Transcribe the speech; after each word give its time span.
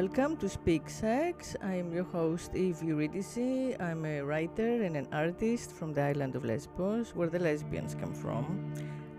Welcome 0.00 0.38
to 0.38 0.48
Speak 0.48 0.88
Sex. 0.88 1.56
I 1.62 1.74
am 1.74 1.92
your 1.92 2.04
host, 2.04 2.56
Eve 2.56 2.82
Eurydice. 2.82 3.76
I'm 3.78 4.06
a 4.06 4.22
writer 4.22 4.82
and 4.82 4.96
an 4.96 5.06
artist 5.12 5.72
from 5.72 5.92
the 5.92 6.00
island 6.00 6.34
of 6.36 6.42
Lesbos, 6.42 7.14
where 7.14 7.28
the 7.28 7.38
lesbians 7.38 7.94
come 7.96 8.14
from. 8.14 8.72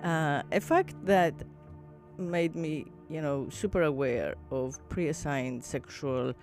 Uh, 0.04 0.42
a 0.52 0.60
fact 0.60 0.96
that 1.06 1.36
made 2.18 2.56
me, 2.56 2.88
you 3.12 3.22
know, 3.22 3.48
super 3.52 3.84
aware 3.84 4.34
of 4.50 4.80
pre 4.90 5.10
assigned 5.10 5.64
sexual 5.64 6.34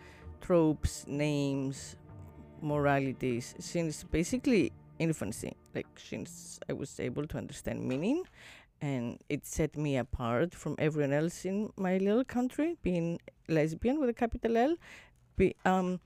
tropes, 0.40 1.04
names, 1.08 1.96
moralities 2.62 3.56
since 3.58 4.04
basically 4.04 4.70
infancy, 5.00 5.56
like 5.74 5.88
since 5.96 6.60
I 6.70 6.74
was 6.74 7.00
able 7.00 7.26
to 7.26 7.38
understand 7.38 7.82
meaning. 7.82 8.22
And 8.80 9.18
it 9.28 9.44
set 9.44 9.76
me 9.76 9.96
apart 9.96 10.54
from 10.54 10.76
everyone 10.78 11.12
else 11.12 11.44
in 11.44 11.72
my 11.76 11.98
little 11.98 12.24
country, 12.24 12.76
being 12.82 13.20
lesbian 13.48 13.98
with 13.98 14.08
a 14.08 14.14
capital 14.14 14.56
L. 14.56 14.76
Be, 15.36 15.56
um, 15.64 16.00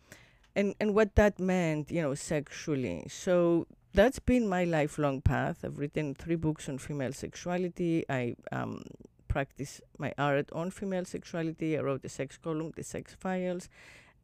and, 0.56 0.74
and 0.80 0.94
what 0.94 1.14
that 1.16 1.38
meant, 1.38 1.90
you 1.90 2.00
know, 2.00 2.14
sexually. 2.14 3.04
So 3.08 3.66
that's 3.92 4.18
been 4.18 4.48
my 4.48 4.64
lifelong 4.64 5.20
path. 5.20 5.64
I've 5.64 5.78
written 5.78 6.14
three 6.14 6.36
books 6.36 6.68
on 6.68 6.78
female 6.78 7.12
sexuality. 7.12 8.04
I 8.08 8.36
um, 8.50 8.84
practice 9.28 9.80
my 9.98 10.12
art 10.16 10.50
on 10.52 10.70
female 10.70 11.04
sexuality. 11.04 11.78
I 11.78 11.82
wrote 11.82 12.04
a 12.04 12.08
sex 12.08 12.38
column, 12.38 12.72
The 12.74 12.82
Sex 12.82 13.14
Files. 13.18 13.68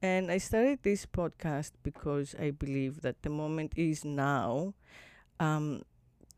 And 0.01 0.31
I 0.31 0.39
started 0.39 0.81
this 0.83 1.07
podcast 1.07 1.73
because 1.83 2.35
I 2.39 2.51
believe 2.51 3.03
that 3.03 3.23
the 3.23 3.31
moment 3.31 3.73
is 3.77 4.05
now 4.05 4.75
um, 5.41 5.83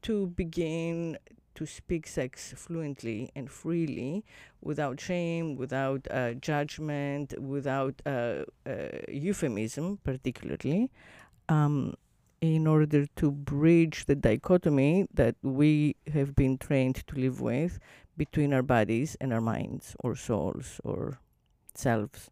to 0.02 0.28
begin 0.28 1.18
to 1.60 1.66
speak 1.66 2.06
sex 2.06 2.54
fluently 2.56 3.30
and 3.36 3.50
freely 3.50 4.24
without 4.62 4.98
shame, 4.98 5.56
without 5.56 6.08
uh, 6.10 6.32
judgment, 6.32 7.38
without 7.38 8.00
uh, 8.06 8.44
uh, 8.66 8.88
euphemism, 9.08 9.98
particularly, 10.02 10.90
um, 11.50 11.92
in 12.40 12.66
order 12.66 13.04
to 13.14 13.30
bridge 13.30 14.06
the 14.06 14.14
dichotomy 14.14 15.06
that 15.12 15.36
we 15.42 15.94
have 16.14 16.34
been 16.34 16.56
trained 16.56 17.06
to 17.06 17.14
live 17.14 17.42
with 17.42 17.78
between 18.16 18.54
our 18.54 18.62
bodies 18.62 19.14
and 19.20 19.30
our 19.30 19.42
minds 19.42 19.94
or 20.02 20.16
souls 20.16 20.80
or 20.82 21.20
selves, 21.74 22.30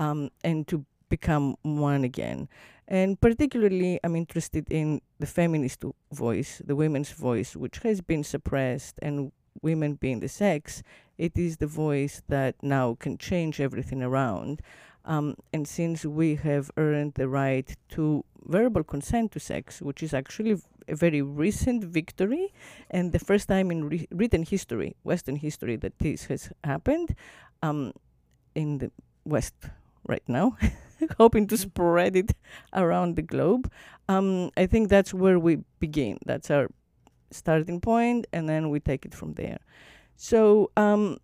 um, 0.00 0.30
and 0.42 0.66
to 0.66 0.84
become 1.16 1.46
one 1.62 2.02
again. 2.04 2.48
And 2.86 3.20
particularly, 3.20 3.92
I'm 4.04 4.16
interested 4.16 4.64
in 4.70 5.00
the 5.22 5.26
feminist 5.38 5.80
voice, 6.12 6.60
the 6.70 6.76
women's 6.76 7.12
voice, 7.12 7.56
which 7.56 7.78
has 7.78 8.00
been 8.00 8.24
suppressed, 8.24 8.94
and 9.00 9.32
women 9.62 9.94
being 9.94 10.20
the 10.20 10.28
sex, 10.28 10.82
it 11.16 11.34
is 11.46 11.56
the 11.56 11.66
voice 11.66 12.22
that 12.28 12.54
now 12.62 12.96
can 12.98 13.16
change 13.18 13.60
everything 13.60 14.02
around. 14.02 14.60
Um, 15.04 15.36
and 15.52 15.68
since 15.68 16.04
we 16.04 16.36
have 16.36 16.70
earned 16.76 17.14
the 17.14 17.28
right 17.28 17.68
to 17.90 18.24
verbal 18.46 18.84
consent 18.84 19.32
to 19.32 19.40
sex, 19.40 19.80
which 19.80 20.02
is 20.02 20.12
actually 20.14 20.52
a 20.88 20.96
very 20.96 21.22
recent 21.22 21.84
victory 21.84 22.52
and 22.90 23.12
the 23.12 23.18
first 23.18 23.48
time 23.48 23.70
in 23.70 23.88
re- 23.88 24.08
written 24.10 24.42
history, 24.42 24.96
Western 25.02 25.36
history, 25.36 25.76
that 25.76 25.98
this 25.98 26.24
has 26.26 26.50
happened 26.62 27.14
um, 27.62 27.92
in 28.54 28.78
the 28.78 28.90
West 29.24 29.54
right 30.06 30.26
now, 30.28 30.56
hoping 31.18 31.46
to 31.48 31.56
spread 31.56 32.16
it 32.16 32.32
around 32.72 33.16
the 33.16 33.22
globe. 33.22 33.70
Um, 34.08 34.50
I 34.56 34.66
think 34.66 34.88
that's 34.88 35.14
where 35.14 35.38
we 35.38 35.58
begin. 35.80 36.18
That's 36.26 36.50
our 36.50 36.68
starting 37.30 37.80
point, 37.80 38.26
and 38.32 38.48
then 38.48 38.70
we 38.70 38.80
take 38.80 39.04
it 39.04 39.14
from 39.14 39.34
there. 39.34 39.58
So, 40.16 40.70
um, 40.76 41.18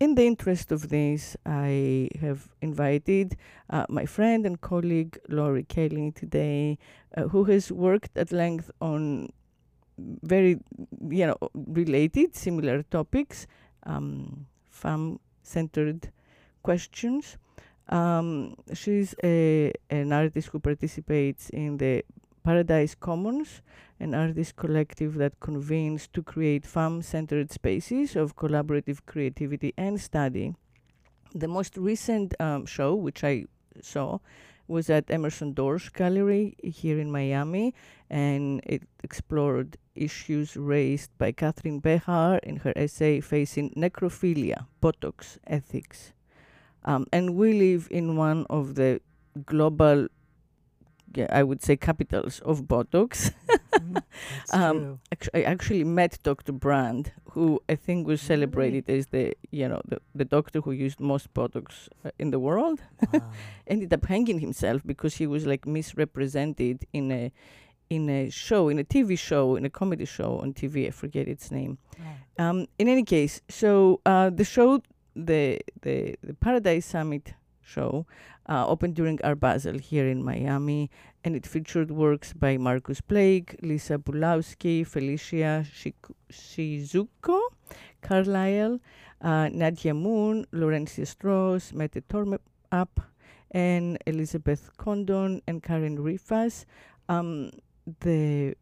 in 0.00 0.14
the 0.14 0.24
interest 0.26 0.70
of 0.70 0.90
this, 0.90 1.36
I 1.44 2.08
have 2.20 2.48
invited 2.62 3.36
uh, 3.68 3.86
my 3.88 4.06
friend 4.06 4.46
and 4.46 4.60
colleague 4.60 5.18
Laurie 5.28 5.64
Kelly 5.64 6.12
today, 6.12 6.78
uh, 7.16 7.22
who 7.28 7.44
has 7.44 7.72
worked 7.72 8.16
at 8.16 8.30
length 8.30 8.70
on 8.80 9.32
very, 10.22 10.60
you 11.10 11.26
know, 11.26 11.36
related, 11.54 12.36
similar 12.36 12.84
topics, 12.84 13.48
um, 13.84 14.46
femme-centered 14.70 16.12
questions. 16.62 17.36
Um, 17.88 18.54
she's 18.74 19.14
a, 19.24 19.72
an 19.88 20.12
artist 20.12 20.48
who 20.48 20.58
participates 20.58 21.48
in 21.50 21.78
the 21.78 22.04
Paradise 22.44 22.94
Commons, 22.94 23.62
an 24.00 24.14
artist 24.14 24.56
collective 24.56 25.14
that 25.14 25.40
convenes 25.40 26.06
to 26.08 26.22
create 26.22 26.66
farm 26.66 27.02
centered 27.02 27.50
spaces 27.50 28.16
of 28.16 28.36
collaborative 28.36 29.04
creativity 29.06 29.72
and 29.76 30.00
study. 30.00 30.54
The 31.34 31.48
most 31.48 31.76
recent 31.76 32.34
um, 32.40 32.64
show, 32.66 32.94
which 32.94 33.24
I 33.24 33.46
saw, 33.82 34.18
was 34.66 34.90
at 34.90 35.10
Emerson 35.10 35.54
Dorsch 35.54 35.92
Gallery 35.92 36.54
here 36.62 36.98
in 36.98 37.10
Miami, 37.10 37.74
and 38.10 38.60
it 38.64 38.82
explored 39.02 39.78
issues 39.94 40.56
raised 40.56 41.10
by 41.18 41.32
Katherine 41.32 41.80
Behar 41.80 42.38
in 42.42 42.56
her 42.56 42.72
essay 42.76 43.20
Facing 43.20 43.70
Necrophilia, 43.70 44.66
Botox 44.82 45.38
Ethics. 45.46 46.12
Um, 46.88 47.06
and 47.12 47.34
we 47.36 47.48
live 47.66 47.86
in 47.90 48.16
one 48.16 48.46
of 48.48 48.74
the 48.74 49.00
global, 49.46 50.08
yeah, 51.14 51.26
I 51.30 51.42
would 51.42 51.62
say, 51.62 51.76
capitals 51.76 52.40
of 52.44 52.62
Botox. 52.62 53.32
Mhm, 53.78 54.02
Um. 54.52 54.98
Actu- 55.12 55.30
I 55.38 55.42
actually 55.42 55.84
met 55.84 56.18
Dr. 56.24 56.52
Brandt, 56.52 57.12
who 57.32 57.60
I 57.72 57.76
think 57.76 58.06
was 58.08 58.20
celebrated 58.20 58.84
as 58.90 59.06
the, 59.08 59.34
you 59.52 59.68
know, 59.68 59.80
the, 59.90 59.98
the 60.14 60.24
doctor 60.24 60.60
who 60.60 60.72
used 60.72 60.98
most 61.00 61.32
Botox 61.34 61.66
uh, 62.04 62.10
in 62.18 62.30
the 62.30 62.38
world. 62.40 62.80
Wow. 63.12 63.22
Ended 63.72 63.92
up 63.92 64.04
hanging 64.06 64.40
himself 64.40 64.82
because 64.84 65.14
he 65.20 65.26
was 65.28 65.46
like 65.46 65.66
misrepresented 65.66 66.86
in 66.92 67.12
a 67.12 67.30
in 67.90 68.08
a 68.10 68.30
show, 68.30 68.68
in 68.68 68.78
a 68.78 68.84
TV 68.84 69.16
show, 69.16 69.56
in 69.56 69.64
a 69.64 69.70
comedy 69.70 70.04
show 70.06 70.38
on 70.42 70.52
TV. 70.52 70.86
I 70.88 70.90
forget 70.90 71.28
its 71.28 71.50
name. 71.50 71.78
Right. 71.98 72.46
Um, 72.48 72.66
in 72.78 72.88
any 72.88 73.04
case, 73.04 73.40
so 73.48 74.00
uh, 74.04 74.28
the 74.30 74.44
show, 74.44 74.82
the, 75.26 75.60
the 75.82 76.16
the 76.22 76.34
Paradise 76.34 76.86
Summit 76.86 77.34
show, 77.60 78.06
uh, 78.48 78.66
opened 78.66 78.94
during 78.94 79.20
Art 79.22 79.40
Basel 79.40 79.78
here 79.78 80.08
in 80.08 80.22
Miami, 80.24 80.90
and 81.24 81.36
it 81.36 81.46
featured 81.46 81.90
works 81.90 82.32
by 82.32 82.56
Marcus 82.56 83.00
Blake, 83.00 83.56
Lisa 83.62 83.98
Bulowski, 83.98 84.86
Felicia 84.86 85.66
Shizuko, 86.32 87.40
Carlisle, 88.00 88.80
uh, 89.20 89.48
Nadia 89.52 89.92
Moon, 89.92 90.46
Laurencia 90.52 91.06
Strauss, 91.06 91.72
Mette 91.72 92.02
Tommerup, 92.08 93.02
and 93.50 93.98
Elizabeth 94.06 94.70
Condon 94.76 95.42
and 95.46 95.62
Karen 95.62 95.98
Rifas. 95.98 96.64
Um, 97.08 97.50
the 98.00 98.54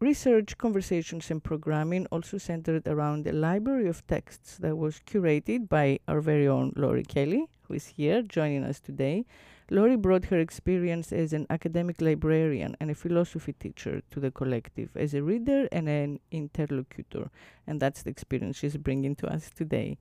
research, 0.00 0.56
conversations, 0.58 1.30
and 1.30 1.42
programming 1.42 2.06
also 2.06 2.38
centered 2.38 2.86
around 2.86 3.26
a 3.26 3.32
library 3.32 3.88
of 3.88 4.06
texts 4.06 4.56
that 4.58 4.76
was 4.76 5.00
curated 5.06 5.68
by 5.68 5.98
our 6.06 6.20
very 6.20 6.46
own 6.46 6.72
Laurie 6.76 7.02
Kelly, 7.02 7.48
who 7.62 7.74
is 7.74 7.86
here 7.86 8.22
joining 8.22 8.64
us 8.64 8.80
today. 8.80 9.24
Laurie 9.70 9.96
brought 9.96 10.26
her 10.26 10.38
experience 10.38 11.12
as 11.12 11.32
an 11.32 11.46
academic 11.50 12.00
librarian 12.00 12.74
and 12.80 12.90
a 12.90 12.94
philosophy 12.94 13.52
teacher 13.52 14.00
to 14.10 14.20
the 14.20 14.30
collective 14.30 14.90
as 14.96 15.12
a 15.12 15.22
reader 15.22 15.68
and 15.72 15.88
an 15.88 16.20
interlocutor, 16.30 17.30
and 17.66 17.80
that's 17.80 18.02
the 18.02 18.10
experience 18.10 18.56
she's 18.56 18.76
bringing 18.76 19.14
to 19.14 19.26
us 19.26 19.50
today. 19.54 19.98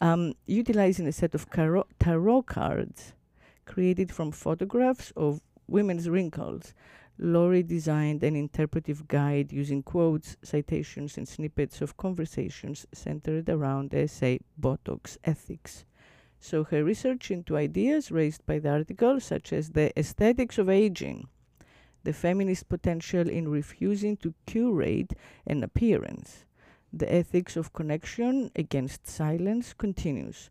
Um, 0.00 0.32
utilizing 0.46 1.06
a 1.06 1.12
set 1.12 1.34
of 1.34 1.50
caro- 1.50 1.86
tarot 1.98 2.42
cards 2.42 3.12
created 3.66 4.10
from 4.10 4.32
photographs 4.32 5.12
of 5.16 5.42
women's 5.68 6.08
wrinkles, 6.08 6.72
Laurie 7.22 7.62
designed 7.62 8.22
an 8.22 8.34
interpretive 8.34 9.06
guide 9.06 9.52
using 9.52 9.82
quotes, 9.82 10.38
citations, 10.42 11.18
and 11.18 11.28
snippets 11.28 11.82
of 11.82 11.98
conversations 11.98 12.86
centered 12.94 13.46
around 13.50 13.90
the 13.90 14.00
essay 14.00 14.40
Botox 14.58 15.18
Ethics. 15.22 15.84
So 16.38 16.64
her 16.64 16.82
research 16.82 17.30
into 17.30 17.58
ideas 17.58 18.10
raised 18.10 18.46
by 18.46 18.58
the 18.58 18.70
article, 18.70 19.20
such 19.20 19.52
as 19.52 19.68
the 19.68 19.92
aesthetics 19.98 20.56
of 20.56 20.70
aging, 20.70 21.28
the 22.04 22.14
feminist 22.14 22.70
potential 22.70 23.28
in 23.28 23.48
refusing 23.48 24.16
to 24.16 24.32
curate 24.46 25.12
an 25.46 25.62
appearance, 25.62 26.46
the 26.90 27.12
ethics 27.12 27.54
of 27.54 27.74
connection 27.74 28.50
against 28.56 29.06
silence 29.06 29.74
continues. 29.74 30.48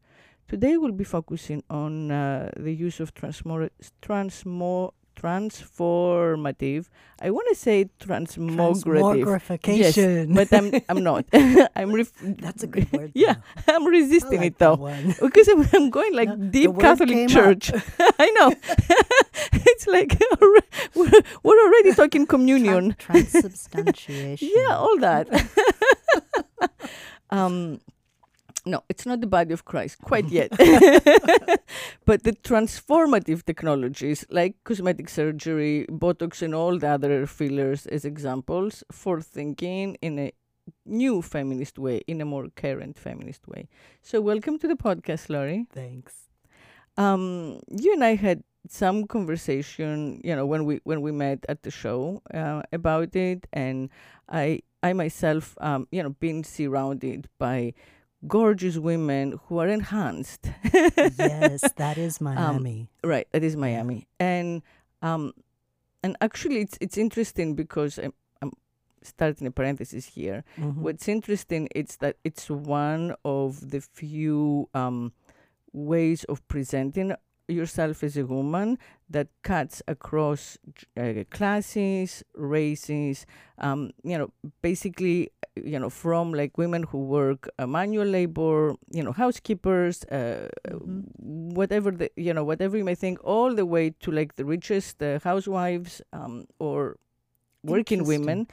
Today 0.47 0.77
we'll 0.77 0.91
be 0.91 1.03
focusing 1.03 1.63
on 1.67 2.11
uh, 2.11 2.51
the 2.55 2.73
use 2.73 2.99
of 2.99 3.15
transmor- 3.15 3.71
transmo- 4.03 4.93
transformative. 5.19 6.87
I 7.21 7.29
want 7.31 7.47
to 7.49 7.55
say. 7.55 7.89
Transmogrification. 7.99 10.33
but 10.35 10.51
I'm 10.53 10.71
I'm 10.89 11.03
not. 11.03 11.25
I'm 11.75 11.93
ref- 11.93 12.13
That's 12.21 12.63
a 12.63 12.67
good 12.67 12.91
word. 12.91 13.11
Yeah, 13.15 13.35
though. 13.65 13.75
I'm 13.75 13.85
resisting 13.85 14.39
like 14.39 14.53
it 14.53 14.57
though 14.59 14.77
because 15.21 15.47
I'm, 15.47 15.65
I'm 15.73 15.89
going 15.89 16.13
like 16.15 16.29
No, 16.29 16.35
deep 16.49 16.79
Catholic 16.79 17.29
church. 17.29 17.71
I 18.19 18.29
know. 18.31 18.53
it's 19.51 19.87
like 19.87 20.17
we're, 20.95 21.09
we're 21.43 21.65
already 21.65 21.93
talking 21.93 22.25
communion. 22.25 22.93
Tran- 22.93 23.31
transubstantiation. 23.31 24.49
Yeah, 24.55 24.75
all 24.77 24.97
that. 24.99 25.27
um, 27.29 27.79
no, 28.69 28.83
it's 28.89 29.05
not 29.05 29.21
the 29.21 29.27
body 29.27 29.53
of 29.53 29.65
Christ 29.65 29.99
quite 29.99 30.29
yet. 30.39 30.49
but 32.05 32.23
the 32.23 32.33
transformative 32.43 33.45
technologies 33.45 34.25
like 34.29 34.55
cosmetic 34.63 35.09
surgery, 35.09 35.85
Botox, 35.89 36.41
and 36.41 36.53
all 36.55 36.77
the 36.77 36.87
other 36.87 37.25
fillers 37.25 37.85
as 37.87 38.05
examples 38.05 38.83
for 38.91 39.21
thinking 39.21 39.97
in 40.01 40.19
a 40.19 40.31
new 40.85 41.21
feminist 41.21 41.79
way, 41.79 42.01
in 42.07 42.21
a 42.21 42.25
more 42.25 42.47
current 42.55 42.97
feminist 42.97 43.47
way. 43.47 43.67
So, 44.01 44.21
welcome 44.21 44.59
to 44.59 44.67
the 44.67 44.75
podcast, 44.75 45.29
Laurie. 45.29 45.65
Thanks. 45.73 46.29
Um, 46.97 47.61
you 47.69 47.93
and 47.93 48.03
I 48.03 48.15
had 48.15 48.43
some 48.67 49.07
conversation, 49.07 50.21
you 50.23 50.35
know, 50.35 50.45
when 50.45 50.65
we 50.65 50.79
when 50.83 51.01
we 51.01 51.11
met 51.11 51.45
at 51.49 51.63
the 51.63 51.71
show 51.71 52.21
uh, 52.33 52.61
about 52.71 53.15
it, 53.15 53.47
and 53.53 53.89
I 54.27 54.61
I 54.83 54.93
myself, 54.93 55.57
um, 55.61 55.87
you 55.91 56.03
know, 56.03 56.09
been 56.09 56.43
surrounded 56.43 57.27
by 57.37 57.73
gorgeous 58.27 58.77
women 58.77 59.39
who 59.47 59.57
are 59.59 59.67
enhanced. 59.67 60.49
yes, 60.73 61.61
that 61.77 61.97
is 61.97 62.19
Um, 62.21 62.25
Miami. 62.35 62.89
right, 63.03 63.27
that 63.31 63.43
is 63.43 63.55
Miami, 63.55 64.07
and 64.19 64.61
um, 65.01 65.33
and 66.03 66.15
actually, 66.21 66.59
it's 66.61 66.77
it's 66.81 66.97
interesting 66.97 67.55
because 67.55 67.97
I'm, 67.97 68.13
I'm 68.41 68.51
starting 69.01 69.47
a 69.47 69.51
parenthesis 69.51 70.05
here. 70.07 70.43
Mhm. 70.57 70.75
What's 70.77 71.07
interesting 71.07 71.67
is 71.75 71.97
that 71.97 72.17
it's 72.23 72.49
one 72.49 73.15
of 73.23 73.71
the 73.71 73.81
few 73.81 74.69
um, 74.73 75.13
ways 75.71 76.23
of 76.25 76.45
presenting 76.47 77.13
yourself 77.47 78.03
as 78.03 78.15
a 78.15 78.25
woman 78.25 78.77
that 79.09 79.27
cuts 79.41 79.81
across 79.87 80.57
uh, 80.95 81.23
classes, 81.31 82.23
races. 82.35 83.25
Um, 83.57 83.91
you 84.03 84.17
know, 84.17 84.29
basically, 84.61 85.31
you 85.65 85.79
know, 85.79 85.89
from 85.89 86.33
like 86.33 86.57
women 86.57 86.83
who 86.83 86.99
work 87.05 87.49
uh, 87.59 87.67
manual 87.67 88.05
labor, 88.07 88.75
you 88.91 89.03
know, 89.03 89.11
housekeepers, 89.11 90.03
uh, 90.05 90.47
Mhm. 90.69 91.03
whatever 91.55 91.91
the 91.91 92.09
you 92.15 92.33
know 92.33 92.43
whatever 92.43 92.77
you 92.77 92.83
may 92.85 92.95
think, 92.95 93.19
all 93.23 93.53
the 93.55 93.65
way 93.65 93.91
to 93.99 94.11
like 94.11 94.35
the 94.35 94.45
richest 94.45 95.01
uh, 95.03 95.19
housewives 95.23 96.01
um, 96.13 96.45
or 96.59 96.97
working 97.63 98.03
women 98.05 98.47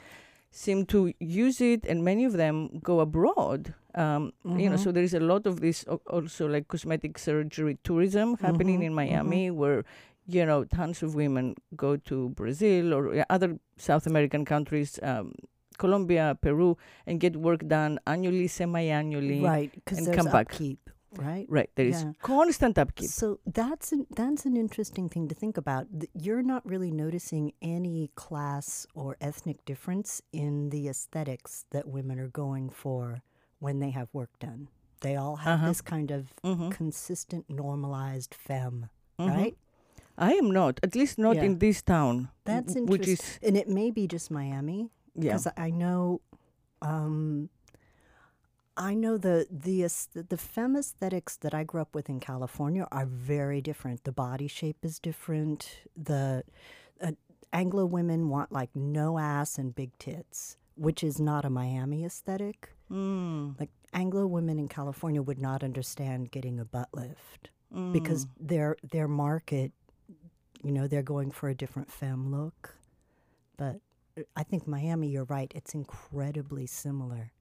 seem 0.51 0.85
to 0.85 1.13
use 1.19 1.61
it 1.61 1.85
and 1.85 2.03
many 2.03 2.25
of 2.25 2.33
them 2.33 2.79
go 2.81 2.99
abroad 2.99 3.73
um, 3.95 4.31
you 4.57 4.69
know 4.69 4.75
Mhm. 4.75 4.79
so 4.83 4.91
there 4.91 5.03
is 5.03 5.13
a 5.13 5.19
lot 5.19 5.45
of 5.45 5.59
this 5.59 5.83
also 6.09 6.47
like 6.47 6.67
cosmetic 6.67 7.17
surgery 7.17 7.77
tourism 7.83 8.35
happening 8.41 8.79
Mhm, 8.79 8.85
in 8.85 8.93
miami 8.93 9.51
where 9.51 9.83
you 10.27 10.45
know 10.45 10.63
tons 10.65 11.03
of 11.03 11.15
women 11.15 11.55
go 11.75 11.95
to 11.97 12.29
brazil 12.29 12.93
or 12.93 13.25
other 13.29 13.59
south 13.77 14.07
american 14.07 14.43
countries 14.45 14.99
um, 15.03 15.31
colombia 15.77 16.37
peru 16.41 16.77
and 17.05 17.19
get 17.19 17.35
work 17.35 17.67
done 17.67 17.99
annually 18.07 18.47
semi-annually 18.47 19.41
Right, 19.41 19.71
because 19.73 20.05
there's 20.05 20.15
come 20.17 20.25
back. 20.31 20.51
upkeep, 20.51 20.89
right? 21.17 21.45
right 21.49 21.69
there 21.75 21.87
is 21.87 22.03
Yeah. 22.03 22.13
constant 22.21 22.77
upkeep 22.77 23.09
So 23.09 23.39
that's 23.45 23.91
an, 23.91 24.05
that's 24.15 24.45
an 24.45 24.55
interesting 24.57 25.07
thing 25.09 25.27
to 25.29 25.35
think 25.35 25.57
about. 25.57 25.87
You're 26.13 26.43
not 26.43 26.65
really 26.65 26.91
noticing 26.91 27.53
any 27.61 28.11
class 28.15 28.85
or 28.93 29.15
ethnic 29.21 29.63
difference 29.65 30.21
in 30.31 30.69
the 30.69 30.87
aesthetics 30.89 31.65
that 31.71 31.87
women 31.87 32.19
are 32.19 32.29
going 32.29 32.69
for 32.69 33.21
when 33.59 33.79
they 33.79 33.91
have 33.91 34.07
work 34.13 34.29
done. 34.39 34.67
They 35.01 35.15
all 35.15 35.37
have 35.37 35.59
Uh-huh. 35.59 35.67
this 35.69 35.81
kind 35.81 36.09
of 36.11 36.33
Mhm. 36.43 36.71
consistent, 36.71 37.45
normalized 37.49 38.33
femme, 38.33 38.89
Mhm. 39.19 39.29
right? 39.35 39.57
i 40.19 40.33
am 40.33 40.49
not 40.49 40.79
at 40.81 40.95
least 40.95 41.19
not 41.19 41.35
Yeah. 41.35 41.43
in 41.47 41.59
this 41.59 41.83
town 41.83 42.29
That's 42.43 42.73
w- 42.73 42.89
which 42.91 43.07
interesting. 43.07 43.37
is 43.37 43.47
And 43.47 43.55
it 43.55 43.67
may 43.69 43.91
be 43.91 44.07
just 44.07 44.31
Miami, 44.31 44.89
yeah 45.17 45.31
because 45.31 45.47
I 45.57 45.71
know, 45.71 46.21
um, 46.81 47.49
I 48.77 48.93
know 48.93 49.17
the 49.17 49.47
the 49.49 49.81
the 50.21 50.37
femme 50.37 50.75
aesthetics 50.75 51.35
that 51.37 51.53
I 51.53 51.63
grew 51.63 51.81
up 51.81 51.95
with 51.95 52.09
in 52.09 52.19
California 52.19 52.87
are 52.91 53.05
very 53.05 53.59
different. 53.61 54.03
The 54.03 54.11
body 54.11 54.47
shape 54.47 54.77
is 54.83 54.99
different. 54.99 55.81
The 55.95 56.43
uh, 57.01 57.11
Anglo 57.51 57.85
women 57.85 58.29
want 58.29 58.51
like 58.51 58.69
no 58.75 59.17
ass 59.17 59.57
and 59.57 59.73
big 59.73 59.97
tits, 59.97 60.57
which 60.75 61.03
is 61.03 61.19
not 61.19 61.43
a 61.43 61.49
Miami 61.49 62.05
aesthetic. 62.05 62.69
Mm, 62.91 63.59
Like 63.59 63.69
Anglo 63.93 64.27
women 64.27 64.59
in 64.59 64.67
California 64.67 65.21
would 65.21 65.39
not 65.39 65.63
understand 65.63 66.31
getting 66.31 66.59
a 66.59 66.65
butt 66.65 66.89
lift 66.93 67.49
mm. 67.73 67.91
because 67.91 68.27
their 68.39 68.77
their 68.83 69.07
market, 69.07 69.71
you 70.63 70.71
know, 70.71 70.87
they're 70.87 71.01
going 71.01 71.31
for 71.31 71.49
a 71.49 71.55
different 71.55 71.91
femme 71.91 72.31
look. 72.31 72.75
But 73.57 73.81
I 74.35 74.43
think 74.43 74.67
Miami, 74.67 75.09
you're 75.09 75.25
right. 75.25 75.51
It's 75.55 75.73
incredibly 75.73 76.67
similar. 76.67 77.31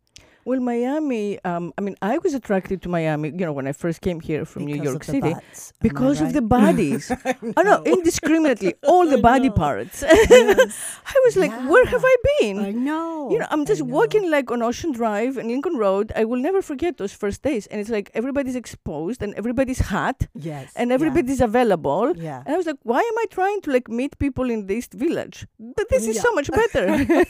Well, 0.46 0.60
Miami. 0.60 1.43
Um, 1.44 1.72
I 1.76 1.81
mean, 1.81 1.96
I 2.00 2.19
was 2.19 2.32
attracted 2.32 2.81
to 2.82 2.88
Miami. 2.88 3.31
You 3.31 3.44
know, 3.46 3.52
when 3.52 3.66
I 3.66 3.72
first 3.72 4.00
came 4.00 4.20
here 4.20 4.44
from 4.44 4.64
New 4.64 4.81
York 4.81 5.02
City, 5.02 5.32
butts. 5.34 5.72
Am 5.72 5.75
I 5.81 5.88
because 5.88 6.20
of 6.20 6.32
the 6.34 6.40
bodies. 6.58 7.10
oh 7.56 7.62
no, 7.62 7.82
indiscriminately, 7.82 8.75
all 8.84 9.08
the 9.08 9.19
body 9.19 9.50
parts. 9.50 10.02
Yes. 10.06 11.00
I 11.14 11.20
was 11.25 11.37
like, 11.37 11.50
where 11.69 11.84
have 11.87 12.04
I 12.04 12.16
been? 12.38 12.60
I 12.60 12.70
know. 12.70 13.28
you 13.32 13.38
know, 13.40 13.46
I'm 13.50 13.66
just 13.66 13.82
walking 13.82 14.31
like 14.31 14.52
on 14.52 14.62
Ocean 14.62 14.93
Drive 14.93 15.37
and 15.37 15.48
Lincoln 15.48 15.76
Road. 15.78 16.12
I 16.14 16.25
will 16.25 16.38
never 16.40 16.62
forget 16.62 16.96
those 16.96 17.12
first 17.12 17.42
days. 17.42 17.66
And 17.66 17.81
it's 17.81 17.90
like 17.90 18.12
everybody's 18.14 18.54
exposed 18.54 19.22
and 19.25 19.34
everybody's 19.34 19.81
hot 19.81 20.28
Yes. 20.34 20.72
and 20.76 20.90
yeah, 20.90 20.94
everybody's 20.94 21.40
available. 21.40 22.16
Yeah. 22.16 22.44
And 22.46 22.54
I 22.54 22.56
was 22.56 22.66
like, 22.66 22.78
why 22.84 23.00
am 23.00 23.19
I 23.19 23.26
trying 23.32 23.60
to 23.62 23.72
like 23.72 23.88
meet 23.88 24.16
people 24.20 24.49
in 24.49 24.66
this 24.69 24.87
village? 24.94 25.44
But 25.58 25.88
this 25.88 26.06
is 26.06 26.20
so 26.20 26.32
much 26.34 26.49
better. 26.52 27.25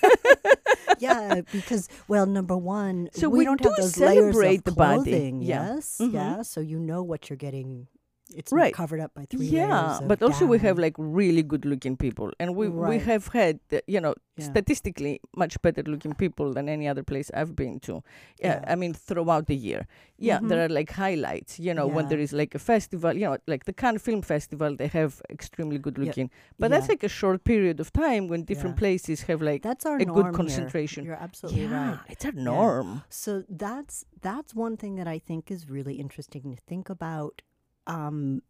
yeah, 0.98 1.40
because 1.50 1.88
well, 2.08 2.26
number 2.26 2.56
one, 2.56 3.05
So 3.12 3.28
we, 3.28 3.38
we 3.40 3.44
don't 3.44 3.60
do 3.60 3.68
have 3.68 3.76
those 3.76 3.96
layers 3.98 4.34
celebrate 4.34 4.58
of 4.58 4.64
the 4.64 4.72
body. 4.72 4.94
clothing. 4.96 5.42
Yeah. 5.42 5.74
Yes, 5.74 5.98
Mhm. 6.00 6.12
yeah. 6.12 6.42
So 6.42 6.60
you 6.60 6.78
know 6.78 7.02
what 7.02 7.28
you're 7.30 7.36
getting. 7.36 7.88
It's 8.34 8.52
Right. 8.52 8.74
covered 8.74 8.98
up 9.00 9.14
by 9.14 9.24
three 9.30 9.46
yeah, 9.46 10.00
but 10.04 10.20
also 10.20 10.46
we 10.46 10.58
have 10.58 10.78
like 10.80 10.94
really 10.98 11.44
good 11.44 11.64
looking 11.64 11.96
people, 11.96 12.32
and 12.40 12.56
we 12.56 12.68
we 12.68 12.98
have 12.98 13.28
had 13.28 13.60
uh, 13.72 13.78
you 13.86 14.00
know 14.00 14.14
Yeah. 14.36 14.46
statistically 14.50 15.20
much 15.36 15.54
better 15.62 15.82
looking 15.84 16.12
people 16.14 16.52
than 16.52 16.68
any 16.68 16.88
other 16.88 17.04
place 17.04 17.30
I've 17.32 17.54
been 17.54 17.78
to. 17.80 18.02
Yeah, 18.40 18.60
Yeah. 18.60 18.72
I 18.72 18.74
mean 18.74 18.92
throughout 18.94 19.46
the 19.46 19.54
year. 19.54 19.86
Yeah, 20.18 20.40
there 20.42 20.58
Mhm. 20.58 20.64
are 20.70 20.72
like 20.80 20.90
highlights. 20.92 21.60
You 21.60 21.72
know, 21.72 21.86
when 21.86 22.08
there 22.08 22.18
is 22.26 22.32
like 22.32 22.52
a 22.56 22.58
festival, 22.58 23.12
you 23.14 23.26
know, 23.28 23.36
like 23.46 23.64
the 23.64 23.72
Cannes 23.72 24.00
Film 24.02 24.22
Festival, 24.22 24.74
they 24.76 24.88
have 24.88 25.22
extremely 25.30 25.78
good 25.78 25.96
Yeah. 25.96 26.04
looking. 26.06 26.28
But 26.58 26.68
that's 26.72 26.86
Yeah. 26.88 26.94
like 26.94 27.04
a 27.04 27.08
short 27.20 27.44
period 27.44 27.78
of 27.80 27.92
time 27.92 28.26
when 28.26 28.42
different 28.44 28.74
Yeah. 28.76 28.80
places 28.84 29.22
have 29.28 29.40
like 29.40 29.62
that's 29.62 29.86
our 29.86 29.98
a 29.98 30.04
good 30.04 30.26
here. 30.26 30.32
concentration. 30.40 31.04
You're 31.06 31.22
absolutely 31.28 31.62
yeah, 31.62 31.90
right. 31.90 32.00
it's 32.10 32.24
a 32.24 32.32
norm. 32.32 33.02
So 33.08 33.44
that's 33.48 34.04
that's 34.20 34.52
one 34.54 34.76
thing 34.76 34.96
that 34.96 35.06
I 35.16 35.18
think 35.28 35.50
is 35.50 35.70
really 35.70 35.94
interesting 36.04 36.42
to 36.56 36.60
think 36.66 36.90
about. 36.90 37.42
Um, 37.86 38.42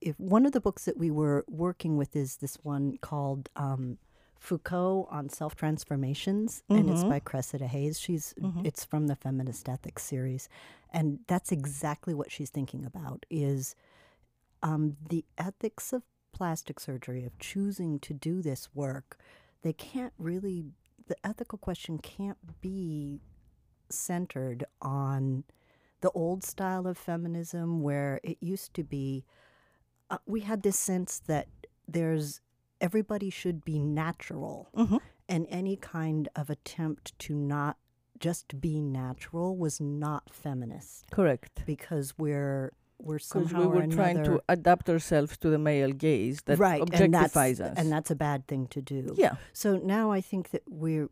if 0.00 0.18
one 0.20 0.44
of 0.46 0.52
the 0.52 0.60
books 0.60 0.84
that 0.84 0.96
we 0.98 1.10
were 1.10 1.44
working 1.48 1.96
with 1.96 2.14
is 2.16 2.36
this 2.36 2.56
one 2.62 2.98
called 2.98 3.48
um, 3.56 3.98
Foucault 4.38 5.08
on 5.10 5.28
self 5.30 5.54
transformations, 5.56 6.62
and 6.68 6.90
it's 6.90 7.04
Mhm. 7.04 7.08
by 7.08 7.20
Cressida 7.20 7.66
Heyes. 7.66 7.98
She's 7.98 8.34
Mhm. 8.34 8.66
it's 8.66 8.84
from 8.84 9.06
the 9.06 9.16
Feminist 9.16 9.68
Ethics 9.68 10.02
series, 10.04 10.48
and 10.90 11.20
that's 11.26 11.52
exactly 11.52 12.12
what 12.14 12.30
she's 12.30 12.50
thinking 12.50 12.84
about 12.84 13.24
is 13.30 13.74
um, 14.62 14.96
the 15.10 15.24
ethics 15.38 15.92
of 15.92 16.02
plastic 16.32 16.80
surgery 16.80 17.24
of 17.24 17.38
choosing 17.38 17.98
to 18.00 18.14
do 18.14 18.42
this 18.42 18.74
work. 18.74 19.18
They 19.62 19.72
can't 19.72 20.12
really 20.18 20.72
the 21.06 21.16
ethical 21.26 21.58
question 21.58 21.98
can't 21.98 22.60
be 22.62 23.20
centered 23.90 24.64
on 24.80 25.44
the 26.04 26.10
old 26.24 26.40
style 26.52 26.84
of 26.90 26.96
feminism 27.10 27.66
where 27.88 28.12
it 28.30 28.36
used 28.54 28.70
to 28.78 28.84
be 28.96 29.24
uh, 30.12 30.18
we 30.34 30.40
had 30.50 30.58
this 30.62 30.78
sense 30.90 31.12
that 31.32 31.46
there's 31.96 32.26
everybody 32.88 33.30
should 33.40 33.58
be 33.72 33.78
natural 34.04 34.56
Mhm. 34.82 35.00
and 35.32 35.42
any 35.60 35.76
kind 35.76 36.24
of 36.40 36.44
attempt 36.56 37.04
to 37.26 37.32
not 37.34 37.74
just 38.26 38.46
be 38.66 38.74
natural 39.04 39.48
was 39.64 39.76
not 39.80 40.22
feminist 40.44 41.10
Correct. 41.18 41.54
because 41.72 42.06
we're 42.24 42.72
we're 43.06 43.18
somehow 43.34 43.60
we 43.60 43.66
or 43.66 43.68
were 43.80 43.86
trying 44.00 44.20
to 44.30 44.34
adapt 44.56 44.84
ourselves 44.94 45.32
to 45.42 45.48
the 45.54 45.58
male 45.70 45.92
gaze 46.06 46.38
that 46.46 46.58
right 46.58 46.80
and 46.82 46.92
objectifies 47.14 47.58
us. 47.68 47.74
and 47.78 47.86
that's 47.94 48.10
a 48.16 48.18
bad 48.28 48.40
thing 48.50 48.62
to 48.76 48.80
do 48.94 49.00
yeah. 49.24 49.34
So 49.62 49.68
now 49.96 50.04
I 50.18 50.20
think 50.20 50.44
that 50.52 50.62
we're 50.84 51.08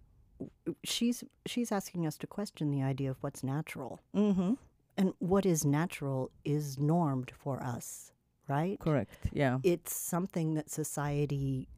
she's 0.93 1.19
she's 1.51 1.71
asking 1.79 2.03
us 2.07 2.17
to 2.23 2.27
question 2.27 2.65
the 2.77 2.83
idea 2.93 3.11
of 3.15 3.19
what's 3.25 3.43
natural. 3.55 3.93
Mm-hmm. 4.15 4.53
And 4.97 5.15
what 5.19 5.47
is 5.47 5.65
natural 5.65 6.31
is 6.45 6.79
normed 6.79 7.31
for 7.31 7.63
us, 7.63 8.13
right? 8.49 8.79
Correct. 8.79 9.11
Yeah. 9.33 9.59
It's 9.63 9.95
something 9.95 10.55
that 10.55 10.71
society 10.71 11.69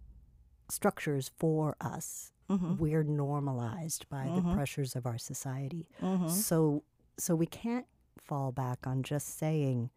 structures 0.69 1.31
for 1.37 1.77
us. 1.81 2.33
Mm-hmm. 2.51 2.77
We're 2.77 3.05
normalized 3.05 4.09
by 4.09 4.25
the 4.35 4.43
Mhm. 4.43 4.55
pressures 4.55 4.97
of 4.97 5.07
our 5.07 5.19
society. 5.19 5.89
Mm-hmm. 6.03 6.29
So 6.29 6.83
so 7.17 7.37
we 7.37 7.47
can't 7.47 7.87
fall 8.19 8.51
back 8.51 8.87
on 8.87 9.03
just 9.05 9.39
saying, 9.39 9.91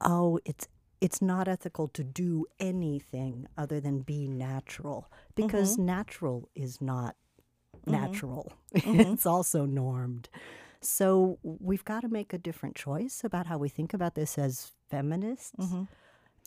"Oh, 0.00 0.40
it's 0.44 0.66
it's 1.00 1.20
not 1.22 1.46
ethical 1.46 1.86
to 1.88 2.02
do 2.02 2.46
anything 2.58 3.46
other 3.56 3.80
than 3.80 4.00
be 4.00 4.26
natural," 4.26 5.10
because 5.34 5.76
natural 5.78 6.48
is 6.54 6.80
not 6.80 7.16
natural. 7.86 8.52
it's 8.74 9.26
also 9.26 9.66
normed. 9.66 10.28
So 10.80 11.38
we've 11.42 11.84
got 11.84 12.00
to 12.00 12.08
make 12.08 12.32
a 12.32 12.38
different 12.38 12.76
choice 12.76 13.22
about 13.24 13.46
how 13.46 13.58
we 13.58 13.68
think 13.68 13.94
about 13.94 14.14
this 14.14 14.38
as 14.38 14.72
feminists. 14.90 15.52
Mm-hmm. 15.58 15.82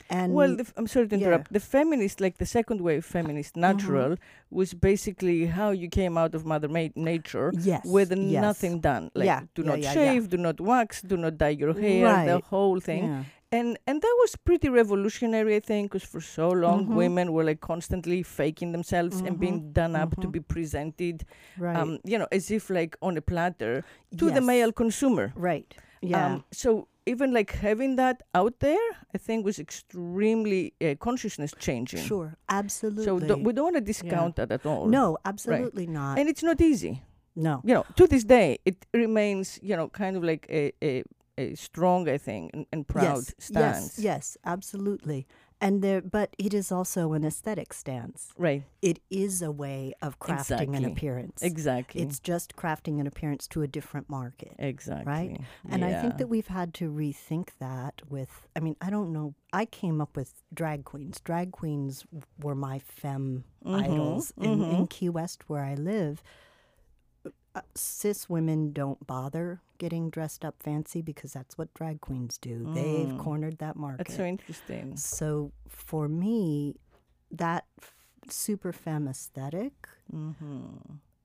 And 0.10 0.34
well, 0.34 0.56
the, 0.56 0.66
I'm 0.78 0.88
sorry 0.88 1.08
to 1.08 1.18
yeah. 1.18 1.28
interrupt. 1.28 1.54
The 1.54 1.60
feminist, 1.60 2.20
like 2.22 2.38
the 2.38 2.46
second 2.46 2.82
wave 2.82 3.06
feminist, 3.06 3.56
natural, 3.56 4.16
was 4.50 4.74
basically 4.74 5.46
how 5.46 5.72
you 5.72 5.88
came 5.90 6.18
out 6.18 6.36
of 6.36 6.46
Mother 6.46 6.68
Ma- 6.68 6.90
Nature 6.96 7.52
yes, 7.58 7.86
with 7.86 8.12
yes. 8.12 8.42
nothing 8.42 8.80
done. 8.80 9.12
Like, 9.16 9.26
Yeah, 9.26 9.42
do 9.56 9.62
yeah, 9.62 9.68
not 9.70 9.80
yeah, 9.80 9.88
yeah. 9.88 9.94
shave, 9.94 10.30
do 10.30 10.38
not 10.38 10.60
wax, 10.60 11.02
do 11.02 11.18
not 11.18 11.38
dye 11.38 11.50
your 11.50 11.74
hair, 11.74 12.26
the 12.26 12.40
whole 12.46 12.80
thing. 12.80 13.06
Yeah. 13.06 13.24
And 13.54 13.78
and 13.86 14.02
that 14.02 14.16
was 14.22 14.38
pretty 14.38 14.70
revolutionary, 14.70 15.58
I 15.58 15.60
think, 15.60 15.92
because 15.92 16.08
for 16.08 16.22
so 16.22 16.48
long 16.50 16.86
Mhm. 16.88 16.96
women 16.96 17.34
were 17.34 17.44
like 17.44 17.60
constantly 17.60 18.24
faking 18.24 18.72
themselves 18.72 19.20
and 19.20 19.38
being 19.38 19.60
Mhm, 19.62 19.74
done 19.74 19.94
up 20.04 20.12
to 20.22 20.28
mhm. 20.28 20.32
be 20.32 20.40
presented, 20.40 21.26
Right. 21.58 21.76
um, 21.76 22.00
you 22.06 22.18
know, 22.18 22.28
as 22.32 22.50
if 22.50 22.70
like 22.70 22.96
on 23.02 23.18
a 23.18 23.22
platter 23.22 23.84
to 24.18 24.32
the 24.32 24.40
male 24.42 24.72
consumer. 24.72 25.34
Right. 25.36 25.76
Yeah. 26.02 26.26
Um, 26.26 26.44
so 26.52 26.88
even 27.06 27.34
like 27.34 27.52
having 27.52 27.96
that 27.96 28.22
out 28.36 28.60
there, 28.60 28.88
I 29.14 29.18
think 29.18 29.46
was 29.46 29.60
extremely 29.60 30.74
uh, 30.82 30.96
consciousness 31.00 31.54
changing. 31.58 32.04
sure. 32.04 32.38
Absolutely. 32.50 33.06
So 33.06 33.20
do, 33.20 33.44
we 33.44 33.54
don't 33.54 33.66
want 33.66 33.76
to 33.76 33.82
discount 33.82 34.36
that 34.36 34.52
at 34.52 34.66
all. 34.66 34.88
no, 34.88 35.18
absolutely 35.26 35.88
not. 35.88 36.20
and 36.20 36.30
it's 36.30 36.44
not 36.44 36.62
easy. 36.62 37.02
no. 37.36 37.62
You 37.64 37.74
know, 37.76 37.86
to 37.96 38.08
this 38.08 38.24
day, 38.24 38.60
it 38.66 38.86
remains 38.94 39.60
you 39.62 39.76
know 39.76 39.90
kind 39.90 40.16
of 40.18 40.24
like 40.24 40.46
a 40.50 40.72
a, 40.84 41.04
a 41.38 41.56
strong, 41.56 42.10
I 42.10 42.18
think, 42.18 42.52
and, 42.54 42.66
and 42.72 42.88
proud 42.88 43.24
yes, 43.26 43.36
stance. 43.40 43.98
Yes, 43.98 44.04
yes, 44.04 44.38
absolutely. 44.46 45.28
And 45.64 45.84
there, 45.84 46.02
but 46.02 46.36
it 46.40 46.56
is 46.56 46.72
also 46.72 47.14
an 47.14 47.24
aesthetic 47.24 47.72
stance. 47.72 48.34
Right. 48.36 48.64
It 48.82 49.00
is 49.12 49.44
a 49.44 49.52
way 49.52 49.94
of 50.02 50.18
crafting 50.18 50.76
an 50.76 50.84
appearance. 50.86 51.44
Exactly. 51.44 52.02
It's 52.02 52.20
just 52.20 52.56
crafting 52.56 53.00
an 53.00 53.06
appearance 53.06 53.48
to 53.50 53.62
a 53.62 53.68
different 53.68 54.10
market. 54.10 54.56
exactly. 54.58 55.06
Right? 55.14 55.40
And 55.70 55.86
I 55.86 56.02
think 56.02 56.18
that 56.18 56.28
we've 56.28 56.48
had 56.48 56.74
to 56.76 56.90
rethink 56.92 57.50
that 57.60 58.02
with, 58.10 58.48
I 58.56 58.60
mean, 58.60 58.76
I 58.82 58.90
don't 58.90 59.14
know. 59.14 59.36
I 59.54 59.66
came 59.66 60.02
up 60.02 60.16
with 60.18 60.34
drag 60.52 60.84
queens. 60.84 61.20
Drag 61.20 61.52
queens 61.52 62.06
were 62.42 62.56
my 62.56 62.80
femme 62.80 63.44
Mhm, 63.64 63.84
idols 63.84 64.34
in, 64.38 64.64
in 64.64 64.78
mhm. 64.88 64.90
Key 64.90 65.10
West, 65.10 65.48
where 65.48 65.64
I 65.64 65.76
live. 65.76 66.24
Uh, 67.54 67.62
cis 67.76 68.30
women 68.30 68.72
don't 68.72 69.06
bother 69.06 69.60
getting 69.78 70.10
dressed 70.10 70.46
up 70.46 70.56
fancy 70.62 71.02
because 71.02 71.34
that's 71.34 71.58
what 71.58 71.74
drag 71.74 72.00
queens 72.00 72.38
do. 72.38 72.70
They've 72.74 73.10
Mm. 73.10 73.18
cornered 73.20 73.58
that 73.58 73.76
market. 73.76 74.06
That's 74.08 74.16
so 74.18 74.24
interesting. 74.24 74.96
So 74.96 75.52
for 75.68 76.08
me, 76.08 76.76
that 77.30 77.66
f- 77.82 77.94
super 78.30 78.72
femme 78.72 79.08
aesthetic 79.08 79.90
hmm 80.10 80.68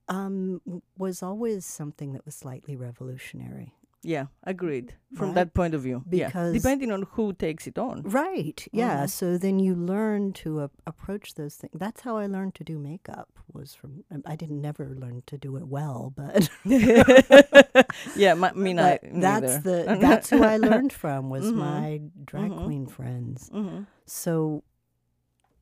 um, 0.09 0.61
was 0.97 1.21
always 1.21 1.65
something 1.65 2.13
that 2.13 2.25
was 2.25 2.33
slightly 2.33 2.75
revolutionary. 2.77 3.73
Yeah, 4.07 4.27
agreed. 4.43 4.93
From 5.15 5.27
Right? 5.27 5.35
that 5.35 5.53
point 5.53 5.73
of 5.73 5.81
view, 5.81 6.03
yeah. 6.09 6.27
Because- 6.27 6.53
depending 6.53 6.91
on 6.93 7.01
who 7.15 7.33
takes 7.33 7.67
it 7.67 7.77
on. 7.77 8.03
Right. 8.03 8.65
Yeah. 8.71 9.03
Mhm. 9.03 9.09
So 9.09 9.37
then 9.37 9.59
you 9.59 9.75
learn 9.75 10.31
to 10.43 10.61
a- 10.61 10.69
approach 10.85 11.33
those 11.35 11.55
things. 11.59 11.73
That's 11.83 12.01
how 12.01 12.15
I 12.23 12.25
learned 12.27 12.55
to 12.55 12.63
do 12.63 12.79
makeup. 12.79 13.27
Was 13.53 13.75
from 13.75 14.03
um, 14.11 14.21
I 14.25 14.35
didn't 14.37 14.61
never 14.61 14.85
learn 15.03 15.23
to 15.27 15.37
do 15.37 15.57
it 15.57 15.67
well, 15.67 16.13
but, 16.15 16.49
yeah, 18.15 18.33
my, 18.33 18.51
me 18.53 18.73
neither. 18.73 18.99
that's 19.13 19.57
the 19.63 19.97
that's 20.01 20.29
who 20.29 20.43
I 20.43 20.57
learned 20.57 20.93
from 20.93 21.29
was 21.29 21.45
Mhm. 21.51 21.55
my 21.55 22.01
drag 22.25 22.51
Mhm. 22.51 22.63
queen 22.65 22.85
friends. 22.87 23.49
hmm 23.49 23.83
So 24.05 24.63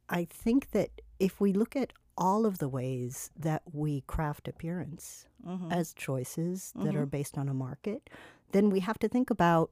I 0.10 0.26
think 0.26 0.72
that 0.72 0.90
if 1.20 1.40
we 1.42 1.54
look 1.54 1.76
at 1.76 1.94
all 2.18 2.46
of 2.46 2.60
the 2.60 2.70
ways 2.70 3.30
that 3.38 3.62
we 3.74 4.02
craft 4.08 4.48
appearance 4.48 5.28
hmm 5.44 5.72
as 5.72 5.94
choices 5.94 6.72
that 6.76 6.94
Mhm. 6.94 7.00
are 7.02 7.06
based 7.06 7.38
on 7.38 7.50
a 7.50 7.54
market, 7.54 8.10
then 8.52 8.70
we 8.70 8.80
have 8.82 8.98
to 9.00 9.08
think 9.08 9.30
about 9.30 9.70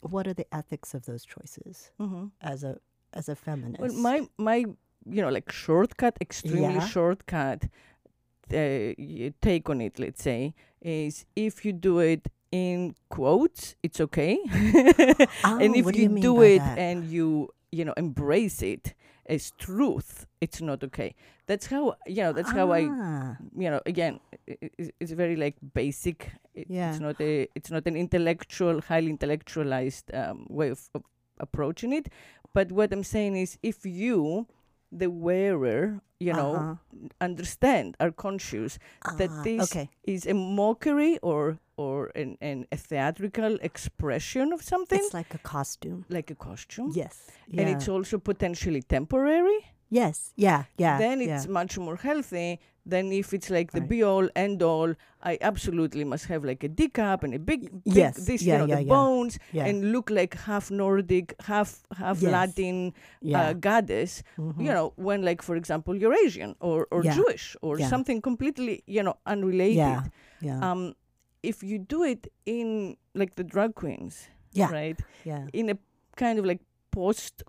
what 0.00 0.26
are 0.26 0.34
the 0.34 0.46
ethics 0.54 0.94
of 0.94 1.04
those 1.06 1.24
choices 1.24 1.90
hmm 1.98 2.26
as 2.40 2.62
a 2.64 2.78
as 3.12 3.28
a 3.28 3.34
feminist. 3.34 3.80
Well, 3.80 3.92
my 3.92 4.28
my 4.38 4.56
you 5.06 5.22
know 5.22 5.30
like 5.30 5.50
shortcut, 5.50 6.16
extremely 6.20 6.80
Yeah. 6.80 6.86
shortcut 6.86 7.64
uh, 8.52 8.92
take 9.40 9.68
on 9.70 9.80
it. 9.80 9.98
Let's 9.98 10.22
say 10.22 10.54
is 10.80 11.24
if 11.36 11.64
you 11.64 11.72
do 11.72 11.98
it 11.98 12.28
in 12.50 12.94
quotes, 13.10 13.74
it's 13.82 14.00
okay, 14.00 14.38
and 14.52 15.26
Oh, 15.44 15.74
if 15.74 15.84
what 15.84 15.94
do 15.94 16.00
you, 16.00 16.08
you 16.10 16.20
do 16.20 16.42
it 16.42 16.58
that? 16.60 16.78
and 16.78 17.04
you 17.04 17.48
you 17.72 17.84
know 17.84 17.94
embrace 17.96 18.62
it 18.62 18.94
as 19.26 19.50
truth, 19.58 20.26
it's 20.40 20.60
not 20.60 20.82
okay. 20.84 21.14
That's 21.48 21.66
how 21.74 21.82
you 22.06 22.22
know. 22.24 22.32
That's 22.38 22.52
how 22.58 22.66
I 22.78 22.82
Ah, 22.90 23.36
you 23.62 23.70
know 23.72 23.80
again 23.92 24.14
it's, 24.46 24.90
it's 25.00 25.12
very 25.22 25.36
like 25.44 25.56
basic 25.80 26.18
it, 26.54 26.66
Yeah. 26.68 26.90
it's 26.90 27.00
not 27.08 27.16
a 27.20 27.32
it's 27.58 27.70
not 27.76 27.84
an 27.90 27.96
intellectual 27.96 28.80
highly 28.90 29.10
intellectualized 29.16 30.06
um, 30.20 30.46
way 30.58 30.68
of, 30.76 30.80
of 30.94 31.02
approaching 31.46 31.92
it 31.98 32.06
but 32.56 32.66
what 32.78 32.88
i'm 32.94 33.04
saying 33.16 33.36
is 33.44 33.50
if 33.62 33.78
you 33.86 34.46
the 35.00 35.08
wearer 35.26 36.00
you 36.26 36.32
know 36.32 36.52
uh-huh. 36.56 36.74
understand 37.20 37.96
are 38.00 38.10
conscious 38.10 38.78
that 39.20 39.30
Ah, 39.30 39.42
this 39.44 39.62
okay. 39.70 39.86
is 40.14 40.26
a 40.26 40.34
mockery 40.34 41.18
or 41.22 41.58
or 41.76 42.10
an, 42.22 42.36
an 42.40 42.66
a 42.72 42.76
theatrical 42.76 43.54
expression 43.62 44.52
of 44.52 44.60
something 44.62 44.98
It's 45.04 45.14
like 45.14 45.32
a 45.34 45.42
costume. 45.54 46.04
like 46.08 46.30
a 46.32 46.38
costume 46.48 46.90
Yes. 46.94 47.14
Yeah. 47.48 47.60
and 47.62 47.70
it's 47.76 47.88
also 47.88 48.18
potentially 48.18 48.82
temporary 48.82 49.60
yes. 49.90 50.32
Yeah. 50.36 50.64
Yeah. 50.76 50.98
then 50.98 51.20
yeah. 51.20 51.36
it's 51.36 51.46
much 51.46 51.78
more 51.78 51.96
healthy 51.96 52.60
than 52.86 53.12
if 53.12 53.34
it's 53.34 53.50
like 53.50 53.72
the 53.72 53.80
Right. 53.80 53.88
be 53.88 54.02
all 54.02 54.28
end 54.34 54.62
all. 54.62 54.94
I 55.22 55.36
absolutely 55.42 56.04
must 56.04 56.26
have 56.26 56.42
like 56.44 56.64
a 56.64 56.88
cup 56.88 57.22
and 57.22 57.34
a 57.34 57.38
big, 57.38 57.62
big 57.84 57.94
yes, 57.96 58.16
this, 58.26 58.42
yeah, 58.42 58.54
you 58.54 58.58
know, 58.60 58.66
yeah, 58.66 58.76
the 58.76 58.82
yeah. 58.84 58.88
bones 58.88 59.38
yeah. 59.52 59.66
and 59.66 59.92
look 59.92 60.08
like 60.10 60.34
half 60.46 60.70
Nordic, 60.70 61.34
half 61.40 61.82
half 61.96 62.22
Yes. 62.22 62.32
Latin 62.32 62.94
yeah. 63.20 63.40
uh, 63.48 63.52
goddess. 63.52 64.22
Mhm. 64.38 64.58
You 64.64 64.72
know, 64.72 64.92
when 64.96 65.22
like 65.22 65.42
for 65.42 65.56
example 65.56 65.94
you're 65.96 66.14
Asian 66.14 66.54
or 66.60 66.86
or 66.90 67.04
Yeah. 67.04 67.14
Jewish 67.14 67.56
or 67.60 67.78
Yeah. 67.78 67.88
something 67.88 68.22
completely 68.22 68.82
you 68.86 69.02
know 69.02 69.16
unrelated. 69.26 69.76
Yeah. 69.76 70.02
Yeah. 70.40 70.70
Um, 70.70 70.94
if 71.42 71.62
you 71.62 71.78
do 71.78 72.04
it 72.04 72.32
in 72.46 72.96
like 73.14 73.34
the 73.34 73.44
drag 73.44 73.74
queens, 73.74 74.28
Yeah. 74.52 74.70
right, 74.72 74.98
yeah. 75.24 75.46
in 75.52 75.68
a 75.70 75.76
kind 76.16 76.38
of 76.38 76.44
like 76.46 76.60
post. 76.90 77.42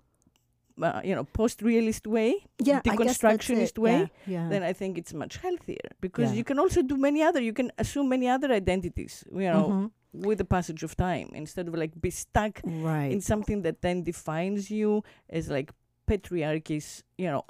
Uh, 0.82 1.00
you 1.04 1.14
know, 1.14 1.24
post-realist 1.24 2.06
way, 2.06 2.30
Yeah. 2.58 2.80
I 2.86 2.96
guess 2.96 3.18
that's 3.18 3.18
deconstructionist 3.18 3.76
way, 3.78 3.98
Yeah. 4.00 4.06
yeah. 4.34 4.48
then 4.48 4.62
I 4.62 4.72
think 4.72 4.96
it's 4.98 5.12
much 5.12 5.36
healthier 5.36 5.88
because 6.00 6.30
Yeah. 6.30 6.38
you 6.38 6.44
can 6.44 6.58
also 6.58 6.80
do 6.82 6.96
many 6.96 7.22
other. 7.22 7.40
You 7.40 7.52
can 7.52 7.70
assume 7.78 8.08
many 8.08 8.26
other 8.28 8.50
identities, 8.52 9.24
you 9.32 9.50
know, 9.54 9.68
Mhm. 9.68 9.90
with 10.26 10.38
the 10.38 10.44
passage 10.56 10.82
of 10.82 10.96
time 10.96 11.28
instead 11.34 11.68
of 11.68 11.74
like 11.74 11.92
be 12.00 12.10
stuck 12.10 12.60
Right. 12.64 13.12
in 13.12 13.20
something 13.20 13.62
that 13.62 13.82
then 13.82 14.02
defines 14.04 14.70
you 14.70 15.02
as 15.28 15.50
like 15.50 15.70
patriarchy's, 16.06 17.04
you 17.18 17.26
know. 17.30 17.44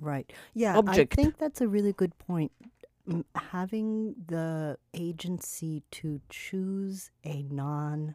Right. 0.00 0.32
Yeah. 0.54 0.76
object. 0.78 1.12
I 1.18 1.22
think 1.22 1.38
that's 1.38 1.60
a 1.60 1.68
really 1.68 1.92
good 1.92 2.16
point. 2.18 2.52
M- 3.08 3.24
having 3.34 4.14
the 4.26 4.78
agency 4.94 5.82
to 5.90 6.20
choose 6.28 7.10
a 7.24 7.42
non 7.42 8.14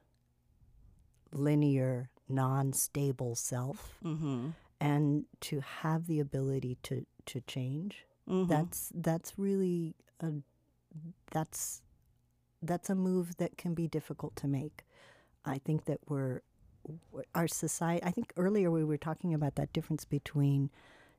linear, 1.32 2.10
non 2.30 2.74
stable 2.74 3.36
self 3.36 3.98
Mm-hmm. 4.04 4.50
and 4.80 5.26
to 5.42 5.62
have 5.62 6.08
the 6.08 6.20
ability 6.20 6.78
to, 6.84 7.06
to 7.26 7.42
change. 7.42 8.06
Mm-hmm. 8.30 8.50
That's 8.50 8.92
that's 8.94 9.34
really 9.38 9.96
a 10.20 10.32
that's 11.32 11.82
that's 12.62 12.90
a 12.90 12.96
move 12.96 13.38
that 13.38 13.58
can 13.58 13.74
be 13.74 13.88
difficult 13.88 14.36
to 14.38 14.48
make. 14.48 14.84
I 15.46 15.60
think 15.60 15.86
that 15.86 16.00
we're 16.08 16.42
our 17.36 17.48
society. 17.48 18.04
I 18.04 18.12
think 18.12 18.34
earlier 18.38 18.72
we 18.72 18.84
were 18.84 18.98
talking 18.98 19.34
about 19.34 19.56
that 19.56 19.72
difference 19.74 20.06
between 20.06 20.70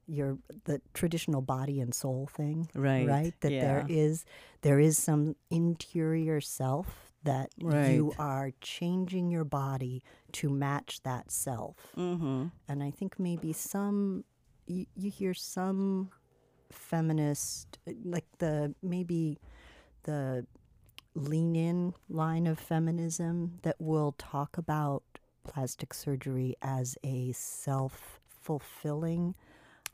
your 0.06 0.38
the 0.64 0.80
traditional 0.94 1.40
body 1.42 1.80
and 1.80 1.94
soul 1.94 2.28
thing, 2.32 2.68
right. 2.74 3.06
right? 3.06 3.34
That 3.40 3.50
there 3.50 3.86
yeah. 3.88 3.96
is 3.96 4.24
there 4.62 4.80
is 4.80 4.98
some 4.98 5.36
interior 5.50 6.40
self 6.40 7.07
that 7.28 7.50
you 7.58 8.14
are 8.18 8.52
changing 8.62 9.30
your 9.30 9.44
body 9.44 10.02
to 10.32 10.48
match 10.48 11.02
that 11.02 11.30
self. 11.30 11.76
Mm-hmm. 11.96 12.46
And 12.68 12.82
I 12.82 12.90
think 12.90 13.18
maybe 13.18 13.52
some 13.52 14.24
you, 14.66 14.86
you 14.96 15.10
hear 15.10 15.34
some 15.34 16.10
feminist 16.72 17.78
like 18.04 18.26
the 18.38 18.74
maybe 18.82 19.38
the 20.04 20.46
lean 21.14 21.54
in 21.54 21.94
line 22.08 22.46
of 22.46 22.58
feminism 22.58 23.58
that 23.62 23.76
will 23.78 24.12
talk 24.16 24.56
about 24.56 25.02
plastic 25.46 25.92
surgery 25.92 26.54
as 26.62 26.96
a 27.04 27.32
self 27.32 28.20
fulfilling 28.26 29.34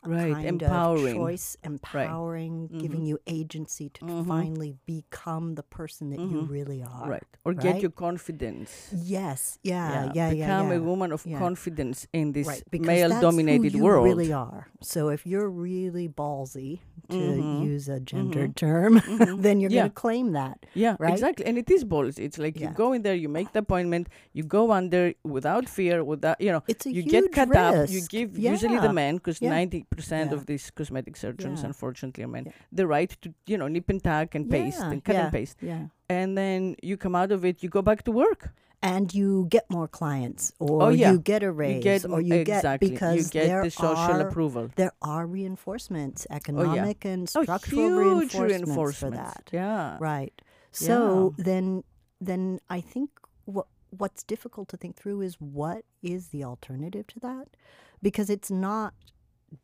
Right, 0.05 0.33
kind 0.33 0.47
empowering. 0.61 1.15
of 1.15 1.21
choice, 1.21 1.57
empowering, 1.63 2.67
giving 2.79 3.01
Mhm. 3.03 3.07
you 3.07 3.17
agency 3.27 3.89
to 3.89 4.05
Mhm. 4.05 4.27
finally 4.27 4.75
become 4.85 5.55
the 5.55 5.63
person 5.63 6.09
that 6.11 6.19
you 6.19 6.37
Mhm. 6.45 6.49
really 6.49 6.81
are. 6.83 7.09
right 7.09 7.23
or 7.45 7.53
get 7.53 7.81
your 7.81 7.91
confidence 7.91 8.89
Yes. 8.93 9.59
Yeah. 9.63 9.75
Yeah. 9.91 10.11
Yeah. 10.13 10.29
become 10.31 10.69
yeah. 10.69 10.77
a 10.77 10.81
woman 10.81 11.11
of 11.11 11.25
Yeah. 11.25 11.37
confidence 11.39 12.07
in 12.13 12.31
this 12.33 12.47
right, 12.47 12.63
because 12.71 12.87
male 12.87 13.09
that's 13.09 13.21
dominated 13.21 13.71
who 13.73 13.77
you 13.79 13.83
world 13.83 14.05
really 14.05 14.31
are. 14.33 14.67
So 14.81 15.09
if 15.09 15.25
you're 15.27 15.49
really 15.49 16.07
ballsy, 16.09 16.79
to 17.09 17.15
Mhm. 17.17 17.63
use 17.63 17.87
a 17.87 17.99
gendered 17.99 18.55
term, 18.55 18.93
Mhm. 19.05 19.41
then 19.45 19.59
you're 19.59 19.69
Yeah. 19.69 19.81
going 19.83 19.91
to 19.91 20.01
claim 20.05 20.27
that. 20.31 20.65
Yeah, 20.73 20.95
right? 20.97 21.13
exactly. 21.13 21.45
And 21.45 21.55
it 21.57 21.69
is 21.69 21.85
ballsy. 21.85 22.19
It's 22.25 22.39
like 22.39 22.59
you 22.59 22.69
go 22.73 22.93
in 22.93 23.03
there, 23.03 23.13
you 23.13 23.29
make 23.29 23.53
the 23.53 23.59
appointment, 23.59 24.09
you 24.33 24.41
go 24.43 24.71
under 24.71 25.13
without 25.23 25.69
fear, 25.69 26.03
without 26.03 26.41
you 26.41 26.51
know, 26.51 26.63
It's 26.67 26.85
a 26.87 26.89
you 26.89 27.03
huge 27.03 27.11
get 27.11 27.31
cut 27.31 27.55
up. 27.55 27.75
You 27.89 28.01
risk. 28.01 28.09
give 28.09 28.29
usually 28.39 28.79
the 28.81 28.89
Yeah. 28.89 29.01
men 29.03 29.15
because 29.17 29.37
Yeah. 29.39 29.51
ninety 29.51 29.85
percent 29.95 30.31
Yeah. 30.31 30.37
of 30.37 30.45
these 30.45 30.65
cosmetic 30.71 31.15
surgeons, 31.17 31.59
Yeah. 31.61 31.67
unfortunately, 31.67 32.23
are 32.25 32.27
men. 32.37 32.45
Yeah. 32.45 32.51
The 32.79 32.85
right 32.95 33.11
to 33.21 33.27
you 33.47 33.57
know 33.59 33.67
nip 33.67 33.89
and 33.89 34.01
tuck 34.03 34.35
and 34.35 34.49
paste 34.49 34.81
and 34.81 35.03
cut 35.03 35.15
and 35.15 35.31
paste, 35.31 35.57
Yeah. 35.61 35.87
and 36.09 36.37
then 36.37 36.75
you 36.81 36.95
come 36.97 37.15
out 37.21 37.31
of 37.31 37.43
it, 37.45 37.63
you 37.63 37.69
go 37.69 37.81
back 37.81 38.03
to 38.03 38.11
work. 38.11 38.53
And 38.81 39.11
you 39.19 39.47
get 39.49 39.65
more 39.71 39.87
clients, 39.87 40.51
or 40.59 40.83
Oh, 40.83 40.89
you 40.89 41.17
get 41.17 41.41
a 41.41 41.51
raise, 41.51 41.75
you 41.77 41.81
get 41.81 42.05
or 42.05 42.21
you 42.21 42.35
exactly. 42.35 42.89
get 42.89 42.93
because 42.93 43.17
you 43.17 43.29
get 43.39 43.47
there 43.47 43.63
the 43.63 43.71
social 43.71 44.17
are 44.21 44.27
approval. 44.27 44.69
there 44.75 44.91
are 45.01 45.25
reinforcements, 45.25 46.27
oh, 46.29 46.35
economic 46.35 47.03
and 47.03 47.23
Oh, 47.35 47.41
structural 47.43 48.19
huge 48.19 48.35
reinforcements, 48.35 48.99
for 48.99 49.09
that. 49.09 49.49
Yeah. 49.51 49.97
Right. 49.99 50.33
So 50.71 51.33
then 51.37 51.83
then 52.21 52.59
I 52.69 52.79
think 52.81 53.09
what 53.45 53.67
what's 53.97 54.23
difficult 54.23 54.67
to 54.69 54.77
think 54.77 54.95
through 54.97 55.21
is 55.21 55.35
what 55.39 55.85
is 56.03 56.27
the 56.29 56.43
alternative 56.43 57.07
to 57.07 57.19
that? 57.21 57.47
Because 58.01 58.29
it's 58.29 58.51
not 58.51 58.93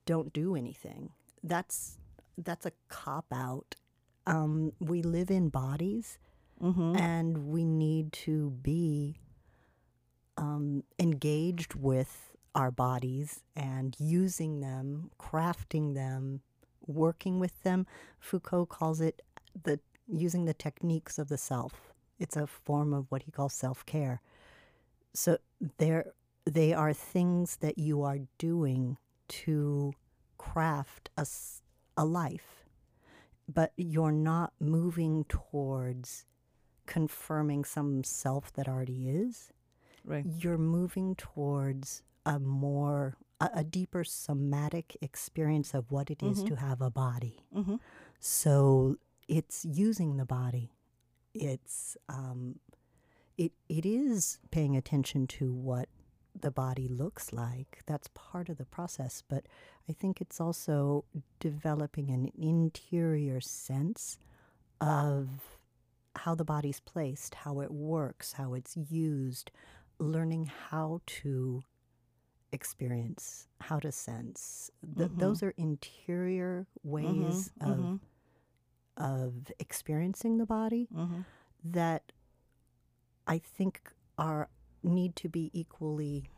don't 0.06 0.34
do 0.34 0.56
anything. 0.56 1.10
That's 1.44 1.98
that's 2.38 2.66
a 2.66 2.72
cop 2.90 3.26
out. 3.34 3.76
Um, 4.28 4.74
we 4.80 5.02
live 5.02 5.30
in 5.32 5.50
bodies 5.50 6.18
Mm-hmm. 6.62 6.96
and 6.96 7.48
we 7.48 7.66
need 7.66 8.14
to 8.14 8.52
be 8.52 9.18
um, 10.38 10.84
engaged 11.00 11.74
with 11.74 12.34
our 12.54 12.70
bodies 12.70 13.42
and 13.56 13.96
using 14.00 14.60
them, 14.60 15.10
crafting 15.20 15.96
them, 15.96 16.42
working 16.86 17.40
with 17.40 17.64
them. 17.64 17.88
Foucault 18.20 18.68
calls 18.68 19.02
it 19.02 19.24
the 19.64 19.80
using 20.08 20.46
the 20.46 20.54
techniques 20.54 21.18
of 21.18 21.30
the 21.30 21.38
self. 21.38 21.92
It's 22.20 22.36
a 22.36 22.46
form 22.46 22.94
of 22.94 23.08
what 23.10 23.24
he 23.24 23.32
calls 23.32 23.54
self 23.54 23.84
care. 23.88 24.22
So 25.14 25.40
there, 25.78 26.12
they 26.46 26.74
are 26.74 26.94
things 26.94 27.58
that 27.58 27.78
you 27.80 28.04
are 28.04 28.20
doing 28.38 28.98
to 29.32 29.94
craft 30.38 31.10
a, 31.18 31.26
a 31.98 32.06
life, 32.06 32.66
but 33.48 33.74
you're 33.78 34.12
not 34.12 34.54
moving 34.60 35.24
towards 35.26 36.26
confirming 36.86 37.64
some 37.64 38.04
self 38.04 38.52
that 38.54 38.68
already 38.68 39.10
is. 39.10 39.52
Right. 40.04 40.26
You're 40.40 40.58
moving 40.58 41.16
towards 41.16 42.02
a 42.26 42.40
more, 42.40 43.16
a, 43.40 43.64
deeper 43.64 44.04
somatic 44.04 44.98
experience 45.02 45.74
of 45.74 45.92
what 45.92 46.10
it 46.12 46.22
is 46.22 46.44
Mhm. 46.44 46.48
to 46.48 46.56
have 46.56 46.82
a 46.82 46.90
body. 46.90 47.46
Mm-hmm. 47.56 47.76
So 48.20 48.98
it's 49.28 49.64
using 49.66 50.18
the 50.18 50.26
body. 50.26 50.72
It's 51.34 51.96
um, 52.10 52.60
it 53.38 53.54
it 53.70 53.86
is 53.86 54.40
paying 54.52 54.76
attention 54.76 55.26
to 55.28 55.54
what 55.54 55.88
the 56.42 56.52
body 56.52 56.88
looks 56.88 57.32
like. 57.34 57.82
That's 57.86 58.10
part 58.14 58.50
of 58.50 58.58
the 58.58 58.66
process. 58.66 59.24
But 59.28 59.46
I 59.90 59.94
think 59.94 60.22
it's 60.22 60.40
also 60.42 61.06
developing 61.40 62.10
an 62.10 62.32
interior 62.38 63.40
sense 63.42 64.18
of 64.80 65.28
how 66.16 66.36
the 66.36 66.44
body's 66.46 66.80
placed, 66.80 67.36
how 67.36 67.60
it 67.62 67.72
works, 67.72 68.34
how 68.34 68.54
it's 68.54 68.76
used, 68.76 69.52
learning 70.00 70.52
how 70.70 71.02
to 71.06 71.64
experience, 72.52 73.48
how 73.62 73.80
to 73.80 73.92
sense. 73.92 74.70
Th- 74.98 75.10
Mhm. 75.10 75.20
Those 75.20 75.44
are 75.44 75.54
interior 75.58 76.68
ways 76.84 77.52
of 77.62 77.78
Mm-hmm. 77.78 77.96
of 78.98 79.52
experiencing 79.60 80.38
the 80.38 80.46
body 80.46 80.88
Mm-hmm. 80.94 81.22
that 81.64 82.12
I 83.26 83.38
think 83.40 83.94
are 84.18 84.50
need 84.84 85.16
to 85.18 85.30
be 85.30 85.50
equally 85.54 86.30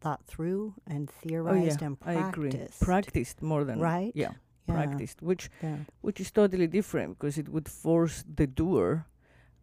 thought 0.00 0.24
through 0.26 0.74
and 0.86 1.08
theorized 1.10 1.82
and 1.82 1.96
Oh, 2.04 2.10
I 2.10 2.28
agree. 2.28 2.50
practiced. 2.50 2.80
Practiced 2.80 3.42
more 3.42 3.64
than 3.64 3.80
Right? 3.80 4.12
Yeah, 4.14 4.32
Yeah, 4.68 4.74
practiced, 4.74 5.22
which 5.22 5.50
Yeah. 5.62 5.76
which 6.02 6.20
is 6.20 6.30
totally 6.30 6.66
different 6.66 7.18
because 7.18 7.38
it 7.38 7.48
would 7.48 7.68
force 7.68 8.24
the 8.36 8.46
doer 8.46 9.06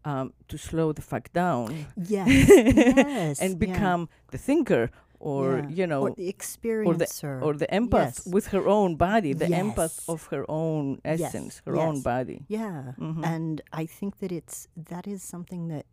um, 0.04 0.34
to 0.48 0.58
slow 0.58 0.94
the 0.94 1.02
fuck 1.02 1.32
down 1.34 1.86
Yes. 1.96 2.28
yes. 2.50 3.40
and 3.40 3.52
yeah, 3.54 3.58
become 3.68 4.10
the 4.32 4.38
thinker 4.40 4.90
or 5.20 5.60
yeah. 5.60 5.70
you 5.70 5.86
know 5.88 6.02
or 6.02 6.16
the 6.16 6.34
experiencer 6.34 7.40
or 7.46 7.54
the 7.54 7.68
empath 7.68 8.18
Yes. 8.18 8.26
with 8.26 8.48
her 8.48 8.68
own 8.68 8.96
body, 8.96 9.34
the 9.34 9.46
empath 9.64 10.10
of 10.10 10.26
her 10.32 10.44
own 10.50 11.00
Yes, 11.06 11.22
essence, 11.22 11.62
her 11.66 11.78
own 11.78 12.02
body. 12.02 12.46
Yeah. 12.48 12.94
Mhm. 12.98 13.24
And 13.24 13.62
I 13.72 13.86
think 13.86 14.18
that 14.22 14.32
it's 14.32 14.68
that 14.90 15.06
is 15.08 15.22
something 15.22 15.68
that 15.68 15.86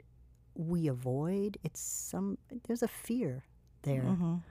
we 0.58 0.88
avoid. 0.88 1.56
It's 1.62 1.80
some 1.80 2.38
there's 2.66 2.82
a 2.82 2.88
fear 2.90 3.44
there. 3.82 4.02
Mhm. 4.04 4.42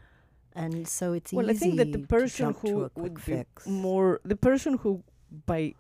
And 0.56 0.88
so 0.88 1.14
it's 1.14 1.34
easy. 1.34 1.38
Well, 1.38 1.50
I 1.52 1.54
think 1.54 1.78
that 1.78 1.92
the 1.92 2.00
person 2.08 2.54
who 2.62 2.90
would 2.96 3.16
be 3.16 3.44
fix. 3.44 3.68
more 3.68 4.20
the 4.26 4.36
person 4.38 4.78
who 4.82 5.04
by 5.46 5.76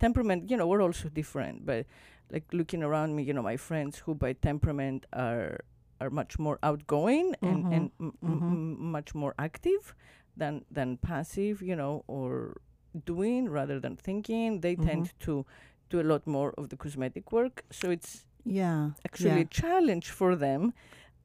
temperament, 0.00 0.50
you 0.50 0.56
know, 0.56 0.66
we're 0.66 0.82
also 0.82 1.08
different, 1.10 1.66
but 1.66 1.86
like 2.30 2.44
looking 2.52 2.82
around 2.82 3.14
me, 3.16 3.22
you 3.22 3.34
know, 3.34 3.42
my 3.42 3.56
friends 3.58 3.98
who 4.06 4.14
by 4.14 4.32
temperament 4.32 5.06
are 5.12 5.60
are 6.00 6.10
much 6.10 6.38
more 6.38 6.58
outgoing 6.62 7.34
and 7.42 7.64
Mhm, 7.64 7.72
and 7.76 7.90
m- 8.00 8.14
m- 8.22 8.40
mhm. 8.40 8.52
m- 8.52 8.90
much 8.92 9.14
more 9.14 9.34
active 9.38 9.94
than 10.36 10.64
than 10.70 10.96
passive, 10.96 11.60
you 11.62 11.76
know, 11.76 12.02
or 12.08 12.56
doing 13.04 13.48
rather 13.50 13.78
than 13.80 13.96
thinking. 13.96 14.60
They 14.60 14.76
tend 14.76 15.12
to 15.20 15.44
do 15.90 16.00
a 16.00 16.06
lot 16.12 16.26
more 16.26 16.52
of 16.58 16.68
the 16.70 16.76
cosmetic 16.76 17.32
work, 17.32 17.64
so 17.70 17.90
it's 17.90 18.24
yeah. 18.44 18.90
actually 19.04 19.30
yeah. 19.30 19.38
a 19.38 19.44
challenge 19.44 20.10
for 20.10 20.36
them 20.36 20.72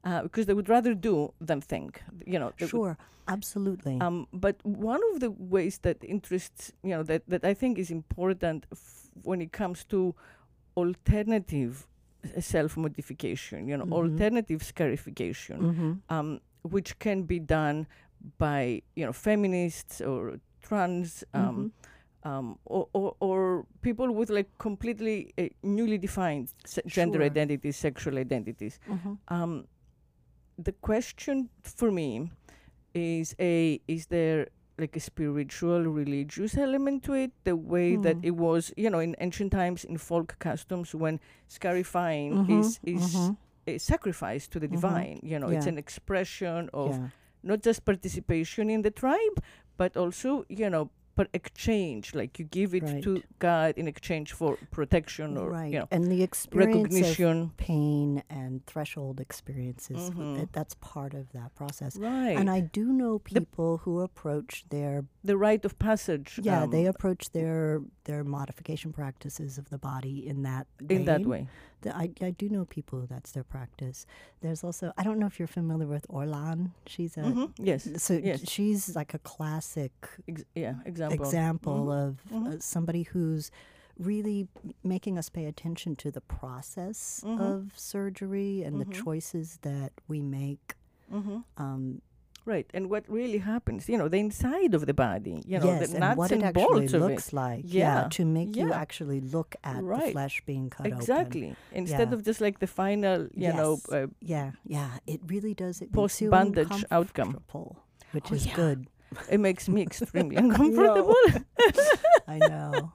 uh, 0.04 0.22
because 0.22 0.46
they 0.46 0.54
would 0.54 0.68
rather 0.68 0.94
do 0.94 1.32
than 1.40 1.60
think. 1.60 2.02
You 2.26 2.38
know, 2.38 2.52
they 2.58 2.64
would 2.66 2.70
Sure. 2.70 2.96
Absolutely. 3.26 4.00
um, 4.00 4.26
but 4.32 4.56
one 4.64 5.00
of 5.12 5.20
the 5.20 5.30
ways 5.30 5.78
that 5.78 6.02
interests, 6.02 6.72
you 6.82 6.90
know, 6.90 7.02
that, 7.02 7.22
that 7.28 7.44
I 7.44 7.52
think 7.54 7.78
is 7.78 7.90
important 7.90 8.64
f- 8.72 9.10
when 9.22 9.40
it 9.42 9.52
comes 9.52 9.84
to 9.86 10.14
alternative 10.76 11.86
self 12.40 12.76
modification, 12.76 13.68
you 13.68 13.76
know, 13.76 13.84
Mhm. 13.86 13.92
alternative 13.92 14.62
scarification, 14.62 15.58
mm-hmm. 15.60 15.92
um, 16.14 16.40
which 16.62 16.98
can 16.98 17.22
be 17.24 17.38
done 17.38 17.86
by, 18.38 18.82
you 18.96 19.04
know, 19.06 19.12
feminists 19.12 20.00
or 20.00 20.40
trans. 20.62 21.24
Um, 21.34 21.72
um, 22.24 22.58
or, 22.64 22.88
or, 22.92 23.14
or 23.20 23.66
people 23.82 24.10
with 24.12 24.30
like 24.30 24.48
completely 24.58 25.32
uh, 25.38 25.44
newly 25.62 25.98
defined 25.98 26.52
se- 26.64 26.82
gender 26.86 27.18
Sure. 27.18 27.26
identities, 27.26 27.76
sexual 27.76 28.18
identities. 28.18 28.78
Mm-hmm. 28.88 29.14
Um, 29.28 29.66
the 30.58 30.72
question 30.72 31.48
for 31.62 31.90
me 31.92 32.30
is 32.94 33.34
a 33.38 33.80
is 33.86 34.06
there 34.06 34.48
like 34.78 34.96
a 34.96 35.00
spiritual 35.00 35.82
religious 35.84 36.56
element 36.56 37.02
to 37.04 37.12
it 37.14 37.32
the 37.44 37.54
way 37.54 37.96
that 37.96 38.16
Hmm. 38.16 38.24
it 38.26 38.34
was 38.36 38.72
you 38.76 38.90
know 38.90 38.98
in 39.00 39.14
ancient 39.20 39.52
times 39.52 39.84
in 39.84 39.98
folk 39.98 40.36
customs 40.38 40.94
when 40.94 41.20
scarifying 41.46 42.32
Mhm, 42.46 42.60
is 42.60 42.80
is 42.82 43.14
mhm. 43.14 43.36
a 43.66 43.78
sacrifice 43.78 44.48
to 44.48 44.58
the 44.58 44.66
Mhm. 44.68 44.72
divine 44.72 45.20
you 45.22 45.38
know 45.38 45.48
it's 45.48 45.66
an 45.66 45.78
expression 45.78 46.70
of 46.72 46.90
yeah. 46.96 47.08
not 47.42 47.62
just 47.62 47.84
participation 47.84 48.70
in 48.70 48.82
the 48.82 48.90
tribe 48.90 49.36
but 49.76 49.96
also 49.96 50.44
you 50.48 50.68
know 50.70 50.90
per 51.18 51.26
exchange 51.34 52.14
like 52.14 52.38
you 52.38 52.44
give 52.58 52.70
it 52.78 52.84
Right. 52.84 53.02
to 53.02 53.22
god 53.40 53.70
in 53.76 53.86
exchange 53.88 54.28
for 54.40 54.50
protection 54.70 55.36
or 55.36 55.50
right. 55.50 55.72
you 55.72 55.78
know 55.80 55.88
and 55.90 56.04
the 56.14 56.22
experience 56.22 56.76
of 56.76 56.82
recognition 56.84 57.36
pain 57.56 58.22
and 58.30 58.52
threshold 58.70 59.16
experiences 59.28 60.10
Mhm. 60.10 60.36
that, 60.38 60.52
that's 60.52 60.74
part 60.94 61.12
of 61.20 61.24
that 61.32 61.50
process. 61.60 61.92
right 61.98 62.36
And 62.40 62.48
I 62.58 62.60
do 62.60 62.84
know 63.00 63.14
The- 63.18 63.40
people 63.40 63.72
who 63.84 63.94
approach 64.08 64.52
their 64.74 64.94
the 65.30 65.36
rite 65.46 65.64
of 65.68 65.72
passage 65.88 66.30
yeah 66.50 66.62
um, 66.62 66.70
they 66.74 66.84
approach 66.94 67.22
their 67.38 67.82
their 68.08 68.22
modification 68.38 68.90
practices 69.00 69.58
of 69.58 69.66
the 69.74 69.78
body 69.90 70.16
in 70.30 70.38
that 70.48 70.66
in 70.96 71.04
that 71.10 71.22
way 71.32 71.42
The- 71.82 71.96
I, 71.96 72.10
I 72.20 72.30
do 72.30 72.48
know 72.48 72.64
people 72.64 73.06
that's 73.08 73.32
their 73.32 73.44
practice. 73.44 74.04
There's 74.40 74.64
also 74.64 74.92
I 74.98 75.02
don't 75.04 75.18
know 75.18 75.26
if 75.26 75.38
you're 75.38 75.46
familiar 75.48 75.86
with 75.86 76.06
Orlan. 76.08 76.72
She's 76.86 77.16
a 77.16 77.20
Mhm. 77.22 77.52
Yes. 77.58 77.88
so 78.02 78.14
yes. 78.14 78.48
she's 78.48 78.96
like 78.96 79.14
a 79.14 79.18
classic 79.20 79.92
Ex- 80.26 80.44
yeah. 80.54 80.74
Example. 80.84 81.24
example 81.26 81.86
Mhm. 81.86 82.08
of 82.08 82.22
Mhm. 82.32 82.46
uh, 82.54 82.60
somebody 82.60 83.02
who's 83.04 83.50
really 83.98 84.46
making 84.84 85.18
us 85.18 85.28
pay 85.28 85.46
attention 85.46 85.96
to 85.96 86.10
the 86.10 86.20
process 86.20 87.22
Mhm. 87.26 87.40
of 87.40 87.72
surgery 87.78 88.62
and 88.62 88.80
the 88.80 88.84
choices 88.84 89.58
that 89.62 89.92
we 90.06 90.20
make 90.22 90.76
Mhm. 91.12 91.42
um, 91.56 92.00
right. 92.48 92.66
And 92.72 92.88
what 92.90 93.04
really 93.08 93.38
happens, 93.38 93.88
you 93.88 93.96
know, 94.00 94.08
the 94.08 94.16
inside 94.18 94.72
of 94.74 94.86
the 94.88 94.94
body, 94.94 95.36
you 95.46 95.58
know, 95.60 95.66
yes, 95.66 95.88
the 95.92 95.96
and 95.96 96.00
nuts 96.00 96.18
what 96.18 96.32
and 96.32 96.42
it 96.42 96.46
actually 96.46 96.64
bolts 96.88 96.92
of 96.96 97.02
looks 97.02 97.28
it. 97.28 97.32
like. 97.36 97.62
Yeah, 97.68 98.08
to 98.16 98.24
make 98.24 98.56
you 98.56 98.72
actually 98.72 99.20
look 99.20 99.54
at 99.62 99.78
the 99.84 100.10
flesh 100.16 100.42
being 100.46 100.70
cut 100.70 100.86
open. 100.86 100.98
Exactly. 100.98 101.48
Instead 101.72 102.08
Yeah. 102.08 102.14
of 102.14 102.24
just 102.24 102.40
like 102.40 102.58
the 102.64 102.66
final, 102.66 103.28
you 103.34 103.52
know, 103.52 103.72
Yes. 103.84 103.92
uh, 103.92 104.06
Yeah, 104.24 104.48
yeah, 104.64 104.90
it 105.06 105.20
really 105.28 105.54
does. 105.54 105.78
It 105.84 105.92
makes 105.94 106.20
you 106.22 106.30
Post-bandage 106.32 106.84
outcome. 106.90 107.38
which 108.16 108.32
Oh, 108.32 108.34
is 108.34 108.46
yeah. 108.48 108.56
good. 108.56 108.88
it 109.30 109.40
makes 109.40 109.68
me 109.68 109.80
extremely 109.82 110.36
uncomfortable. 110.42 111.14
I 112.28 112.38
know. 112.38 112.92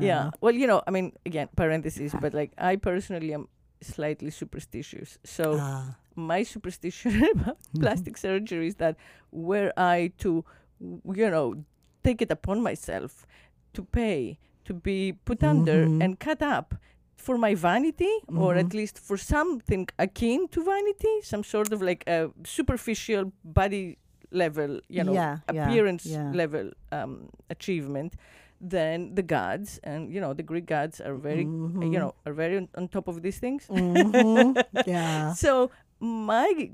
yeah. 0.00 0.30
Well, 0.40 0.54
you 0.54 0.66
know, 0.66 0.82
I 0.86 0.90
mean, 0.90 1.12
again, 1.26 1.48
parentheses, 1.56 2.14
but 2.20 2.32
like 2.34 2.52
I 2.58 2.76
personally 2.76 3.32
am 3.34 3.48
slightly 3.80 4.30
superstitious. 4.30 5.18
So 5.24 5.56
Ah, 5.60 5.96
my 6.16 6.42
superstition 6.44 7.24
about 7.34 7.58
plastic 7.80 8.16
surgery 8.16 8.66
is 8.68 8.76
that 8.76 8.96
were 9.30 9.72
I 9.76 10.12
to, 10.18 10.44
you 10.80 11.30
know, 11.30 11.64
take 12.04 12.20
it 12.22 12.30
upon 12.30 12.62
myself 12.62 13.26
to 13.74 13.84
pay, 13.84 14.38
to 14.64 14.74
be 14.74 15.12
put 15.24 15.42
under 15.42 15.86
Mhm. 15.86 16.02
and 16.02 16.18
cut 16.18 16.42
up 16.42 16.74
for 17.16 17.38
my 17.38 17.54
vanity, 17.54 18.10
or 18.36 18.56
at 18.56 18.74
least 18.74 18.98
for 18.98 19.16
something 19.16 19.86
akin 19.98 20.48
to 20.48 20.64
vanity, 20.64 21.20
some 21.22 21.44
sort 21.44 21.72
of 21.72 21.80
like 21.80 22.02
a 22.08 22.30
superficial 22.44 23.32
body 23.44 23.96
level, 24.32 24.80
you 24.88 25.04
know, 25.04 25.12
Yeah, 25.14 25.38
yeah, 25.38 25.64
appearance 25.64 26.06
yeah. 26.06 26.32
level 26.34 26.70
um, 26.90 27.28
achievement, 27.50 28.14
then 28.60 29.14
the 29.14 29.22
gods 29.22 29.78
and 29.84 30.10
you 30.12 30.20
know 30.20 30.32
the 30.34 30.42
Greek 30.42 30.66
gods 30.66 31.00
are 31.00 31.14
very, 31.14 31.44
uh, 31.82 31.86
you 31.92 31.98
know, 31.98 32.14
are 32.26 32.32
very 32.32 32.56
on, 32.56 32.68
on 32.76 32.88
top 32.88 33.06
of 33.08 33.22
these 33.22 33.38
things. 33.38 33.66
Mhm. 33.68 34.56
yeah. 34.86 35.32
So 35.34 35.70
my, 36.02 36.70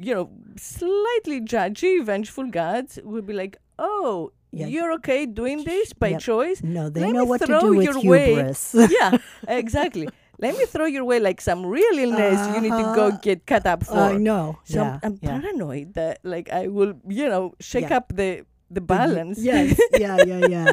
you 0.00 0.14
know, 0.14 0.30
slightly 0.56 1.40
judgy, 1.40 2.04
vengeful 2.04 2.50
gods 2.50 2.98
would 3.04 3.26
be 3.26 3.32
like, 3.32 3.56
"Oh, 3.78 4.32
Yeah. 4.50 4.66
you're 4.66 4.92
okay 4.98 5.26
doing 5.26 5.62
this 5.64 5.92
by 5.92 6.08
Yep. 6.08 6.20
choice? 6.20 6.58
No, 6.62 6.88
they 6.90 7.00
Let 7.02 7.12
know 7.14 7.24
what 7.24 7.40
to 7.42 7.46
do 7.60 7.74
with 7.76 7.84
your 7.86 8.00
way- 8.02 8.34
hubris. 8.34 8.74
yeah, 8.98 9.18
exactly. 9.46 10.08
Let 10.40 10.56
me 10.56 10.64
throw 10.66 10.86
your 10.86 11.04
way 11.04 11.18
like 11.20 11.40
some 11.40 11.66
real 11.66 11.98
illness 11.98 12.38
you 12.54 12.60
need 12.60 12.70
to 12.82 12.86
go 12.94 13.06
Uh-huh. 13.08 13.18
get 13.22 13.44
cut 13.46 13.66
up 13.66 13.82
for. 13.84 13.98
I 13.98 14.16
know. 14.16 14.58
So 14.64 14.82
yeah, 14.82 14.98
I'm, 15.02 15.12
I'm 15.12 15.18
yeah. 15.22 15.40
paranoid 15.40 15.94
that 15.94 16.18
like 16.22 16.48
I 16.50 16.68
will, 16.68 16.94
you 17.08 17.28
know, 17.28 17.54
shake 17.60 17.90
up 17.90 18.06
the 18.14 18.44
the 18.70 18.80
balance. 18.80 19.38
Yes, 19.42 19.78
yeah, 20.04 20.16
yeah, 20.26 20.46
yeah. 20.46 20.72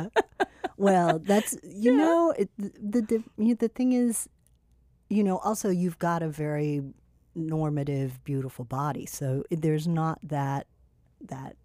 well, 0.77 1.17
that's 1.19 1.57
you 1.63 1.93
know 1.97 2.31
it, 2.37 2.49
the 2.57 3.01
the 3.01 3.17
the 3.57 3.67
thing 3.69 3.91
is, 3.93 4.29
you 5.09 5.23
know, 5.23 5.37
also 5.41 5.69
you've 5.69 5.97
got 5.99 6.21
a 6.21 6.29
very 6.29 6.81
normative, 7.35 8.23
beautiful 8.23 8.65
body, 8.65 9.05
so 9.05 9.43
there's 9.49 9.87
not 9.87 10.19
that 10.23 10.67
that 11.21 11.55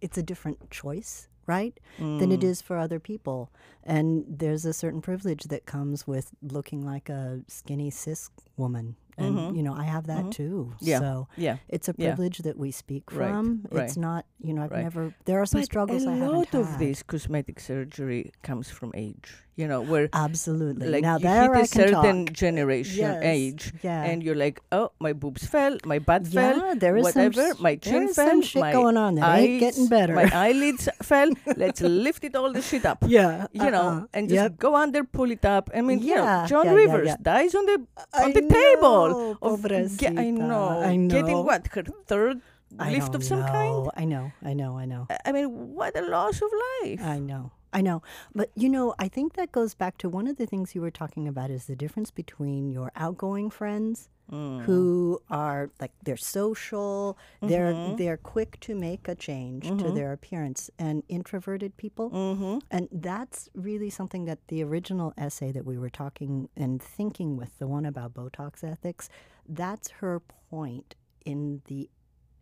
it's 0.00 0.18
a 0.18 0.22
different 0.22 0.70
choice, 0.70 1.28
right? 1.46 1.78
Than 1.98 2.30
it 2.32 2.40
Mm. 2.40 2.42
for 2.60 2.76
other 2.76 3.00
people, 3.00 3.50
and 3.82 4.24
there's 4.28 4.64
a 4.64 4.72
certain 4.72 5.00
privilege 5.00 5.44
that 5.44 5.64
comes 5.66 6.06
with 6.06 6.32
looking 6.42 6.84
like 6.84 7.08
a 7.08 7.40
skinny 7.48 7.90
cis 7.90 8.30
woman, 8.56 8.96
and 9.18 9.36
Mhm. 9.36 9.56
you 9.56 9.62
know, 9.62 9.74
I 9.74 9.84
have 9.84 10.06
that 10.06 10.24
Mhm. 10.26 10.30
too. 10.32 10.72
Yeah. 10.80 10.98
So 11.00 11.28
Yeah. 11.36 11.56
it's 11.68 11.88
a 11.88 11.94
Yeah. 11.96 12.14
privilege 12.14 12.38
that 12.38 12.56
we 12.58 12.70
speak 12.70 13.04
Right, 13.12 13.30
from. 13.30 13.64
It's 13.72 13.72
right. 13.72 13.96
not, 13.96 14.26
you 14.42 14.52
know, 14.54 14.62
I've 14.64 14.70
Right. 14.70 14.82
never. 14.84 15.14
There 15.24 15.40
are 15.40 15.46
some 15.46 15.60
But 15.60 15.66
struggles 15.66 16.04
a 16.04 16.10
I 16.10 16.14
lot 16.18 16.54
of 16.54 16.66
had. 16.68 16.78
this 16.78 17.02
cosmetic 17.02 17.60
surgery 17.60 18.32
comes 18.42 18.70
from 18.70 18.92
age. 18.94 19.40
You 19.56 19.68
know, 19.68 19.82
where 19.82 20.08
Absolutely. 20.12 20.88
like 20.90 21.02
now 21.02 21.14
you 21.16 21.22
there 21.30 21.54
hit 21.54 21.62
a 21.62 21.68
certain 21.68 22.26
talk. 22.26 22.34
generation 22.34 22.98
Yes, 23.06 23.22
age, 23.22 23.72
yeah. 23.86 24.02
and 24.02 24.20
you're 24.20 24.34
like, 24.34 24.58
oh, 24.72 24.90
my 24.98 25.12
boobs 25.12 25.46
fell, 25.46 25.78
my 25.86 26.00
butt 26.00 26.26
yeah, 26.26 26.58
fell, 26.58 26.74
there 26.74 26.96
is 26.96 27.04
whatever, 27.04 27.54
some, 27.54 27.62
my 27.62 27.76
chin 27.76 28.08
fell, 28.12 28.26
some 28.30 28.42
shit 28.42 28.58
my 28.58 28.72
going 28.72 28.96
on 28.96 29.14
there. 29.14 29.24
Ain't 29.24 29.60
getting 29.60 29.86
better. 29.86 30.12
My 30.12 30.28
eyelids 30.34 30.88
fell. 31.02 31.30
Let's 31.56 31.80
lift 31.82 32.24
it 32.24 32.34
all 32.34 32.52
the 32.52 32.62
shit 32.62 32.84
up. 32.84 33.04
yeah, 33.06 33.46
You 33.52 33.70
know, 33.70 33.88
uh-uh. 34.02 34.06
and 34.12 34.28
just 34.28 34.42
Yep. 34.42 34.58
go 34.58 34.74
under, 34.74 35.04
pull 35.04 35.30
it 35.30 35.44
up. 35.44 35.70
I 35.72 35.82
mean, 35.82 36.00
you 36.00 36.16
know, 36.16 36.46
Joan 36.48 36.64
yeah, 36.66 36.70
yeah, 36.72 36.76
Rivers 36.82 37.06
yeah. 37.14 37.16
dies 37.22 37.54
on 37.54 37.64
the 37.66 37.78
on 38.24 38.32
the 38.32 38.42
table. 38.58 39.03
Know, 39.12 39.38
Of, 39.42 39.98
ge- 39.98 40.04
I 40.16 40.30
know. 40.30 40.68
I 40.80 40.96
know. 40.96 41.14
Getting 41.14 41.44
what 41.44 41.66
her 41.68 41.84
third 42.06 42.40
I 42.78 42.90
lift 42.90 43.14
of 43.14 43.22
some 43.22 43.42
kind. 43.42 43.88
I 43.96 44.04
know. 44.04 44.32
I 44.42 44.54
know. 44.54 44.76
I 44.78 44.84
know. 44.86 45.06
I 45.24 45.32
mean, 45.32 45.74
what 45.74 45.96
a 45.96 46.02
loss 46.02 46.40
of 46.42 46.50
life. 46.82 47.00
I 47.02 47.18
know. 47.18 47.52
I 47.74 47.80
know. 47.82 48.02
But 48.34 48.50
you 48.54 48.68
know, 48.68 48.94
I 48.98 49.08
think 49.08 49.34
that 49.34 49.50
goes 49.52 49.74
back 49.74 49.98
to 49.98 50.08
one 50.08 50.28
of 50.28 50.36
the 50.36 50.46
things 50.46 50.74
you 50.74 50.80
were 50.80 50.92
talking 50.92 51.26
about 51.28 51.50
is 51.50 51.66
the 51.66 51.74
difference 51.76 52.10
between 52.12 52.70
your 52.70 52.90
outgoing 52.96 53.50
friends 53.50 54.08
Mm. 54.32 54.62
who 54.62 55.20
are 55.28 55.70
like 55.82 55.92
they're 56.02 56.16
social, 56.16 57.18
they're 57.42 57.74
Mhm. 57.74 57.98
they're 57.98 58.16
quick 58.16 58.58
to 58.60 58.74
make 58.74 59.06
a 59.06 59.14
change 59.14 59.64
to 59.68 59.74
Mhm. 59.74 59.94
their 59.94 60.12
appearance 60.14 60.70
and 60.78 61.02
introverted 61.10 61.76
people. 61.76 62.10
Mm-hmm. 62.10 62.58
And 62.70 62.88
that's 62.90 63.50
really 63.54 63.90
something 63.90 64.24
that 64.24 64.38
the 64.48 64.62
original 64.64 65.12
essay 65.18 65.52
that 65.52 65.66
we 65.66 65.76
were 65.76 65.90
talking 65.90 66.48
and 66.56 66.82
thinking 66.82 67.36
with, 67.36 67.58
the 67.58 67.66
one 67.66 67.84
about 67.84 68.14
Botox 68.14 68.64
ethics, 68.64 69.10
that's 69.46 69.90
her 70.00 70.20
point 70.20 70.94
in 71.26 71.60
the 71.66 71.90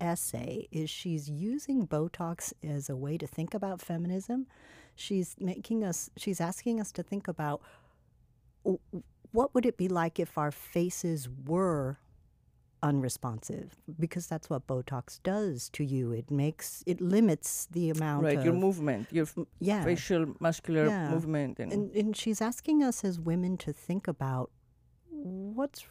essay 0.01 0.68
is 0.71 0.88
she's 0.88 1.29
using 1.29 1.85
Botox 1.88 2.53
as 2.62 2.88
a 2.88 2.95
way 2.95 3.18
to 3.18 3.27
think 3.27 3.55
about 3.55 3.81
feminism. 3.81 4.47
She's 5.03 5.35
making 5.41 5.83
us 5.91 6.11
she's 6.17 6.41
asking 6.41 6.81
us 6.81 6.93
to 6.93 7.03
think 7.03 7.27
about 7.27 7.61
what 9.33 9.53
would 9.55 9.67
it 9.67 9.77
be 9.77 9.88
like 9.88 10.21
if 10.21 10.38
our 10.38 10.53
faces 10.53 11.29
were 11.47 11.99
unresponsive 12.85 13.69
because 13.99 14.27
that's 14.27 14.49
what 14.51 14.67
botox 14.67 15.21
does 15.23 15.69
to 15.71 15.85
you 15.85 16.11
it 16.12 16.31
makes 16.31 16.83
it 16.87 17.01
limits 17.01 17.69
the 17.71 17.91
amount 17.91 18.25
Right, 18.25 18.38
of 18.38 18.45
your 18.45 18.55
movement, 18.55 19.07
your 19.12 19.25
f- 19.25 19.47
yeah 19.61 19.85
facial 19.85 20.25
muscular 20.41 20.87
Yeah. 20.87 21.11
movement, 21.11 21.59
and, 21.61 21.73
and, 21.73 21.85
and 22.01 22.17
she's 22.17 22.41
asking 22.41 22.83
us 22.83 23.05
as 23.05 23.19
women 23.21 23.57
to 23.59 23.73
think 23.73 24.09
about 24.09 24.51
what's 25.11 25.87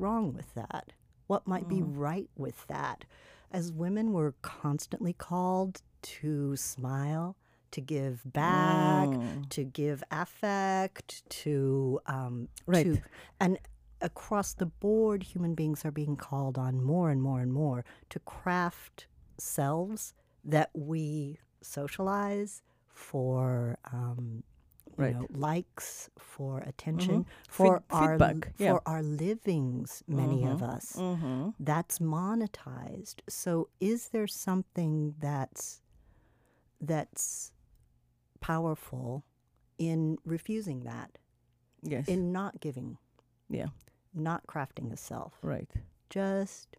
wrong 0.00 0.32
with 0.32 0.54
that? 0.54 0.92
What 1.28 1.46
might 1.46 1.68
be 1.68 1.80
Mm. 1.80 1.92
right 2.10 2.30
with 2.36 2.66
that? 2.66 3.04
As 3.52 3.70
women, 3.72 4.12
we're 4.12 4.34
constantly 4.42 5.12
called 5.12 5.82
to 6.20 6.56
smile, 6.56 7.36
to 7.72 7.80
give 7.80 8.22
back, 8.32 9.08
Mm. 9.08 9.48
to 9.50 9.64
give 9.64 10.02
affect, 10.10 11.28
to 11.42 12.00
um, 12.06 12.48
Right. 12.66 12.84
to, 12.86 13.02
and 13.40 13.58
across 14.00 14.54
the 14.54 14.66
board, 14.66 15.22
human 15.22 15.54
beings 15.54 15.84
are 15.84 15.90
being 15.90 16.16
called 16.16 16.56
on 16.58 16.82
more 16.82 17.10
and 17.10 17.22
more 17.22 17.40
and 17.40 17.52
more 17.52 17.84
to 18.10 18.18
craft 18.20 19.06
selves 19.38 20.14
that 20.44 20.70
we 20.74 21.38
socialize 21.60 22.62
for 22.88 23.78
um, 23.92 24.42
you 24.98 25.04
Right. 25.04 25.14
know, 25.14 25.26
likes, 25.30 26.10
for 26.18 26.58
attention, 26.58 27.24
Mhm. 27.24 27.26
for 27.48 27.78
Feed- 27.78 27.84
our 27.90 28.10
feedback, 28.18 28.52
yeah. 28.58 28.72
for 28.72 28.82
our 28.86 29.02
livings. 29.02 30.02
Many 30.06 30.44
of 30.46 30.60
Mhm. 30.60 30.68
us 30.76 30.92
Mm-hmm. 30.96 31.50
that's 31.58 31.98
monetized. 31.98 33.22
So 33.28 33.68
is 33.80 34.08
there 34.10 34.26
something 34.26 35.14
that's 35.18 35.80
that's 36.80 37.52
powerful 38.42 39.24
in 39.78 40.18
refusing 40.24 40.80
that, 40.84 41.10
Yes. 41.82 42.06
in 42.08 42.32
not 42.32 42.60
giving, 42.60 42.98
yeah. 43.48 43.68
not 44.12 44.46
crafting 44.46 44.92
a 44.92 44.96
self, 44.96 45.32
Right. 45.42 45.70
just 46.10 46.76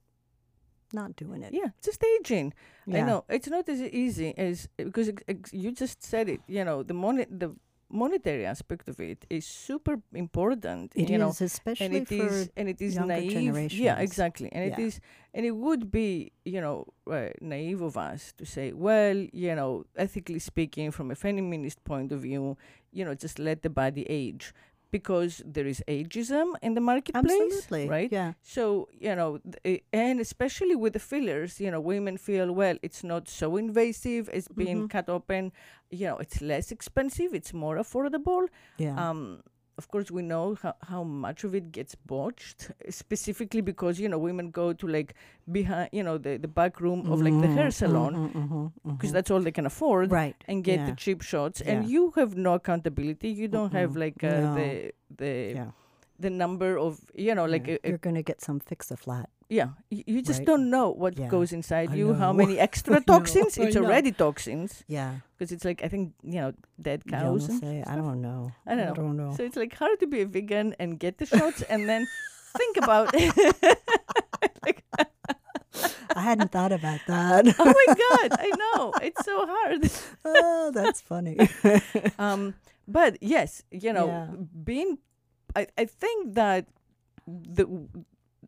not 0.93 1.15
doing 1.15 1.41
it? 1.43 1.53
Yeah. 1.53 1.69
Just 1.81 2.03
aging. 2.03 2.53
I 2.87 2.91
Yeah. 2.97 3.05
know 3.05 3.25
it's 3.29 3.47
not 3.49 3.67
as 3.67 3.81
easy 3.81 4.29
as 4.37 4.67
because 4.77 5.09
you 5.51 5.71
just 5.71 6.03
said 6.03 6.29
it. 6.29 6.41
You 6.47 6.63
know, 6.63 6.83
the 6.83 6.93
money, 6.93 7.25
the 7.25 7.49
monetary 7.93 8.45
aspect 8.45 8.89
of 8.89 8.99
it 8.99 9.25
is 9.29 9.45
super 9.45 9.95
important. 10.13 10.91
It 10.95 11.09
you 11.09 11.17
know, 11.17 11.29
especially 11.29 11.85
and 11.85 11.95
it 11.95 12.07
for 12.07 12.27
is 12.27 12.49
and 12.57 12.67
it 12.73 12.79
is 12.81 12.95
younger 12.95 13.13
naive 13.13 13.71
yeah 13.85 13.97
exactly 14.07 14.49
and 14.51 14.63
it 14.69 14.75
Yeah. 14.77 14.85
is 14.87 14.99
and 15.35 15.45
it 15.45 15.55
would 15.65 15.83
be 15.99 16.31
you 16.53 16.59
know 16.65 16.77
uh, 17.09 17.29
naive 17.41 17.81
of 17.89 17.95
us 18.09 18.33
to 18.39 18.45
say 18.45 18.67
well 18.73 19.17
you 19.43 19.53
know 19.59 19.71
ethically 20.05 20.39
speaking 20.39 20.91
from 20.91 21.11
a 21.11 21.15
feminist 21.15 21.79
point 21.91 22.11
of 22.11 22.19
view 22.27 22.57
you 22.91 23.03
know 23.05 23.13
just 23.25 23.37
let 23.39 23.61
the 23.61 23.69
body 23.69 24.03
age 24.09 24.53
because 24.97 25.33
there 25.55 25.67
is 25.73 25.79
ageism 25.97 26.47
in 26.67 26.71
the 26.77 26.83
marketplace 26.91 27.41
absolutely 27.53 27.83
right 27.95 28.11
Yeah, 28.19 28.31
so 28.55 28.63
you 29.05 29.15
know 29.19 29.31
th- 29.53 29.83
and 30.05 30.15
especially 30.27 30.75
with 30.83 30.93
the 30.97 31.03
fillers 31.11 31.51
you 31.63 31.69
know 31.73 31.81
women 31.93 32.15
feel 32.27 32.47
well 32.61 32.77
it's 32.87 33.03
not 33.13 33.23
so 33.39 33.47
invasive 33.65 34.23
it's 34.37 34.49
being 34.61 34.79
Mhm. 34.83 34.89
cut 34.95 35.07
open 35.17 35.43
you 35.99 36.05
know 36.09 36.17
it's 36.25 36.39
less 36.53 36.67
expensive 36.77 37.29
it's 37.39 37.53
more 37.63 37.75
affordable 37.85 38.43
yeah. 38.85 38.95
um, 39.05 39.21
of 39.77 39.87
course, 39.89 40.11
we 40.11 40.21
know 40.21 40.55
how, 40.61 40.75
how 40.81 41.03
much 41.03 41.43
of 41.43 41.55
it 41.55 41.71
gets 41.71 41.95
botched, 41.95 42.71
specifically 42.89 43.61
because 43.61 43.99
you 43.99 44.07
know 44.07 44.19
women 44.19 44.51
go 44.51 44.73
to 44.73 44.87
like 44.87 45.15
behind, 45.51 45.89
you 45.91 46.03
know, 46.03 46.17
the, 46.17 46.37
the 46.37 46.47
back 46.47 46.79
room 46.79 47.11
of 47.11 47.21
like 47.21 47.39
the 47.41 47.47
hair 47.47 47.71
salon 47.71 48.15
mhm, 48.15 48.49
mhm, 48.49 48.71
because 48.95 49.09
mhm. 49.09 49.13
that's 49.13 49.31
all 49.31 49.39
they 49.39 49.51
can 49.51 49.65
afford 49.65 50.11
right. 50.11 50.35
and 50.47 50.63
get 50.63 50.85
the 50.85 50.95
cheap 50.95 51.21
shots, 51.21 51.61
and 51.61 51.87
you 51.89 52.11
have 52.15 52.35
no 52.35 52.53
accountability. 52.53 53.29
You 53.29 53.47
don't 53.47 53.73
have 53.73 53.95
like 53.95 54.23
uh, 54.23 54.39
No. 54.39 54.55
the 54.55 54.91
the 55.17 55.53
Yeah. 55.55 55.71
The 56.19 56.29
number 56.29 56.77
of 56.77 56.99
you 57.15 57.33
know 57.35 57.45
like 57.45 57.67
Yeah. 57.67 57.77
a, 57.83 57.87
a- 57.87 57.89
you're 57.89 57.97
going 58.03 58.15
to 58.15 58.23
get 58.23 58.41
some 58.41 58.59
fix 58.59 58.91
a 58.91 58.97
flat. 58.97 59.29
yeah 59.49 59.69
y- 59.91 60.03
you 60.07 60.21
just 60.21 60.39
Right. 60.39 60.47
don't 60.47 60.69
know 60.69 60.87
what 61.03 61.17
Yeah. 61.19 61.27
goes 61.29 61.51
inside 61.53 61.89
I 61.91 61.95
you 61.99 62.13
how 62.13 62.31
many 62.33 62.55
extra 62.67 63.01
toxins 63.01 63.57
it's 63.57 63.75
already 63.75 64.11
toxins 64.11 64.83
Yeah. 64.87 65.19
because 65.35 65.51
it's 65.51 65.65
like 65.65 65.83
i 65.83 65.89
think 65.91 66.13
you 66.23 66.39
know 66.41 66.51
dead 66.81 67.03
cows 67.09 67.45
I'm 67.45 67.51
and 67.51 67.59
say, 67.59 67.75
I 67.85 67.95
don't 67.99 68.21
know. 68.21 68.51
I 68.65 68.75
don't 68.75 68.85
know. 68.85 68.91
I 68.93 68.95
don't 69.03 69.17
know. 69.17 69.31
so 69.37 69.43
it's 69.43 69.57
like 69.57 69.73
hard 69.75 69.99
to 69.99 70.07
be 70.07 70.21
a 70.21 70.25
vegan 70.29 70.73
and 70.79 70.97
get 70.99 71.17
the 71.17 71.25
shots 71.25 71.61
and 71.69 71.89
then 71.89 72.07
think 72.57 72.77
about 72.77 73.13
like, 73.13 74.83
I 76.15 76.21
hadn't 76.21 76.51
thought 76.51 76.71
about 76.71 76.99
that. 77.07 77.43
oh 77.59 77.65
my 77.79 77.87
god 78.05 78.29
i 78.39 78.49
know 78.63 78.93
it's 79.01 79.25
so 79.25 79.45
hard 79.49 79.89
oh, 80.25 80.71
that's 80.73 81.01
funny. 81.01 81.37
um 82.19 82.53
but 82.87 83.17
yes 83.21 83.63
you 83.71 83.91
know 83.93 84.07
Yeah. 84.07 84.27
being 84.63 84.97
I, 85.55 85.67
I 85.77 85.85
think 85.85 86.33
that 86.35 86.67
the 87.27 87.65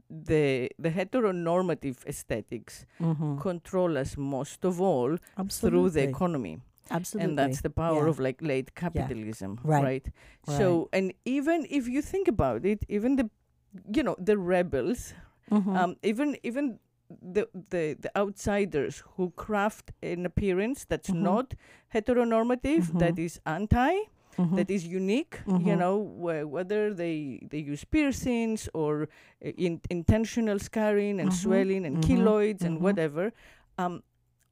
the 0.09 0.69
the 0.77 0.89
heteronormative 0.89 2.05
aesthetics 2.05 2.85
mm-hmm. 3.01 3.37
control 3.39 3.97
us 3.97 4.17
most 4.17 4.63
of 4.65 4.79
all 4.81 5.17
Absolutely. 5.37 5.69
through 5.79 5.89
the 5.91 6.03
economy 6.09 6.57
Absolutely. 6.91 7.29
and 7.29 7.39
that's 7.39 7.61
the 7.61 7.69
power 7.69 8.03
Yeah. 8.03 8.09
of 8.09 8.19
like 8.19 8.41
late 8.41 8.75
capitalism 8.75 9.59
Right. 9.63 9.83
right? 9.83 10.07
so 10.57 10.89
and 10.93 11.13
even 11.25 11.65
if 11.69 11.87
you 11.87 12.01
think 12.01 12.27
about 12.27 12.65
it 12.65 12.85
even 12.87 13.15
the 13.15 13.29
you 13.93 14.03
know 14.03 14.15
the 14.19 14.37
rebels 14.37 15.13
Mhm. 15.51 15.75
um 15.77 15.95
even 16.03 16.37
even 16.43 16.79
the, 17.21 17.47
the 17.69 17.95
the 17.99 18.11
outsiders 18.17 19.03
who 19.15 19.29
craft 19.31 19.91
an 20.01 20.25
appearance 20.25 20.85
that's 20.85 21.09
Mhm. 21.11 21.21
not 21.29 21.53
heteronormative 21.93 22.87
that 22.99 23.15
Mhm. 23.15 23.25
is 23.25 23.39
anti 23.45 23.93
Mhm. 24.37 24.55
that 24.57 24.69
is 24.69 24.85
unique 24.85 25.35
you 25.47 25.53
Mhm. 25.75 25.77
know 25.83 25.95
wh- 26.23 26.45
whether 26.55 26.93
they 26.93 27.39
they 27.51 27.59
use 27.73 27.83
piercings 27.85 28.69
or 28.73 29.03
uh, 29.03 29.49
in, 29.65 29.79
intentional 29.89 30.59
scarring 30.59 31.19
and 31.19 31.29
Mhm. 31.29 31.41
swelling 31.43 31.85
and 31.85 31.97
Mhm. 31.97 32.03
keloids 32.07 32.61
and 32.67 32.77
Mhm. 32.77 32.81
whatever 32.85 33.31
um 33.77 34.01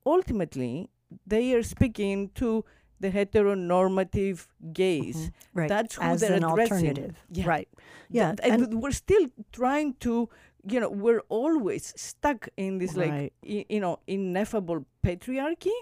ultimately 0.05 0.89
they 1.27 1.53
are 1.53 1.63
speaking 1.63 2.29
to 2.41 2.63
the 2.99 3.09
heteronormative 3.11 4.47
gaze 4.73 5.21
Mhm. 5.27 5.31
right. 5.53 5.69
that's 5.69 5.95
who 5.95 6.01
as 6.03 6.21
they're 6.21 6.33
an 6.33 6.43
addressing. 6.43 6.87
alternative. 6.87 7.15
Yeah. 7.29 7.47
Right. 7.47 7.69
Yeah. 8.09 8.29
And, 8.43 8.61
and- 8.63 8.81
we're 8.81 8.91
still 9.05 9.27
trying 9.51 9.93
to 10.05 10.29
you 10.65 10.79
know 10.79 10.89
we're 10.89 11.23
always 11.27 11.93
stuck 11.97 12.47
in 12.55 12.77
this 12.77 12.95
like 12.95 13.11
i- 13.11 13.65
you 13.69 13.79
know 13.81 13.99
ineffable 14.07 14.85
patriarchy 15.05 15.75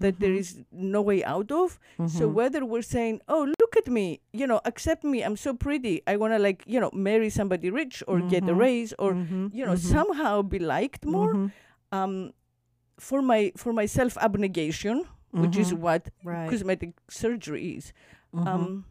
that 0.00 0.18
there 0.20 0.32
Mhm. 0.34 0.40
is 0.42 0.48
no 0.72 1.00
way 1.10 1.18
out 1.24 1.50
of 1.52 1.78
so 2.16 2.24
Mhm. 2.28 2.32
whether 2.38 2.60
we're 2.72 2.88
saying 2.96 3.20
oh 3.28 3.42
look 3.60 3.76
at 3.76 3.88
me 3.98 4.04
you 4.40 4.46
know 4.50 4.60
accept 4.70 5.04
me 5.12 5.18
i'm 5.26 5.36
so 5.36 5.52
pretty 5.54 5.94
i 6.12 6.16
want 6.16 6.32
to 6.36 6.38
like 6.48 6.64
you 6.66 6.80
know 6.82 6.90
marry 7.08 7.30
somebody 7.38 7.68
rich 7.70 8.02
or 8.08 8.20
get 8.34 8.42
a 8.44 8.54
Mhm. 8.54 8.58
raise 8.66 8.90
or 8.98 9.10
Mhm. 9.14 9.50
you 9.58 9.64
know 9.66 9.76
Mhm. 9.78 9.92
somehow 9.96 10.34
be 10.42 10.58
liked 10.58 11.04
more 11.16 11.32
um 11.92 12.14
for 12.98 13.20
my 13.22 13.52
for 13.56 13.72
my 13.72 13.86
self 13.86 14.16
abnegation 14.28 15.04
which 15.42 15.56
is 15.56 15.70
what 15.72 16.08
right. 16.24 16.48
cosmetic 16.50 16.92
surgery 17.08 17.76
is 17.78 17.92
um 18.34 18.84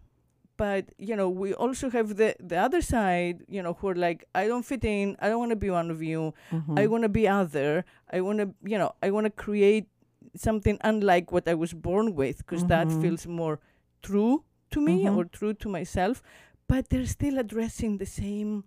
but 0.58 0.86
you 0.98 1.15
know 1.15 1.30
we 1.30 1.54
also 1.54 1.89
have 1.89 2.15
the 2.22 2.36
the 2.39 2.58
other 2.58 2.82
side 2.82 3.43
you 3.48 3.62
know 3.63 3.74
who 3.80 3.88
are 3.91 3.95
like 4.08 4.24
i 4.36 4.48
don't 4.48 4.65
fit 4.72 4.84
in 4.84 5.15
i 5.19 5.28
don't 5.30 5.39
want 5.39 5.52
to 5.52 5.56
be 5.67 5.69
one 5.69 5.89
of 5.91 6.02
you 6.04 6.34
i 6.52 6.56
Mhm. 6.56 6.89
want 6.91 7.04
to 7.04 7.10
be 7.10 7.28
other 7.28 7.84
i 8.12 8.19
want 8.22 8.39
to 8.39 8.48
you 8.72 8.78
know 8.78 8.91
i 9.04 9.10
want 9.12 9.26
to 9.26 9.34
create 9.45 9.88
something 10.36 10.78
unlike 10.84 11.32
what 11.32 11.48
i 11.48 11.54
was 11.54 11.74
born 11.74 12.13
with 12.15 12.38
because 12.38 12.65
that 12.65 12.88
Mhm. 12.88 13.02
feels 13.02 13.26
more 13.28 13.60
true 14.02 14.44
to 14.72 14.82
me 14.82 15.04
Mhm. 15.06 15.18
or 15.18 15.26
true 15.26 15.54
to 15.54 15.70
myself 15.70 16.22
but 16.68 16.89
they're 16.89 17.06
still 17.08 17.38
addressing 17.39 17.98
the 17.98 18.06
same 18.06 18.63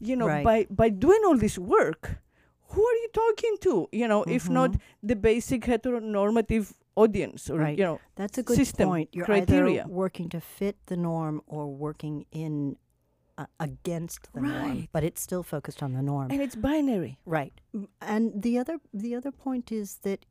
you 0.00 0.16
know 0.16 0.26
Right. 0.26 0.44
by 0.44 0.66
by 0.70 0.88
doing 0.88 1.20
all 1.26 1.36
this 1.36 1.58
work 1.58 2.18
who 2.70 2.82
are 2.90 2.96
you 3.02 3.08
talking 3.12 3.56
to 3.60 3.88
you 3.92 4.08
know 4.08 4.22
if 4.24 4.48
not 4.48 4.70
Mhm. 4.72 4.80
the 5.02 5.16
basic 5.16 5.62
heteronormative 5.72 6.72
audience 6.96 7.50
or 7.50 7.58
Right. 7.58 7.78
you 7.78 7.84
know 7.84 7.98
That's 8.16 8.38
a 8.38 8.42
good 8.42 8.56
system, 8.56 8.88
point. 8.88 9.08
You're 9.12 9.26
criteria. 9.26 9.82
either 9.84 9.92
working 9.92 10.28
to 10.30 10.40
fit 10.40 10.76
the 10.86 10.96
norm 10.96 11.42
or 11.46 11.66
working 11.66 12.26
in 12.30 12.76
uh, 13.36 13.46
against 13.58 14.32
the 14.32 14.40
norm, 14.40 14.86
but 14.92 15.02
it's 15.02 15.20
still 15.20 15.42
focused 15.42 15.82
on 15.82 15.92
the 15.92 16.02
norm. 16.02 16.30
and 16.30 16.40
it's 16.40 16.54
binary 16.54 17.18
Right. 17.26 17.52
And 18.00 18.42
the 18.42 18.58
other 18.60 18.78
the 18.92 19.16
other 19.16 19.32
point 19.32 19.72
is 19.72 19.96
that 20.02 20.24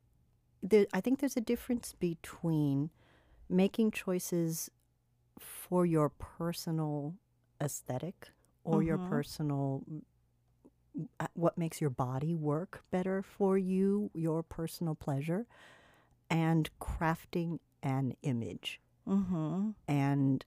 there, 0.64 0.86
I 0.94 1.00
think 1.02 1.20
there's 1.20 1.36
a 1.38 1.42
difference 1.42 1.94
between 1.94 2.90
making 3.50 3.92
choices 3.92 4.70
for 5.38 5.86
your 5.86 6.10
personal 6.10 7.14
aesthetic 7.60 8.30
or 8.64 8.82
your 8.82 8.98
Mhm. 8.98 9.08
personal 9.10 9.84
uh, 11.20 11.26
what 11.34 11.58
makes 11.58 11.80
your 11.80 11.90
body 11.90 12.34
work 12.34 12.84
better 12.90 13.22
for 13.22 13.58
you, 13.58 14.10
your 14.14 14.42
personal 14.42 14.94
pleasure, 14.94 15.46
and 16.30 16.70
crafting 16.80 17.58
an 17.82 18.14
image. 18.22 18.80
mm-hmm. 19.08 19.70
And 19.88 20.44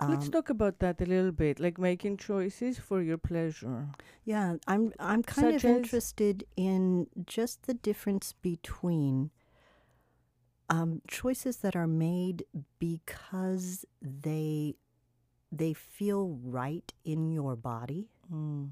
Let's 0.00 0.26
um, 0.26 0.30
talk 0.30 0.50
about 0.50 0.78
that 0.80 1.00
a 1.00 1.06
little 1.06 1.32
bit, 1.32 1.58
like 1.60 1.78
making 1.78 2.16
choices 2.18 2.78
for 2.78 3.02
your 3.02 3.18
pleasure. 3.18 3.88
Yeah, 4.24 4.56
I'm 4.66 4.92
I'm 4.98 5.22
kind 5.22 5.52
Such 5.52 5.64
of 5.64 5.64
interested 5.64 6.44
in 6.56 7.08
just 7.26 7.62
the 7.66 7.74
difference 7.74 8.32
between 8.32 9.30
um, 10.68 11.02
choices 11.08 11.58
that 11.58 11.76
are 11.76 11.86
made 11.86 12.44
because 12.78 13.84
they 14.00 14.76
they 15.52 15.72
feel 15.74 16.38
right 16.42 16.92
in 17.04 17.30
your 17.30 17.56
body, 17.56 18.08
Mm. 18.32 18.70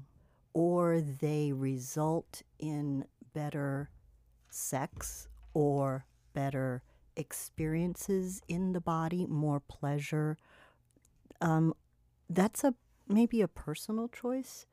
or 0.53 0.99
they 1.01 1.51
result 1.53 2.41
in 2.59 3.05
better 3.33 3.89
sex 4.49 5.27
or 5.53 6.05
better 6.33 6.81
experiences 7.15 8.41
in 8.47 8.73
the 8.73 8.81
body, 8.81 9.25
more 9.27 9.59
pleasure. 9.59 10.37
Um, 11.43 11.73
that's 12.29 12.63
a 12.63 12.73
maybe 13.07 13.41
a 13.41 13.47
personal 13.47 14.07
choice. 14.07 14.65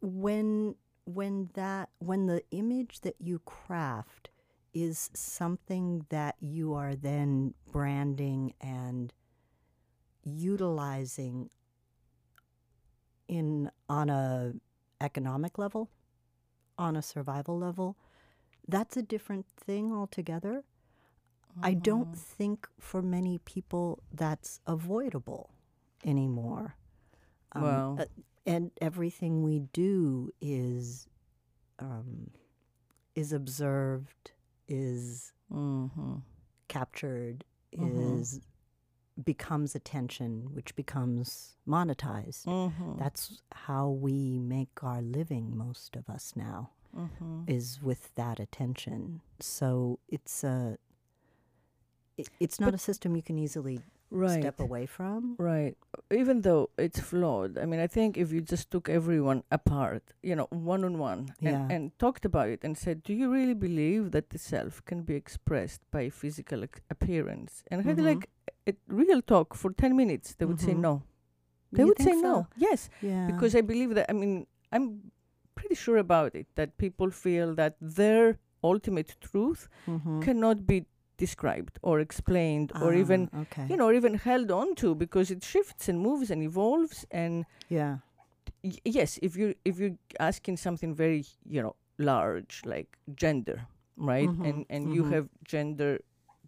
When 0.00 0.76
when 1.04 1.50
that 1.54 1.90
when 1.98 2.26
the 2.26 2.42
image 2.50 3.00
that 3.02 3.16
you 3.18 3.40
craft 3.40 4.30
is 4.72 5.10
something 5.14 6.06
that 6.08 6.36
you 6.40 6.74
are 6.74 6.94
then 6.94 7.54
branding 7.70 8.54
and 8.60 9.12
utilizing 10.24 11.50
in 13.28 13.70
on 13.88 14.08
a 14.08 14.54
economic 15.00 15.58
level, 15.58 15.90
on 16.78 16.96
a 16.96 17.02
survival 17.02 17.58
level, 17.58 17.96
that's 18.66 18.96
a 18.96 19.02
different 19.02 19.46
thing 19.46 19.92
altogether. 19.92 20.64
I 21.62 21.74
don't 21.74 22.16
think 22.16 22.68
for 22.78 23.02
many 23.02 23.38
people 23.38 24.02
that's 24.12 24.60
avoidable 24.66 25.50
anymore. 26.04 26.74
Wow. 27.54 27.96
uh, 28.00 28.04
and 28.46 28.70
everything 28.80 29.42
we 29.42 29.58
do 29.72 30.30
is 30.40 31.08
um, 31.78 32.30
is 33.14 33.32
observed, 33.32 34.32
is 34.68 35.32
Mm-hmm. 35.52 36.16
captured, 36.68 37.44
Mhm. 37.76 38.20
is 38.20 38.40
becomes 39.24 39.74
attention, 39.74 40.54
which 40.54 40.74
becomes 40.76 41.56
monetized. 41.66 42.44
Mm-hmm. 42.46 42.96
That's 42.98 43.42
how 43.52 43.88
we 43.90 44.38
make 44.38 44.82
our 44.84 45.02
living. 45.02 45.56
Most 45.56 45.96
of 45.96 46.08
us 46.08 46.34
now 46.36 46.70
mm-hmm. 46.96 47.42
is 47.48 47.82
with 47.82 48.14
that 48.14 48.38
attention. 48.40 49.20
So 49.40 49.98
it's 50.08 50.44
a 50.44 50.78
it, 52.16 52.28
it's 52.38 52.60
not 52.60 52.68
But- 52.68 52.74
a 52.74 52.78
system 52.78 53.16
you 53.16 53.22
can 53.22 53.38
easily 53.38 53.80
right. 54.10 54.40
step 54.40 54.60
away 54.60 54.86
from. 54.86 55.36
Right. 55.38 55.76
Even 56.10 56.40
though 56.42 56.70
it's 56.76 57.00
flawed, 57.00 57.58
I 57.58 57.64
mean, 57.66 57.80
I 57.80 57.86
think 57.86 58.16
if 58.16 58.32
you 58.32 58.40
just 58.40 58.70
took 58.70 58.88
everyone 58.88 59.42
apart, 59.50 60.02
you 60.22 60.34
know, 60.36 60.46
one 60.50 60.84
on 60.84 60.98
one, 60.98 61.34
Yeah. 61.40 61.50
and, 61.62 61.72
and 61.72 61.98
talked 61.98 62.24
about 62.24 62.48
it 62.48 62.64
and 62.64 62.76
said, 62.76 63.02
Do 63.02 63.12
you 63.14 63.30
really 63.32 63.54
believe 63.54 64.10
that 64.12 64.30
the 64.30 64.38
self 64.38 64.84
can 64.84 65.02
be 65.02 65.14
expressed 65.14 65.82
by 65.90 66.10
physical 66.10 66.62
ex- 66.64 66.80
appearance? 66.90 67.62
And 67.70 67.84
had 67.84 67.98
Mhm. 67.98 68.04
like 68.04 68.30
a 68.66 68.74
real 68.88 69.22
talk 69.22 69.54
for 69.54 69.72
10 69.72 69.96
minutes, 69.96 70.34
they 70.36 70.44
would 70.44 70.60
say 70.60 70.74
Mhm. 70.74 70.80
no. 70.80 71.02
They 71.72 71.82
You 71.82 71.88
would 71.88 71.98
say 71.98 72.04
think 72.04 72.22
no. 72.24 72.46
Yes. 72.56 72.90
Yeah. 73.00 73.26
Because 73.30 73.54
I 73.54 73.60
believe 73.60 73.94
that, 73.94 74.06
I 74.10 74.12
mean, 74.12 74.46
I'm 74.72 75.12
pretty 75.54 75.74
sure 75.76 75.98
about 75.98 76.34
it 76.34 76.46
that 76.56 76.76
people 76.78 77.10
feel 77.10 77.54
that 77.54 77.76
their 77.80 78.38
ultimate 78.62 79.14
truth 79.20 79.68
Mhm. 79.86 80.20
cannot 80.22 80.66
be 80.66 80.86
described 81.20 81.78
or 81.82 82.00
explained 82.00 82.72
or 82.82 82.94
even 82.94 83.28
Ah, 83.32 83.40
okay. 83.42 83.66
you 83.70 83.76
know, 83.76 83.86
or 83.90 83.94
even 83.94 84.14
held 84.14 84.50
on 84.50 84.74
to 84.74 84.94
because 84.94 85.30
it 85.34 85.44
shifts 85.44 85.88
and 85.88 85.98
moves 86.00 86.30
and 86.30 86.42
evolves. 86.42 87.06
And 87.10 87.44
yeah. 87.68 87.98
y- 88.64 88.80
yes, 88.84 89.18
if 89.22 89.36
you 89.36 89.54
if 89.64 89.78
you're 89.80 89.98
asking 90.18 90.58
something 90.58 90.96
very 90.96 91.22
you 91.54 91.62
know 91.62 91.74
large 91.98 92.62
like 92.64 92.88
gender, 93.22 93.58
right, 93.96 94.30
Mhm, 94.30 94.44
and 94.48 94.66
and 94.70 94.94
you 94.94 95.04
mhm. 95.04 95.12
have 95.12 95.28
gender 95.52 95.98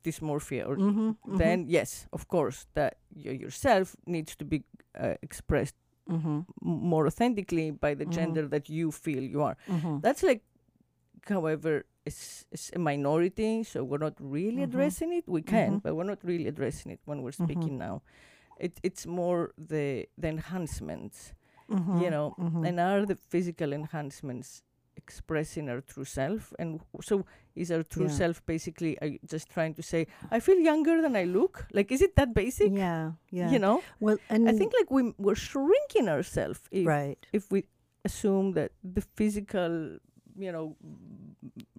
dysmorphia, 0.05 0.67
or 0.67 0.77
Mm-hmm, 0.77 1.37
then 1.39 1.67
yes, 1.69 2.07
of 2.13 2.27
course, 2.29 2.67
that 2.75 2.95
y- 3.25 3.39
yourself 3.43 3.95
needs 4.07 4.37
to 4.37 4.45
be 4.45 4.65
uh, 5.01 5.15
expressed 5.23 5.75
Mm-hmm. 6.11 6.39
m- 6.39 6.45
more 6.91 7.07
authentically 7.07 7.71
by 7.71 7.95
the 7.95 8.05
Mhm. 8.07 8.15
gender 8.15 8.49
that 8.49 8.69
you 8.69 8.91
feel 8.93 9.23
you 9.23 9.43
are. 9.43 9.57
Mm-hmm. 9.69 10.01
That's 10.03 10.23
like, 10.23 10.43
however, 11.29 11.85
it's, 12.05 12.45
it's 12.51 12.71
a 12.75 12.79
minority, 12.79 13.63
so 13.65 13.85
we're 13.85 13.99
not 13.99 14.15
really 14.19 14.59
Mhm. 14.63 14.69
addressing 14.69 15.13
it. 15.13 15.25
We 15.29 15.43
can, 15.43 15.71
Mhm. 15.79 15.83
but 15.83 15.95
we're 15.97 16.05
not 16.15 16.23
really 16.25 16.49
addressing 16.49 16.93
it 16.93 17.01
when 17.05 17.23
we're 17.23 17.31
Mhm. 17.37 17.45
speaking 17.45 17.79
now. 17.79 18.03
It, 18.59 18.79
it's 18.83 19.07
more 19.07 19.51
the 19.59 20.07
the 20.19 20.29
enhancements, 20.29 21.35
Mm-hmm. 21.69 21.99
you 22.03 22.11
know, 22.11 22.35
Mhm. 22.39 22.69
and 22.69 22.81
are 22.81 23.07
the 23.07 23.17
physical 23.17 23.73
enhancements 23.73 24.63
expressing 24.97 25.69
our 25.71 25.81
true 25.81 26.05
self? 26.05 26.53
And 26.59 26.81
so 27.01 27.25
is 27.55 27.71
our 27.71 27.83
true 27.83 28.07
Yeah. 28.09 28.19
self 28.23 28.45
basically 28.47 28.93
are 29.01 29.07
you 29.15 29.19
just 29.35 29.49
trying 29.49 29.75
to 29.75 29.83
say, 29.83 30.07
I 30.31 30.39
feel 30.41 30.59
younger 30.59 31.01
than 31.01 31.17
I 31.17 31.25
look? 31.25 31.67
Like, 31.73 31.91
is 31.95 32.03
it 32.03 32.15
that 32.17 32.35
basic? 32.35 32.73
yeah, 32.73 33.13
yeah. 33.31 33.51
You 33.51 33.59
know, 33.59 33.83
well, 34.01 34.19
and 34.29 34.49
I 34.49 34.53
think 34.59 34.73
like 34.79 34.91
we 34.91 35.15
we're 35.19 35.35
shrinking 35.51 36.09
ourselves 36.09 36.61
if 36.71 36.87
right. 36.87 37.19
if 37.33 37.51
we 37.51 37.65
assume 38.05 38.53
that 38.59 38.73
the 38.85 39.01
physical, 39.17 39.99
you 40.37 40.53
know, 40.53 40.77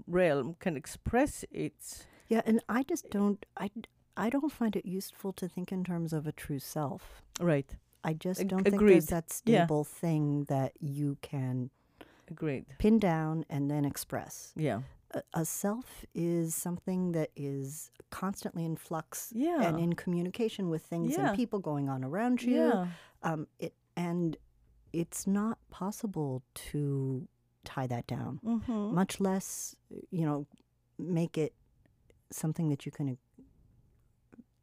realm 0.08 0.56
can 0.60 0.76
express 0.78 1.46
its. 1.52 2.06
Yeah, 2.28 2.42
and 2.46 2.62
I 2.70 2.84
just 2.84 3.10
don't. 3.10 3.46
I 3.58 3.70
I 4.16 4.30
don't 4.30 4.52
find 4.52 4.76
it 4.76 4.86
useful 4.86 5.34
to 5.34 5.48
think 5.48 5.72
in 5.72 5.84
terms 5.84 6.13
of 6.13 6.28
a 6.28 6.32
true 6.32 6.60
self. 6.60 7.22
Right. 7.39 7.70
I 8.04 8.13
just 8.13 8.46
don't 8.48 8.63
think 8.63 8.80
there's 8.80 9.08
that 9.08 9.42
Yeah. 9.46 9.63
stable 9.66 9.84
thing 9.84 10.44
that 10.46 10.74
you 10.80 11.18
can 11.22 11.70
Agreed. 12.30 12.66
pin 12.78 13.00
down 13.00 13.46
and 13.50 13.72
then 13.72 13.86
express. 13.86 14.54
Yeah. 14.56 14.82
A, 15.12 15.24
a 15.34 15.46
self 15.46 16.06
is 16.13 16.54
something 16.54 17.13
that 17.13 17.30
is 17.36 17.89
constantly 18.12 18.66
in 18.66 18.76
flux 18.76 19.32
Yeah. 19.36 19.63
and 19.63 19.80
in 19.80 19.94
communication 19.94 20.70
with 20.70 20.84
things 20.84 21.13
Yeah. 21.13 21.30
and 21.30 21.36
people 21.38 21.60
going 21.60 21.88
on 21.89 22.04
around 22.04 22.44
you. 22.44 22.56
yeah. 22.56 22.88
Um, 23.24 23.48
it 23.58 23.74
and 23.96 24.38
it's 24.92 25.26
not 25.26 25.58
possible 25.70 26.44
to 26.72 27.28
tie 27.63 27.88
that 27.88 28.08
down, 28.08 28.39
Mm-hmm. 28.45 28.93
much 28.95 29.19
less 29.19 29.76
you 30.12 30.26
know 30.26 30.45
make 30.99 31.38
it 31.38 31.54
something 32.32 32.69
that 32.69 32.86
you 32.86 32.91
can 32.91 33.17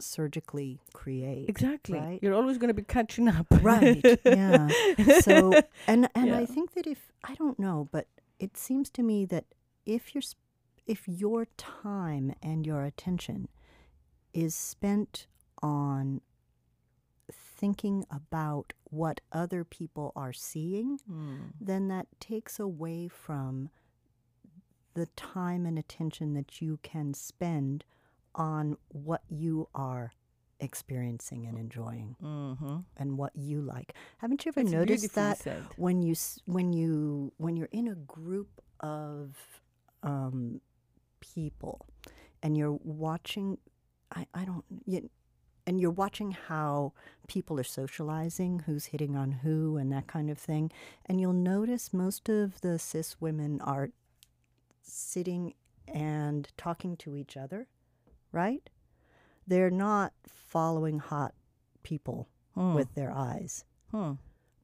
surgically 0.00 0.80
create. 0.92 1.48
Exactly. 1.48 1.98
right? 1.98 2.18
You're 2.22 2.34
always 2.34 2.58
going 2.58 2.68
to 2.68 2.74
be 2.74 2.82
catching 2.82 3.28
up. 3.28 3.46
Right. 3.62 4.02
Yeah. 4.24 4.68
so 5.20 5.52
and 5.86 6.08
and 6.14 6.34
I 6.34 6.46
think 6.46 6.72
that 6.74 6.86
if 6.86 7.12
I 7.24 7.34
don't 7.34 7.58
know, 7.58 7.88
but 7.92 8.06
it 8.38 8.56
seems 8.56 8.88
to 8.90 9.02
me 9.02 9.26
that 9.26 9.44
if 9.84 10.14
you're 10.14 10.22
if 10.86 11.06
your 11.06 11.46
time 11.56 12.34
and 12.42 12.66
your 12.66 12.84
attention 12.84 13.48
is 14.32 14.54
spent 14.54 15.26
on 15.62 16.20
thinking 17.30 18.04
about 18.10 18.72
what 18.90 19.20
other 19.32 19.64
people 19.64 20.12
are 20.16 20.32
seeing, 20.32 20.98
Mm. 21.10 21.52
then 21.60 21.88
that 21.88 22.06
takes 22.20 22.58
away 22.60 23.08
from 23.08 23.70
the 24.94 25.06
time 25.16 25.64
and 25.66 25.78
attention 25.78 26.34
that 26.34 26.60
you 26.60 26.78
can 26.82 27.14
spend 27.14 27.84
on 28.34 28.76
what 28.88 29.22
you 29.28 29.68
are 29.74 30.12
experiencing 30.58 31.46
and 31.46 31.56
enjoying 31.56 32.16
Mm-hmm. 32.22 32.78
and 32.96 33.16
what 33.16 33.34
you 33.34 33.60
like. 33.62 33.94
Haven't 34.18 34.44
you 34.44 34.50
ever 34.50 34.60
It's 34.60 34.70
noticed 34.70 35.14
that 35.14 35.38
said. 35.38 35.64
when 35.76 36.02
you 36.02 36.14
when 36.44 36.72
you 36.72 37.32
when 37.38 37.56
you're 37.56 37.68
in 37.72 37.88
a 37.88 37.94
group 37.94 38.60
of 38.80 39.36
um, 40.02 40.60
people 41.20 41.86
and 42.42 42.56
you're 42.56 42.78
watching, 42.82 43.58
I 44.14 44.26
I 44.34 44.44
don't 44.44 44.64
you, 44.86 45.08
and 45.70 45.80
you're 45.80 45.88
watching 45.92 46.32
how 46.32 46.92
people 47.28 47.56
are 47.60 47.62
socializing, 47.62 48.58
who's 48.66 48.86
hitting 48.86 49.14
on 49.14 49.30
who, 49.30 49.76
and 49.76 49.92
that 49.92 50.08
kind 50.08 50.28
of 50.28 50.36
thing, 50.36 50.68
and 51.06 51.20
you'll 51.20 51.32
notice 51.32 51.92
most 51.94 52.28
of 52.28 52.60
the 52.60 52.76
cis 52.76 53.20
women 53.20 53.60
are 53.60 53.90
sitting 54.82 55.54
and 55.86 56.48
talking 56.56 56.96
to 56.96 57.14
each 57.14 57.36
other, 57.36 57.68
right? 58.32 58.68
They're 59.46 59.70
not 59.70 60.12
following 60.26 60.98
hot 60.98 61.34
people 61.84 62.26
Hmm. 62.56 62.74
with 62.74 62.92
their 62.96 63.12
eyes 63.12 63.64
Hmm. 63.92 64.14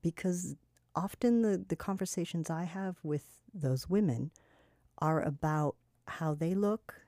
because 0.02 0.56
often 0.96 1.42
the, 1.42 1.56
the 1.68 1.76
conversations 1.76 2.50
I 2.50 2.64
have 2.64 2.96
with 3.04 3.26
those 3.54 3.88
women 3.88 4.32
are 4.98 5.22
about 5.22 5.76
how 6.08 6.34
they 6.34 6.52
look. 6.52 7.05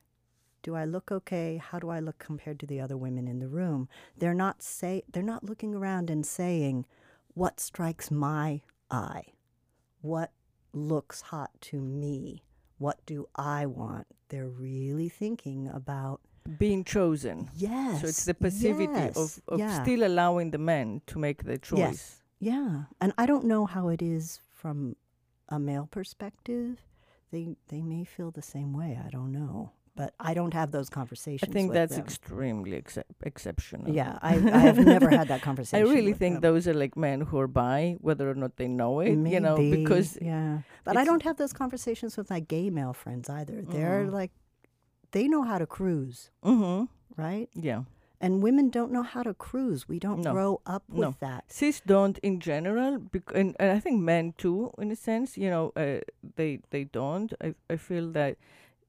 Do 0.62 0.74
I 0.74 0.84
look 0.84 1.10
okay? 1.10 1.56
How 1.56 1.78
do 1.78 1.90
I 1.90 2.00
look 2.00 2.18
compared 2.18 2.58
to 2.60 2.66
the 2.66 2.80
other 2.80 2.96
women 2.96 3.28
in 3.28 3.38
the 3.38 3.48
room? 3.48 3.88
They're 4.16 4.34
not 4.34 4.62
say 4.62 5.02
they're 5.10 5.22
not 5.22 5.44
looking 5.44 5.74
around 5.74 6.10
and 6.10 6.26
saying 6.26 6.86
what 7.34 7.60
strikes 7.60 8.10
my 8.10 8.62
eye. 8.90 9.24
What 10.00 10.32
looks 10.72 11.20
hot 11.20 11.50
to 11.62 11.80
me? 11.80 12.44
What 12.78 12.98
do 13.06 13.28
I 13.34 13.66
want? 13.66 14.06
They're 14.28 14.48
really 14.48 15.08
thinking 15.08 15.68
about 15.68 16.20
being 16.58 16.84
chosen. 16.84 17.50
yes. 17.54 18.00
So 18.00 18.06
it's 18.08 18.24
the 18.24 18.34
passivity 18.34 18.92
yes, 18.92 19.16
of, 19.16 19.40
of 19.48 19.58
yeah. 19.58 19.82
still 19.82 20.04
allowing 20.04 20.50
the 20.50 20.58
men 20.58 21.02
to 21.06 21.18
make 21.18 21.44
the 21.44 21.58
choice. 21.58 21.78
Yes. 21.78 22.14
Yeah, 22.40 22.84
and 23.00 23.12
I 23.18 23.26
don't 23.26 23.44
know 23.44 23.66
how 23.66 23.88
it 23.88 24.00
is 24.00 24.40
from 24.54 24.94
a 25.48 25.58
male 25.58 25.88
perspective. 25.90 26.78
They 27.32 27.56
they 27.68 27.82
may 27.82 28.04
feel 28.04 28.30
the 28.30 28.42
same 28.42 28.72
way. 28.72 28.98
I 29.04 29.10
don't 29.10 29.32
know, 29.32 29.72
but 30.00 30.10
I 30.28 30.32
don't 30.38 30.54
have 30.60 30.70
those 30.76 30.88
conversations. 31.00 31.50
I 31.50 31.52
think 31.52 31.72
that's 31.78 31.96
them. 31.96 32.04
extremely 32.06 32.76
excep- 32.82 33.06
exceptional. 33.30 33.90
yeah. 34.00 34.12
I, 34.30 34.34
I 34.58 34.60
have 34.70 34.78
never 34.94 35.10
had 35.10 35.26
that 35.28 35.42
conversation. 35.48 35.86
I 35.86 35.90
really 35.96 36.14
think 36.22 36.34
them. 36.36 36.42
those 36.48 36.62
are 36.70 36.74
like 36.84 36.94
men 36.96 37.18
who 37.28 37.36
are 37.42 37.48
bi, 37.62 37.96
whether 38.00 38.26
or 38.30 38.36
not 38.44 38.52
they 38.60 38.68
know 38.68 39.00
it, 39.00 39.10
you 39.34 39.40
know, 39.46 39.56
because 39.78 40.08
yeah, 40.22 40.58
but 40.84 40.96
I 40.96 41.04
don't 41.04 41.24
have 41.28 41.36
those 41.42 41.52
conversations 41.52 42.16
with 42.18 42.30
my 42.30 42.40
gay 42.54 42.70
male 42.70 42.94
friends 43.02 43.28
either. 43.28 43.58
They're 43.74 44.04
Mhm. 44.06 44.12
like, 44.20 44.30
they 45.10 45.26
know 45.32 45.42
how 45.50 45.58
to 45.58 45.66
cruise, 45.66 46.30
hmm 46.42 46.84
right? 47.16 47.48
yeah. 47.70 47.82
And 48.20 48.42
women 48.42 48.66
don't 48.76 48.90
know 48.96 49.04
how 49.14 49.22
to 49.22 49.32
cruise. 49.32 49.80
We 49.88 49.98
don't 50.06 50.22
No. 50.22 50.32
grow 50.32 50.52
up 50.74 50.82
with 50.88 51.00
No. 51.08 51.14
that. 51.26 51.42
Cis 51.58 51.80
don't 51.92 52.18
in 52.18 52.40
general, 52.40 52.98
bec- 52.98 53.32
and, 53.40 53.54
and 53.60 53.70
I 53.76 53.78
think 53.84 53.96
men 54.02 54.34
too, 54.36 54.72
in 54.82 54.90
a 54.90 54.96
sense, 54.96 55.38
you 55.42 55.48
know, 55.54 55.64
uh, 55.76 56.00
they 56.38 56.50
they 56.74 56.82
don't. 57.00 57.30
I 57.46 57.54
I 57.74 57.76
feel 57.88 58.06
that 58.18 58.32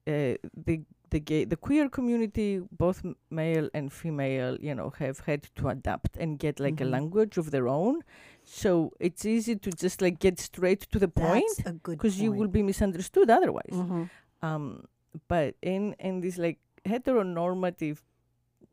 uh, 0.08 0.34
the 0.66 0.76
the 1.12 1.20
gay 1.20 1.46
the 1.46 1.56
queer 1.58 1.90
community, 1.90 2.62
both 2.72 3.04
male 3.30 3.70
and 3.74 3.92
female, 3.92 4.58
you 4.60 4.74
know, 4.76 4.90
have 5.00 5.20
had 5.26 5.44
to 5.56 5.70
adapt 5.70 6.18
and 6.18 6.38
get 6.40 6.60
like 6.60 6.76
Mhm. 6.78 6.88
a 6.88 6.90
language 6.98 7.38
of 7.38 7.52
their 7.52 7.68
own. 7.68 8.02
So 8.44 8.94
it's 9.00 9.26
easy 9.26 9.56
to 9.56 9.70
just 9.72 10.02
like 10.02 10.20
get 10.20 10.40
straight 10.40 10.82
to 10.92 11.00
the 11.00 11.08
point 11.08 11.50
That's 11.64 11.78
good 11.84 11.98
because 11.98 12.20
you 12.22 12.32
will 12.32 12.48
be 12.48 12.64
misunderstood 12.64 13.30
otherwise. 13.30 13.74
Mhm. 13.74 14.10
Um, 14.42 14.86
but 15.28 15.56
in 15.62 15.94
in 16.00 16.22
this 16.22 16.38
like 16.38 16.60
heteronormative, 16.86 17.98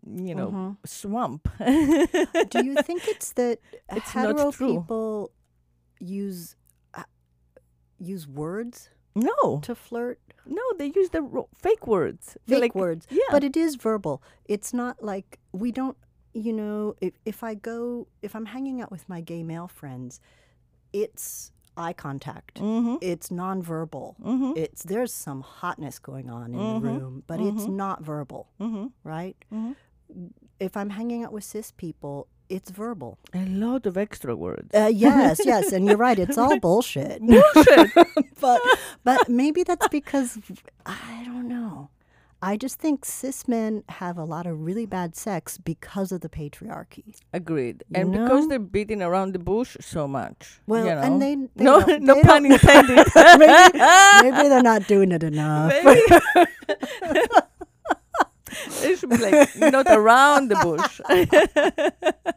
you 0.06 0.34
know, 0.34 0.50
Mhm. 0.50 0.76
swamp. 0.86 1.48
Do 2.52 2.64
you 2.64 2.74
think 2.82 3.06
it's 3.08 3.32
that 3.34 3.58
It's 3.90 4.10
hetero 4.12 4.52
people 4.52 5.30
use 5.98 6.56
uh, 6.94 7.04
use 7.98 8.26
words 8.28 8.90
no, 9.16 9.60
to 9.62 9.74
flirt? 9.74 10.20
no, 10.48 10.62
they 10.78 10.92
use 10.94 11.10
the 11.10 11.22
ro- 11.22 11.48
fake 11.54 11.86
words. 11.88 12.36
Fake 12.46 12.60
like, 12.60 12.74
words. 12.76 13.06
Yeah, 13.10 13.18
But 13.32 13.42
it 13.42 13.56
is 13.56 13.74
verbal. 13.74 14.22
It's 14.44 14.72
not 14.72 15.02
like 15.02 15.40
we 15.52 15.72
don't, 15.72 15.96
you 16.34 16.52
know, 16.52 16.94
if, 17.00 17.14
if 17.24 17.42
I 17.42 17.54
go, 17.54 18.06
if 18.22 18.36
I'm 18.36 18.46
hanging 18.46 18.80
out 18.80 18.90
with 18.92 19.08
my 19.08 19.20
gay 19.20 19.42
male 19.42 19.66
friends, 19.66 20.20
it's 20.92 21.50
eye 21.76 21.92
contact. 21.92 22.60
mm-hmm, 22.60 22.96
It's 23.00 23.28
nonverbal. 23.30 24.14
mm-hmm, 24.20 24.52
It's 24.56 24.82
there's 24.84 25.12
some 25.12 25.40
hotness 25.42 25.98
going 25.98 26.30
on 26.30 26.54
in 26.54 26.60
Mhm. 26.60 26.74
the 26.82 26.88
room, 26.88 27.22
but 27.26 27.40
it's 27.40 27.64
Mhm. 27.66 27.70
not 27.84 28.02
verbal, 28.02 28.48
mm-hmm, 28.60 28.86
right? 29.04 29.36
mm-hmm. 29.52 29.72
If 30.60 30.76
I'm 30.76 30.90
hanging 30.90 31.24
out 31.24 31.32
with 31.32 31.44
cis 31.44 31.72
people, 31.72 32.28
it's 32.48 32.70
verbal. 32.70 33.18
A 33.34 33.44
lot 33.46 33.86
of 33.86 33.96
extra 33.96 34.34
words. 34.36 34.74
Uh, 34.74 34.90
yes, 34.92 35.40
yes, 35.44 35.72
and 35.72 35.86
you're 35.86 35.96
right. 35.96 36.18
It's 36.18 36.38
all 36.38 36.58
bullshit. 36.58 37.20
Bullshit. 37.20 37.90
but 38.40 38.60
but 39.04 39.28
maybe 39.28 39.62
that's 39.62 39.88
because 39.88 40.38
I 40.84 41.22
don't 41.24 41.48
know. 41.48 41.90
I 42.42 42.58
just 42.58 42.78
think 42.78 43.04
cis 43.06 43.48
men 43.48 43.82
have 43.88 44.18
a 44.18 44.24
lot 44.24 44.46
of 44.46 44.60
really 44.60 44.84
bad 44.84 45.16
sex 45.16 45.56
because 45.56 46.12
of 46.12 46.20
the 46.20 46.28
patriarchy. 46.28 47.16
Agreed. 47.32 47.82
You 47.88 48.00
And 48.02 48.12
because 48.12 48.42
know? 48.42 48.48
they're 48.48 48.58
beating 48.58 49.00
around 49.02 49.32
the 49.32 49.38
bush 49.38 49.76
so 49.80 50.06
much. 50.06 50.60
Well, 50.66 50.84
you 50.84 50.94
know? 50.94 51.00
and 51.00 51.20
they, 51.22 51.34
they 51.56 51.64
no, 51.64 51.80
don't- 51.80 52.02
no 52.02 52.14
they 52.14 52.22
pun 52.22 52.44
intended. 52.52 53.06
maybe, 53.16 53.78
maybe 54.22 54.48
they're 54.50 54.62
not 54.62 54.86
doing 54.86 55.12
it 55.12 55.22
enough. 55.24 55.72
It 58.82 58.98
should 58.98 59.10
be 59.10 59.18
like 59.18 59.56
not 59.56 59.86
around 59.88 60.48
the 60.50 60.56
bush. 60.56 61.00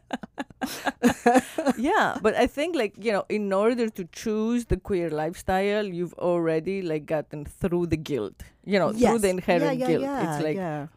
yeah, 1.77 2.17
but 2.21 2.35
I 2.35 2.47
think 2.47 2.75
like 2.75 2.93
you 3.03 3.11
know, 3.11 3.25
in 3.29 3.51
order 3.53 3.89
to 3.89 4.03
choose 4.11 4.65
the 4.65 4.77
queer 4.77 5.09
lifestyle, 5.09 5.85
you've 5.85 6.13
already 6.15 6.81
like 6.81 7.05
gotten 7.05 7.45
through 7.45 7.87
the 7.87 7.97
guilt. 7.97 8.43
You 8.65 8.79
know, 8.79 8.91
through 8.93 9.19
the 9.19 9.29
inherent 9.29 9.63
yeah, 9.79 9.81
yeah, 9.83 9.87
guilt. 9.87 10.01
Yeah, 10.03 10.35
it's 10.35 10.43
like 10.43 10.89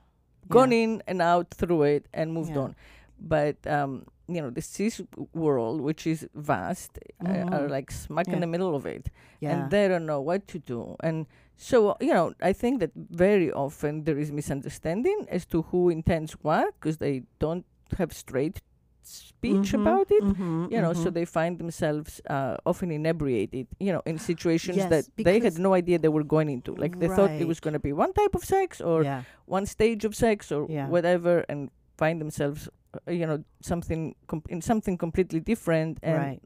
gone 0.49 0.73
in 0.73 1.03
and 1.07 1.23
out 1.23 1.51
through 1.51 1.83
it 1.85 2.07
and 2.13 2.33
moved 2.33 2.57
on. 2.57 2.75
But 3.21 3.57
um, 3.67 4.07
you 4.29 4.41
know 4.43 4.51
the 4.51 4.63
cis 4.63 5.01
world, 5.35 5.81
which 5.81 6.07
is 6.07 6.27
vast, 6.35 6.99
uh, 7.25 7.29
are 7.29 7.45
Mhm. 7.67 7.71
like 7.71 7.91
smack 7.91 8.29
in 8.29 8.41
the 8.41 8.47
middle 8.47 8.75
of 8.75 8.87
it, 8.87 9.09
Yeah. 9.41 9.53
and 9.53 9.71
they 9.71 9.89
don't 9.89 10.07
know 10.07 10.21
what 10.21 10.47
to 10.49 10.59
do. 10.59 10.97
And 11.01 11.27
so 11.57 11.97
you 12.01 12.13
know, 12.13 12.33
I 12.41 12.53
think 12.53 12.81
that 12.81 12.91
very 12.95 13.53
often 13.53 14.05
there 14.05 14.19
is 14.19 14.31
misunderstanding 14.33 15.27
as 15.29 15.47
to 15.47 15.63
who 15.63 15.89
intends 15.91 16.33
what 16.43 16.75
because 16.81 16.99
they 16.99 17.23
don't 17.39 17.65
have 17.99 18.13
straight 18.13 18.61
speech 19.03 19.73
Mhm, 19.73 19.81
about 19.81 20.11
it. 20.11 20.25
mhm, 20.25 20.71
You 20.71 20.81
know, 20.81 20.93
so 20.93 21.11
mhm. 21.11 21.15
they 21.15 21.25
find 21.25 21.59
themselves 21.59 22.21
uh, 22.31 22.57
often 22.65 22.91
inebriated. 22.91 23.67
You 23.81 23.93
know, 23.93 24.03
in 24.07 24.19
situations 24.19 24.77
Yes, 24.77 24.91
that 24.91 25.05
they 25.17 25.41
had 25.41 25.59
no 25.59 25.75
idea 25.75 25.99
they 25.99 26.09
were 26.09 26.25
going 26.25 26.49
into. 26.49 26.75
Like 26.75 26.99
they 27.01 27.09
thought 27.09 27.31
it 27.31 27.47
was 27.49 27.61
going 27.61 27.75
to 27.75 27.81
be 27.81 27.93
one 27.93 28.13
type 28.13 28.35
of 28.35 28.45
sex 28.45 28.81
or 28.81 29.03
yeah. 29.05 29.23
one 29.47 29.67
stage 29.67 30.05
of 30.05 30.15
sex 30.15 30.53
or 30.53 30.67
Yeah. 30.71 30.87
whatever 30.89 31.45
and 31.49 31.71
find 31.99 32.21
themselves 32.21 32.69
uh, 33.09 33.11
you 33.13 33.27
know 33.27 33.39
something 33.61 34.15
com- 34.27 34.43
in 34.49 34.61
something 34.61 34.97
completely 34.99 35.41
different 35.41 35.99
and 36.03 36.17
right. 36.17 36.43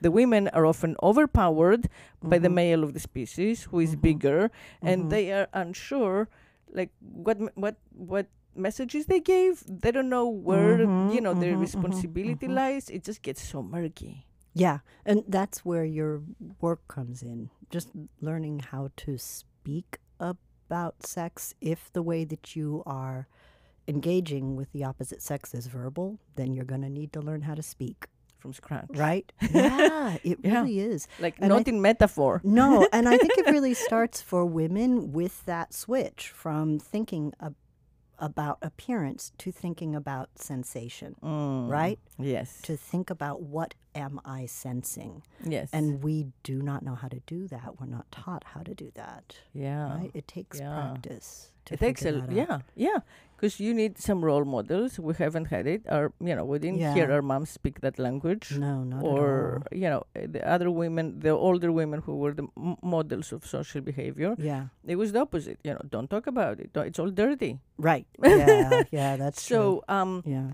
The 0.00 0.10
women 0.10 0.48
are 0.48 0.66
often 0.66 0.96
overpowered 1.02 1.88
by 2.22 2.38
the 2.38 2.48
Mhm. 2.48 2.54
male 2.54 2.82
of 2.84 2.92
the 2.94 3.00
species 3.00 3.64
who 3.70 3.78
is 3.80 3.94
Mhm. 3.96 4.00
bigger 4.02 4.50
and 4.82 5.10
they 5.10 5.32
are 5.32 5.48
unsure 5.52 6.28
like 6.72 6.90
what 7.00 7.36
what 7.56 7.76
what 7.94 8.26
messages 8.54 9.06
they 9.06 9.20
gave 9.20 9.64
they 9.66 9.90
don't 9.90 10.08
know 10.08 10.28
where 10.28 10.86
Mhm, 10.86 11.12
you 11.14 11.20
know 11.20 11.34
their 11.34 11.56
responsibility 11.56 12.46
lies 12.48 12.88
it 12.90 13.02
just 13.04 13.22
gets 13.22 13.42
so 13.42 13.62
murky 13.62 14.26
Yeah, 14.54 14.80
and 15.08 15.24
that's 15.26 15.64
where 15.64 15.86
your 15.88 16.20
work 16.60 16.84
comes 16.86 17.22
in. 17.24 17.48
Just 17.72 17.88
learning 18.20 18.60
how 18.60 18.92
to 19.08 19.16
speak 19.16 19.96
about 20.20 21.06
sex. 21.08 21.54
If 21.56 21.88
the 21.96 22.02
way 22.04 22.28
that 22.28 22.52
you 22.54 22.82
are 22.84 23.24
engaging 23.88 24.54
with 24.56 24.68
the 24.76 24.84
opposite 24.84 25.22
sex 25.22 25.54
is 25.54 25.66
verbal, 25.72 26.18
then 26.36 26.52
you're 26.52 26.68
going 26.68 26.82
to 26.84 26.90
need 26.92 27.12
to 27.14 27.20
learn 27.24 27.48
how 27.48 27.54
to 27.56 27.62
speak, 27.64 28.11
from 28.42 28.52
scratch 28.52 28.90
right? 29.08 29.26
yeah, 29.54 30.18
it 30.30 30.38
Yeah. 30.42 30.60
really 30.62 30.78
is. 30.92 31.00
like 31.24 31.34
And 31.38 31.48
not 31.54 31.68
in 31.72 31.78
metaphor 31.90 32.40
No, 32.60 32.68
and 32.96 33.04
I 33.08 33.16
think 33.22 33.34
it 33.42 33.46
really 33.56 33.74
starts 33.88 34.18
for 34.30 34.40
women 34.44 35.12
with 35.18 35.36
that 35.52 35.68
switch 35.82 36.22
from 36.42 36.78
thinking 36.92 37.24
ab- 37.40 37.54
about 38.18 38.58
appearance 38.70 39.22
to 39.42 39.48
thinking 39.50 39.92
about 40.02 40.28
sensation, 40.50 41.10
Mm, 41.22 41.68
right? 41.80 41.98
yes 42.18 42.60
To 42.68 42.76
think 42.76 43.10
about 43.10 43.36
what 43.56 43.74
am 43.94 44.14
I 44.24 44.46
sensing? 44.46 45.22
yes 45.56 45.68
And 45.72 45.86
we 46.06 46.16
do 46.50 46.56
not 46.70 46.80
know 46.86 46.94
how 47.02 47.08
to 47.16 47.20
do 47.34 47.40
that. 47.54 47.68
We're 47.80 47.86
not 47.98 48.06
taught 48.12 48.42
how 48.54 48.62
to 48.70 48.74
do 48.84 48.88
that. 49.02 49.24
yeah 49.54 49.86
Right? 49.98 50.10
It 50.14 50.26
takes 50.36 50.56
yeah. 50.60 50.74
practice. 50.74 51.50
To 51.66 51.74
it 51.74 51.80
takes 51.80 52.02
a 52.02 52.04
figure 52.12 52.18
l- 52.22 52.24
out. 52.24 52.32
yeah 52.42 52.58
yeah 52.88 52.98
because 53.42 53.58
you 53.58 53.74
need 53.74 53.98
some 53.98 54.24
role 54.24 54.44
models 54.44 54.98
we 55.06 55.12
haven't 55.18 55.46
had 55.54 55.66
it 55.66 55.82
our 55.96 56.12
you 56.28 56.34
know 56.36 56.44
we 56.44 56.58
didn't 56.64 56.78
hear 56.96 57.10
our 57.10 57.22
moms 57.30 57.50
speak 57.50 57.80
that 57.80 57.98
language 57.98 58.52
No, 58.64 58.84
not 58.84 59.02
or 59.02 59.26
at 59.26 59.72
all. 59.72 59.78
you 59.82 59.88
know 59.90 60.02
uh, 60.14 60.26
the 60.36 60.42
other 60.54 60.70
women 60.70 61.18
the 61.26 61.30
older 61.48 61.72
women 61.72 62.00
who 62.06 62.14
were 62.22 62.32
the 62.40 62.46
m- 62.56 62.76
models 62.94 63.32
of 63.32 63.44
social 63.44 63.80
behavior 63.90 64.32
Yeah. 64.38 64.66
it 64.86 64.94
was 65.02 65.10
the 65.10 65.20
opposite 65.26 65.58
you 65.66 65.72
know 65.74 65.82
don't 65.96 66.08
talk 66.14 66.26
about 66.28 66.60
it 66.60 66.70
it's 66.88 66.98
all 67.02 67.10
dirty 67.10 67.58
Right. 67.78 68.06
Yeah. 68.22 68.82
yeah. 68.92 69.16
That's 69.16 69.42
true. 69.48 69.56
so 69.56 69.84
um 69.88 70.22
Yeah. 70.24 70.50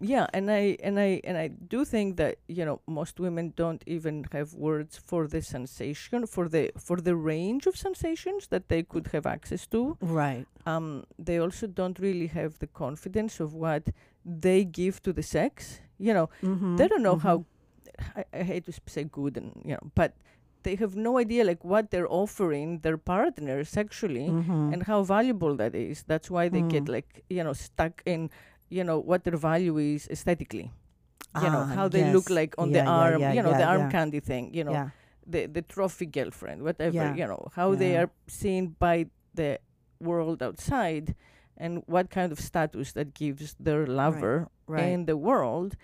Yeah 0.00 0.26
and 0.32 0.50
i 0.50 0.76
and 0.82 0.98
i 1.00 1.20
and 1.24 1.36
i 1.36 1.48
do 1.48 1.84
think 1.84 2.16
that 2.16 2.36
you 2.46 2.64
know 2.64 2.80
most 2.86 3.18
women 3.18 3.52
don't 3.56 3.82
even 3.86 4.24
have 4.32 4.54
words 4.54 4.96
for 4.96 5.26
the 5.26 5.42
sensation 5.42 6.26
for 6.26 6.48
the 6.48 6.70
for 6.78 6.96
the 7.00 7.16
range 7.16 7.66
of 7.66 7.76
sensations 7.76 8.46
that 8.48 8.68
they 8.68 8.82
could 8.82 9.08
have 9.12 9.26
access 9.26 9.66
to 9.66 9.96
Right. 10.00 10.46
um, 10.66 11.04
they 11.18 11.38
also 11.38 11.66
don't 11.66 11.98
really 11.98 12.28
have 12.28 12.58
the 12.58 12.66
confidence 12.68 13.40
of 13.40 13.54
what 13.54 13.88
they 14.24 14.64
give 14.64 15.02
to 15.02 15.12
the 15.12 15.22
sex. 15.22 15.80
You 15.98 16.12
know, 16.14 16.28
Mm-hmm. 16.42 16.76
they 16.76 16.86
don't 16.88 17.02
know 17.02 17.16
how. 17.16 17.44
I, 18.14 18.24
I 18.32 18.42
hate 18.42 18.64
to 18.66 18.72
say 18.86 19.04
good, 19.04 19.36
and 19.36 19.50
you 19.64 19.72
know, 19.72 19.90
but 19.94 20.12
they 20.62 20.76
have 20.76 20.94
no 20.94 21.18
idea 21.18 21.44
like 21.44 21.64
what 21.64 21.90
they're 21.90 22.10
offering 22.22 22.80
their 22.80 22.98
partner 22.98 23.64
sexually 23.64 24.28
Mm-hmm. 24.28 24.72
and 24.72 24.82
how 24.84 25.02
valuable 25.02 25.56
that 25.56 25.74
is. 25.74 26.04
That's 26.06 26.30
why 26.30 26.48
they 26.48 26.62
get 26.62 26.84
Mm. 26.84 26.92
like 26.96 27.24
you 27.30 27.42
know 27.42 27.52
stuck 27.54 28.02
in 28.06 28.30
you 28.68 28.84
know 28.84 28.98
what 28.98 29.24
their 29.24 29.36
value 29.36 29.76
is 29.78 30.08
aesthetically. 30.10 30.70
You 31.42 31.50
know 31.50 31.64
Ah, 31.68 31.74
how 31.78 31.88
they 31.88 32.10
look 32.12 32.30
like 32.30 32.54
on 32.58 32.70
Yeah, 32.70 32.84
the 32.84 32.90
arm. 32.90 33.20
yeah, 33.20 33.32
you 33.32 33.42
know 33.42 33.52
the 33.52 33.64
arm 33.64 33.80
yeah. 33.82 33.90
candy 33.90 34.20
thing. 34.20 34.54
You 34.54 34.64
know 34.64 34.72
yeah. 34.72 34.88
the 35.26 35.46
the 35.46 35.62
trophy 35.62 36.06
girlfriend, 36.06 36.62
whatever. 36.62 36.96
Yeah. 36.96 37.14
You 37.14 37.26
know 37.26 37.48
how 37.54 37.74
they 37.74 37.96
are 37.96 38.10
seen 38.26 38.74
by 38.78 39.06
the 39.34 39.58
world 40.00 40.42
outside, 40.42 41.14
and 41.56 41.82
what 41.86 42.10
kind 42.10 42.32
of 42.32 42.38
status 42.40 42.92
that 42.92 43.14
gives 43.14 43.54
their 43.60 43.86
lover 43.86 44.48
Right. 44.66 44.92
in 44.92 45.06
the 45.06 45.16
world, 45.16 45.76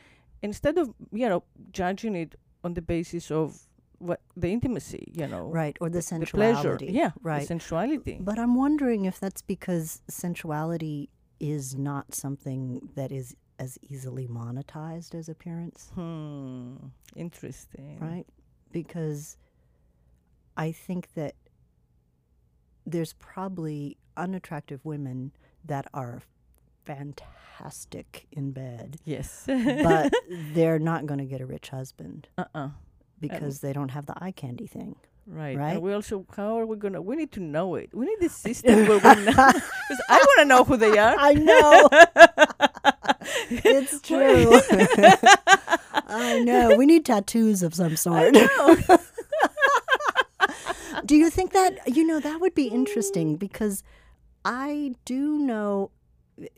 instead 0.43 0.77
of 0.79 0.87
you 1.13 1.29
know 1.29 1.43
judging 1.73 2.15
it 2.17 2.35
on 2.65 2.75
the 2.75 2.83
basis 2.83 3.31
of 3.31 3.61
what 3.99 4.21
the 4.37 4.49
intimacy, 4.53 5.13
you 5.15 5.27
know, 5.27 5.45
right. 5.63 5.77
Or 5.81 5.89
the 5.89 6.01
the 6.01 6.27
pleasure, 6.27 6.77
sensuality. 6.77 6.93
yeah, 6.93 7.13
the 7.17 7.21
Right. 7.23 7.47
sensuality. 7.47 8.17
But 8.21 8.39
I'm 8.39 8.55
wondering 8.55 9.05
if 9.07 9.17
that's 9.21 9.41
because 9.43 10.03
sensuality 10.09 11.09
is 11.53 11.77
not 11.77 12.15
something 12.15 12.89
that 12.95 13.13
is 13.13 13.37
as 13.59 13.79
easily 13.91 14.27
monetized 14.27 15.15
as 15.15 15.29
appearance, 15.29 15.91
hmm, 15.95 16.77
interesting, 17.15 17.99
right? 18.01 18.25
Because 18.73 19.37
I 20.57 20.73
think 20.73 21.13
that 21.15 21.35
there's 22.87 23.13
probably 23.13 23.99
unattractive 24.17 24.81
women 24.85 25.33
that 25.67 25.87
are 25.93 26.23
fantastic 26.85 28.27
in 28.33 28.53
bed, 28.53 28.97
Yes, 29.05 29.45
but 29.47 30.13
they're 30.55 30.79
not 30.79 31.05
going 31.05 31.19
to 31.19 31.27
get 31.27 31.43
a 31.43 31.47
rich 31.47 31.69
husband 31.69 32.27
uh-uh. 32.39 32.71
because 33.21 33.61
they 33.61 33.75
don't 33.75 33.91
have 33.91 34.07
the 34.07 34.15
eye 34.17 34.33
candy 34.33 34.67
thing. 34.67 34.97
Right. 35.27 35.57
Right? 35.57 35.73
And 35.75 35.83
we 35.83 35.93
also, 35.93 36.27
how 36.37 36.59
are 36.59 36.67
we 36.67 36.77
gonna? 36.77 37.01
We 37.01 37.17
need 37.17 37.33
to 37.33 37.41
know 37.41 37.75
it. 37.77 37.91
We 37.93 38.07
need 38.07 38.23
a 38.23 38.29
system 38.47 38.87
where 38.87 38.99
we 38.99 39.25
know. 39.25 39.33
Because 39.87 40.03
I 40.09 40.17
want 40.17 40.39
to 40.39 40.45
know 40.45 40.65
who 40.65 40.77
they 40.77 40.99
are. 40.99 41.15
I 41.19 41.35
know. 41.35 41.89
it's 43.51 44.01
true. 44.01 44.61
I 46.07 46.41
know. 46.41 46.77
We 46.77 46.87
need 46.87 47.05
tattoos 47.05 47.63
of 47.63 47.75
some 47.75 47.97
sort. 47.97 48.35
do 51.05 51.17
you 51.17 51.29
think 51.29 51.53
that, 51.53 51.81
you 51.87 52.07
know, 52.07 52.19
that 52.21 52.41
would 52.41 52.55
be 52.55 52.69
interesting 52.69 53.37
mm. 53.37 53.39
because 53.39 53.83
I 54.45 54.95
do 55.05 55.39
know 55.39 55.91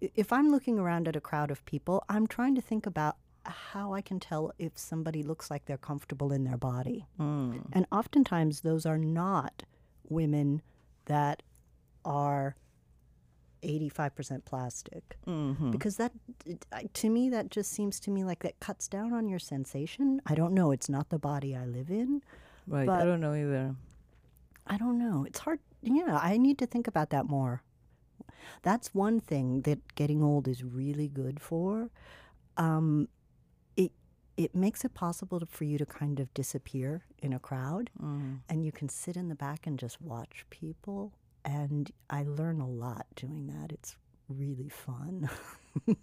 if 0.01 0.33
I'm 0.33 0.51
looking 0.51 0.79
around 0.79 1.09
at 1.09 1.17
a 1.17 1.21
crowd 1.21 1.51
of 1.51 1.65
people, 1.65 2.05
I'm 2.09 2.27
trying 2.27 2.55
to 2.55 2.61
think 2.61 2.87
about 2.87 3.17
how 3.47 3.93
I 3.95 4.01
can 4.01 4.19
tell 4.21 4.53
if 4.59 4.77
somebody 4.79 5.23
looks 5.23 5.51
like 5.51 5.65
they're 5.67 5.77
comfortable 5.79 6.33
in 6.33 6.45
their 6.45 6.57
body. 6.57 7.07
Mm. 7.21 7.63
And 7.73 7.87
oftentimes, 7.93 8.61
those 8.61 8.85
are 8.87 8.99
not 8.99 9.63
women 10.09 10.63
that 11.07 11.43
are 12.05 12.57
85% 13.63 14.45
plastic 14.45 15.17
Mm-hmm. 15.27 15.71
because 15.71 15.97
that 15.97 16.13
to 16.95 17.09
me 17.11 17.29
that 17.31 17.51
just 17.51 17.73
seems 17.73 17.99
to 18.01 18.11
me 18.11 18.23
like 18.23 18.41
that 18.41 18.61
cuts 18.61 18.87
down 18.87 19.13
on 19.13 19.29
your 19.29 19.39
sensation 19.41 20.21
i 20.27 20.35
don't 20.37 20.53
know 20.53 20.71
it's 20.71 20.89
not 20.89 21.09
the 21.09 21.19
body 21.19 21.57
i 21.57 21.65
live 21.65 21.91
in 21.91 22.23
Right. 22.69 22.89
I 22.89 23.05
don't 23.05 23.21
know 23.21 23.35
either. 23.35 23.75
i 24.69 24.77
don't 24.77 24.99
know 24.99 25.25
it's 25.27 25.41
hard 25.41 25.59
yeah 25.83 26.19
i 26.23 26.37
need 26.37 26.59
to 26.59 26.67
think 26.67 26.87
about 26.87 27.11
that 27.11 27.27
more 27.27 27.63
that's 28.63 28.95
one 28.95 29.19
thing 29.21 29.63
that 29.63 29.79
getting 29.97 30.23
old 30.23 30.47
is 30.47 30.63
really 30.63 31.09
good 31.09 31.41
for 31.41 31.91
um, 32.59 33.09
it 34.37 34.55
makes 34.55 34.85
it 34.85 34.93
possible 34.95 35.41
to, 35.41 35.47
for 35.47 35.65
you 35.65 35.79
to 35.79 35.87
kind 35.87 36.21
of 36.21 36.33
disappear 36.35 37.05
in 37.23 37.33
a 37.33 37.39
crowd 37.39 37.91
Mm. 38.03 38.41
and 38.49 38.65
you 38.65 38.73
can 38.73 38.89
sit 38.89 39.17
in 39.17 39.29
the 39.29 39.35
back 39.35 39.67
and 39.67 39.79
just 39.79 40.01
watch 40.01 40.45
people 40.51 41.13
and 41.45 41.91
i 42.11 42.23
learn 42.23 42.61
a 42.61 42.69
lot 42.69 43.07
doing 43.15 43.47
that 43.47 43.73
it's 43.73 43.97
really 44.29 44.69
fun 44.69 45.29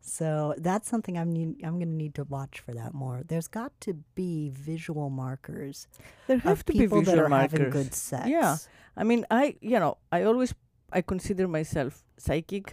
so 0.00 0.54
that's 0.58 0.88
something 0.88 1.18
i'm 1.18 1.32
need, 1.32 1.56
i'm 1.64 1.78
going 1.78 1.88
to 1.90 1.94
need 1.94 2.14
to 2.14 2.24
watch 2.24 2.60
for 2.60 2.72
that 2.72 2.94
more 2.94 3.22
there's 3.26 3.48
got 3.48 3.72
to 3.80 3.94
be 4.14 4.50
visual 4.54 5.10
markers 5.10 5.88
There 6.26 6.38
have 6.38 6.52
of 6.60 6.64
to 6.66 6.72
be 6.72 6.78
people 6.80 6.98
visual 7.00 7.16
that 7.16 7.22
are 7.24 7.28
markers. 7.28 7.52
having 7.58 7.70
good 7.70 7.94
sex 7.94 8.28
Yeah. 8.28 8.56
I 8.98 9.04
mean, 9.04 9.26
I 9.30 9.56
you 9.60 9.78
know, 9.78 9.98
I 10.10 10.22
always 10.22 10.54
I 10.96 11.02
consider 11.02 11.46
myself 11.46 12.02
psychic, 12.26 12.72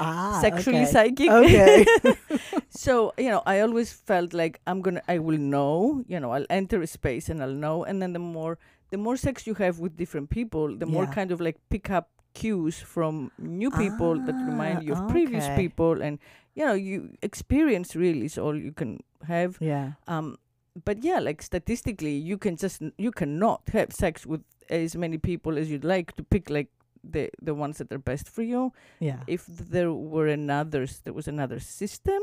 ah, 0.00 0.38
sexually 0.46 0.82
okay. 0.82 0.92
psychic. 0.94 1.30
okay 1.30 1.84
so 2.84 3.12
you 3.16 3.30
know, 3.30 3.42
I 3.46 3.60
always 3.60 3.92
felt 3.92 4.34
like 4.34 4.60
I'm 4.66 4.82
gonna, 4.82 5.02
I 5.08 5.18
will 5.18 5.38
know. 5.38 6.02
You 6.08 6.18
know, 6.20 6.30
I'll 6.32 6.50
enter 6.50 6.82
a 6.82 6.86
space 6.86 7.28
and 7.30 7.42
I'll 7.42 7.60
know. 7.66 7.84
And 7.84 8.02
then 8.02 8.12
the 8.12 8.18
more, 8.18 8.58
the 8.90 8.98
more 8.98 9.16
sex 9.16 9.46
you 9.46 9.54
have 9.54 9.78
with 9.78 9.96
different 9.96 10.30
people, 10.30 10.76
the 10.76 10.86
more 10.86 11.06
kind 11.06 11.30
of 11.30 11.40
like 11.40 11.58
pick 11.70 11.90
up 11.90 12.10
cues 12.34 12.78
from 12.78 13.30
new 13.38 13.70
people 13.70 14.14
that 14.26 14.34
remind 14.50 14.82
you 14.82 14.94
Ah, 14.94 15.04
of 15.04 15.10
previous 15.10 15.46
people, 15.56 16.02
and 16.02 16.18
you 16.54 16.66
know, 16.66 16.74
you 16.74 17.14
experience 17.22 17.94
really 17.94 18.26
is 18.26 18.38
all 18.38 18.56
you 18.56 18.72
can 18.72 18.98
have. 19.26 19.58
yeah 19.60 19.92
Um, 20.06 20.36
but 20.84 21.02
yeah, 21.04 21.18
like 21.18 21.42
statistically, 21.42 22.16
you 22.30 22.38
can 22.38 22.56
just 22.56 22.82
you 22.98 23.10
cannot 23.12 23.62
have 23.72 23.92
sex 23.92 24.26
with 24.26 24.42
as 24.70 24.94
many 24.96 25.18
people 25.18 25.58
as 25.58 25.70
you'd 25.70 25.84
like 25.84 26.14
to 26.16 26.22
pick 26.22 26.50
like 26.50 26.68
the 27.04 27.30
the 27.42 27.54
ones 27.54 27.78
that 27.78 27.92
are 27.92 27.98
best 27.98 28.28
for 28.28 28.42
you. 28.42 28.72
yeah 29.00 29.20
If 29.26 29.46
there 29.46 29.92
were 29.92 30.26
another, 30.28 30.86
there 31.04 31.14
was 31.14 31.28
another 31.28 31.58
system, 31.60 32.20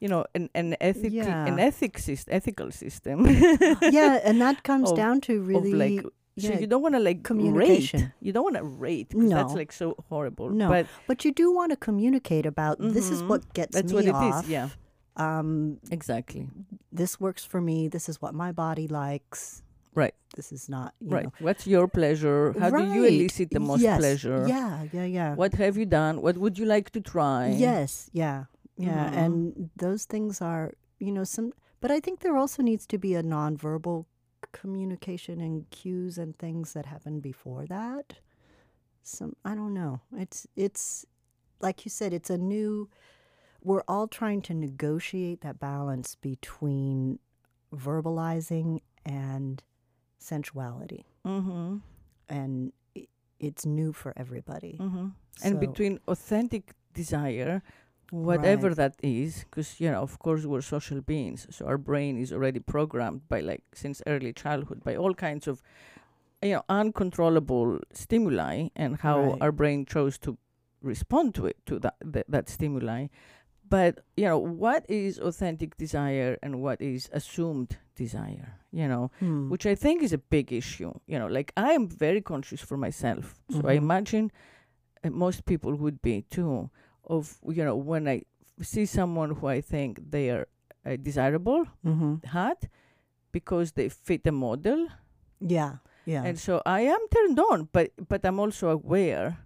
you 0.00 0.08
know, 0.08 0.24
an 0.34 0.48
an 0.54 0.76
ethic 0.80 1.12
Yeah. 1.12 1.46
an 1.46 1.58
ethics 1.58 2.06
syst- 2.06 2.28
ethical 2.30 2.70
system. 2.70 3.26
yeah, 3.82 4.20
and 4.24 4.40
that 4.40 4.62
comes 4.70 4.90
Of- 4.90 4.96
down 4.96 5.20
to 5.22 5.32
really 5.42 5.72
like 5.74 6.02
so 6.38 6.48
yeah, 6.54 6.60
you 6.60 6.68
don't 6.68 6.82
want 6.82 6.94
to 6.94 7.00
like 7.00 7.24
communication. 7.24 8.00
rate. 8.00 8.10
You 8.22 8.32
don't 8.32 8.44
want 8.44 8.56
to 8.56 8.62
rate 8.62 9.10
'cause 9.10 9.28
that's 9.30 9.52
No. 9.52 9.58
like 9.58 9.72
so 9.72 9.94
horrible. 10.08 10.50
No, 10.50 10.68
but 10.68 10.86
but 11.08 11.24
you 11.24 11.32
do 11.34 11.50
want 11.52 11.70
to 11.72 11.76
communicate 11.76 12.46
about 12.46 12.78
this 12.78 13.10
is 13.10 13.22
Mhm. 13.22 13.28
what 13.28 13.42
gets 13.54 13.74
that's 13.74 13.90
me 13.92 13.96
what 13.96 14.04
it 14.06 14.14
is. 14.28 14.34
off. 14.34 14.48
Yeah, 14.48 14.68
Um, 15.16 15.78
exactly. 15.90 16.46
this 16.94 17.18
works 17.18 17.44
for 17.44 17.60
me. 17.60 17.88
This 17.88 18.08
is 18.08 18.22
what 18.22 18.34
my 18.34 18.52
body 18.52 18.86
likes. 18.86 19.62
Right. 19.94 20.14
This 20.36 20.52
is 20.52 20.68
not 20.68 20.94
you 21.00 21.10
Right. 21.10 21.24
know. 21.24 21.32
What's 21.40 21.66
your 21.66 21.88
pleasure? 21.88 22.52
How 22.58 22.70
do 22.70 22.84
you 22.84 23.04
elicit 23.04 23.50
the 23.50 23.60
most 23.60 23.80
Yes. 23.82 23.98
pleasure? 23.98 24.46
Yeah, 24.46 24.86
yeah, 24.92 25.04
yeah. 25.04 25.34
What 25.34 25.54
have 25.54 25.76
you 25.76 25.86
done? 25.86 26.22
What 26.22 26.36
would 26.38 26.58
you 26.58 26.66
like 26.66 26.90
to 26.90 27.00
try? 27.00 27.48
Yes, 27.50 28.08
yeah, 28.12 28.44
yeah, 28.76 29.10
Mhm. 29.10 29.16
and 29.16 29.70
those 29.76 30.04
things 30.04 30.40
are 30.40 30.74
you 31.00 31.10
know 31.12 31.24
some. 31.24 31.52
But 31.80 31.90
I 31.90 32.00
think 32.00 32.20
there 32.20 32.36
also 32.36 32.62
needs 32.62 32.86
to 32.88 32.98
be 32.98 33.14
a 33.14 33.22
nonverbal 33.22 34.06
communication 34.52 35.40
and 35.40 35.68
cues 35.70 36.18
and 36.18 36.36
things 36.38 36.72
that 36.74 36.86
happen 36.86 37.20
before 37.20 37.66
that. 37.66 38.18
Some 39.02 39.34
I 39.44 39.54
don't 39.54 39.74
know. 39.74 40.00
It's 40.16 40.46
it's 40.54 41.06
like 41.60 41.84
you 41.84 41.90
said. 41.90 42.12
It's 42.12 42.30
a 42.30 42.38
new. 42.38 42.88
We're 43.64 43.82
all 43.88 44.06
trying 44.06 44.42
to 44.42 44.54
negotiate 44.54 45.40
that 45.40 45.58
balance 45.58 46.14
between 46.14 47.18
verbalizing 47.74 48.80
and 49.04 49.62
sensuality, 50.18 51.04
Mm-hmm. 51.26 51.76
and 52.28 52.72
it's 53.40 53.64
new 53.66 53.92
for 53.92 54.12
everybody. 54.16 54.78
Mm-hmm. 54.80 55.08
And 55.44 55.60
between 55.60 56.00
authentic 56.08 56.74
desire, 56.94 57.62
whatever 58.10 58.68
Right. 58.68 58.76
that 58.76 58.94
is, 59.02 59.44
because 59.44 59.80
you 59.80 59.90
know, 59.90 60.00
of 60.02 60.18
course, 60.18 60.44
we're 60.46 60.62
social 60.62 61.00
beings, 61.00 61.46
so 61.50 61.66
our 61.66 61.78
brain 61.78 62.18
is 62.18 62.32
already 62.32 62.60
programmed 62.60 63.28
by 63.28 63.40
like 63.40 63.62
since 63.74 64.02
early 64.06 64.32
childhood 64.32 64.82
by 64.84 64.96
all 64.96 65.14
kinds 65.14 65.46
of 65.46 65.62
you 66.42 66.52
know 66.54 66.62
uncontrollable 66.68 67.78
stimuli, 67.92 68.68
and 68.76 68.96
how 69.00 69.20
Right. 69.32 69.42
our 69.42 69.52
brain 69.52 69.84
chose 69.86 70.18
to 70.18 70.36
respond 70.82 71.34
to 71.34 71.46
it 71.46 71.56
to 71.66 71.78
that 71.80 71.96
that, 72.04 72.26
that 72.28 72.48
stimuli. 72.48 73.06
But 73.68 74.00
you 74.16 74.24
know, 74.24 74.38
what 74.38 74.84
is 74.88 75.18
authentic 75.18 75.76
desire 75.76 76.38
and 76.42 76.62
what 76.62 76.80
is 76.80 77.08
assumed 77.12 77.76
desire? 77.96 78.54
You 78.72 78.88
know, 78.88 79.10
Hmm. 79.20 79.50
which 79.50 79.66
I 79.66 79.74
think 79.74 80.02
is 80.02 80.12
a 80.12 80.18
big 80.18 80.52
issue. 80.52 80.92
You 81.06 81.18
know, 81.18 81.26
like 81.26 81.52
I 81.56 81.72
am 81.72 81.88
very 81.88 82.20
conscious 82.22 82.60
for 82.62 82.76
myself, 82.76 83.34
so 83.50 83.60
I 83.68 83.74
Mhm. 83.74 83.82
imagine 83.84 84.30
uh, 85.04 85.10
most 85.10 85.44
people 85.44 85.74
would 85.74 86.00
be 86.02 86.22
too. 86.30 86.70
Of 87.04 87.40
you 87.48 87.64
know, 87.64 87.76
when 87.76 88.06
i 88.08 88.22
see 88.60 88.86
someone 88.86 89.30
who 89.36 89.46
I 89.46 89.60
think 89.62 90.10
they 90.10 90.30
are 90.30 90.46
uh, 90.84 90.96
desirable, 90.96 91.64
Mm-hmm. 91.84 92.14
hot, 92.26 92.66
because 93.32 93.72
they 93.72 93.88
fit 93.88 94.26
a 94.26 94.32
model, 94.32 94.88
Yeah, 95.40 95.76
yeah. 96.06 96.24
and 96.26 96.38
so 96.38 96.60
I 96.66 96.80
am 96.82 97.00
turned 97.10 97.38
on. 97.40 97.68
But 97.72 97.92
but 98.08 98.24
I'm 98.24 98.38
also 98.40 98.68
aware 98.70 99.38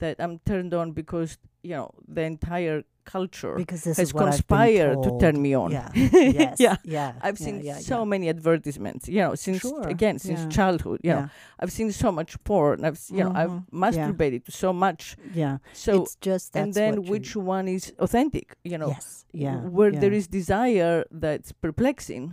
that 0.00 0.16
I'm 0.20 0.38
turned 0.44 0.74
on 0.74 0.92
because 0.92 1.38
you 1.62 1.74
know 1.76 1.90
the 2.06 2.22
entire 2.22 2.82
culture 3.14 3.54
because 3.62 3.82
this 3.88 3.96
has 4.02 4.12
conspired 4.24 4.98
to 5.06 5.10
turn 5.22 5.36
me 5.46 5.52
on. 5.62 5.70
Yeah, 5.72 5.88
yes, 6.40 6.56
yeah. 6.66 6.76
yeah. 6.96 7.10
I've 7.26 7.38
yeah, 7.40 7.46
seen 7.46 7.56
yeah, 7.68 7.78
so 7.92 7.98
many 8.12 8.26
advertisements, 8.34 9.08
you 9.08 9.20
know, 9.24 9.34
since 9.44 9.60
Sure, 9.62 9.86
again 9.94 10.16
since 10.26 10.40
childhood. 10.58 10.98
You 11.06 11.12
know, 11.14 11.26
I've 11.60 11.72
seen 11.78 11.88
so 12.04 12.08
much 12.18 12.30
porn. 12.48 12.84
I've 12.88 13.00
you 13.16 13.22
know 13.24 13.32
I've 13.40 13.50
Mhm, 13.50 13.64
yeah. 13.70 13.80
masturbated 13.82 14.40
to 14.46 14.52
so 14.64 14.70
much. 14.84 15.02
yeah. 15.40 15.54
So 15.84 15.90
it's 16.02 16.14
just 16.28 16.48
and 16.60 16.70
then 16.78 16.92
what 16.94 17.04
you- 17.04 17.10
which 17.12 17.30
one 17.56 17.66
is 17.76 17.84
authentic? 18.06 18.46
You 18.70 18.76
know, 18.80 18.90
yes, 18.94 19.24
yeah, 19.32 19.56
where 19.76 19.92
there 20.02 20.14
is 20.20 20.26
desire 20.40 20.96
that's 21.24 21.50
perplexing. 21.64 22.24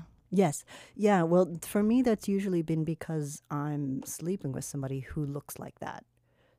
yes, 0.43 0.55
yeah. 1.07 1.19
Well, 1.31 1.45
for 1.73 1.81
me, 1.91 1.97
that's 2.07 2.27
usually 2.37 2.63
been 2.71 2.83
because 2.95 3.27
I'm 3.63 3.85
sleeping 4.17 4.51
with 4.55 4.65
somebody 4.73 4.99
who 5.09 5.21
looks 5.35 5.55
like 5.65 5.77
that. 5.87 6.01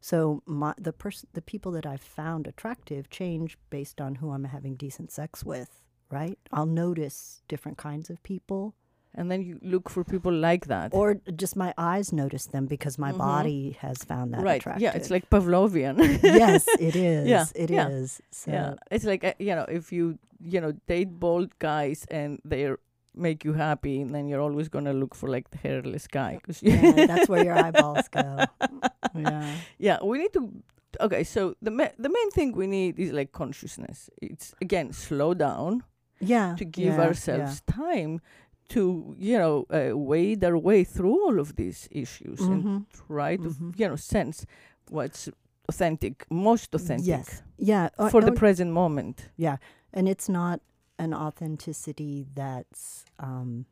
So 0.01 0.43
my 0.47 0.75
the 0.79 0.93
person, 0.93 1.29
the 1.33 1.43
people 1.43 1.73
that 1.73 1.87
I've 1.87 2.01
found 2.01 2.47
attractive 2.47 3.11
change 3.11 3.59
based 3.71 4.01
on 4.01 4.17
who 4.17 4.31
I'm 4.33 4.45
having 4.45 4.75
decent 4.77 5.11
sex 5.11 5.45
with. 5.45 5.83
Right? 6.09 6.39
I'll 6.53 6.67
notice 6.67 7.43
different 7.49 7.79
kinds 7.79 8.11
of 8.11 8.23
people, 8.23 8.75
And 9.19 9.29
then 9.31 9.43
you 9.43 9.59
look 9.61 9.89
for 9.91 10.05
people 10.05 10.33
like 10.33 10.67
that. 10.67 10.93
or 10.95 11.17
just 11.35 11.57
my 11.57 11.75
eyes 11.77 12.13
notice 12.13 12.47
them 12.47 12.67
because 12.67 12.97
my 12.99 13.13
Mhm. 13.13 13.19
body 13.19 13.77
has 13.81 14.05
found 14.05 14.33
that 14.35 14.43
right. 14.43 14.61
attractive. 14.61 14.83
Yeah, 14.83 14.95
it's 14.95 15.11
like 15.11 15.29
Pavlovian. 15.31 15.97
yes, 16.23 16.69
it 16.89 16.95
is. 16.95 17.27
Yeah, 17.27 17.47
it 17.57 17.71
yeah, 17.71 17.89
is. 17.89 18.21
So 18.31 18.51
yeah. 18.53 18.75
It's 18.91 19.05
like 19.05 19.25
uh, 19.25 19.33
you 19.41 19.55
know, 19.57 19.65
if 19.69 19.91
you 19.91 20.19
you 20.39 20.61
know 20.61 20.73
date 20.87 21.11
bald 21.19 21.59
guys 21.59 22.07
and 22.11 22.39
they 22.45 22.63
make 23.17 23.45
you 23.45 23.55
happy, 23.55 24.01
and 24.01 24.15
then 24.15 24.29
you're 24.29 24.41
always 24.41 24.69
gonna 24.69 24.93
look 24.93 25.15
for 25.15 25.29
like 25.29 25.51
the 25.51 25.57
hairless 25.59 26.07
guy. 26.07 26.39
Cause 26.47 26.63
yeah, 26.63 26.93
that's 27.07 27.29
where 27.29 27.45
your 27.45 27.55
eyeballs 27.57 28.09
go. 28.09 28.45
Yeah. 29.15 29.55
yeah 29.79 29.99
we 30.05 30.19
need 30.19 30.33
to 30.35 30.53
okay 31.01 31.25
so 31.25 31.55
the 31.63 31.71
ma- 31.71 31.95
the 31.99 32.09
main 32.11 32.31
thing 32.33 32.53
we 32.53 32.67
need 32.67 32.99
is 32.99 33.13
like 33.13 33.33
consciousness 33.33 34.11
it's 34.21 34.53
again 34.61 34.93
slow 34.93 35.33
down 35.33 35.83
Yeah. 36.21 36.55
to 36.59 36.65
give 36.67 36.95
yeah, 36.95 37.01
ourselves 37.07 37.63
time 37.67 38.21
to 38.71 39.15
you 39.19 39.39
know 39.39 39.65
uh, 39.71 39.97
wade 39.97 40.45
our 40.45 40.59
way 40.59 40.85
through 40.85 41.17
all 41.25 41.39
of 41.41 41.57
these 41.57 41.89
issues 41.91 42.41
yeah. 42.41 42.53
and 42.53 42.87
try 43.09 43.37
to 43.37 43.49
Mhm. 43.49 43.79
you 43.79 43.89
know 43.89 43.97
sense 43.97 44.45
what's 44.91 45.31
authentic 45.69 46.27
most 46.31 46.75
authentic 46.75 47.07
Yes. 47.09 47.43
Yeah. 47.57 47.89
uh, 47.99 48.11
for 48.11 48.21
the 48.23 48.33
present 48.33 48.71
moment 48.73 49.31
Yeah, 49.37 49.57
and 49.95 50.09
it's 50.09 50.29
not 50.29 50.61
an 50.99 51.13
authenticity 51.15 52.27
that's 52.35 53.05
um, 53.19 53.67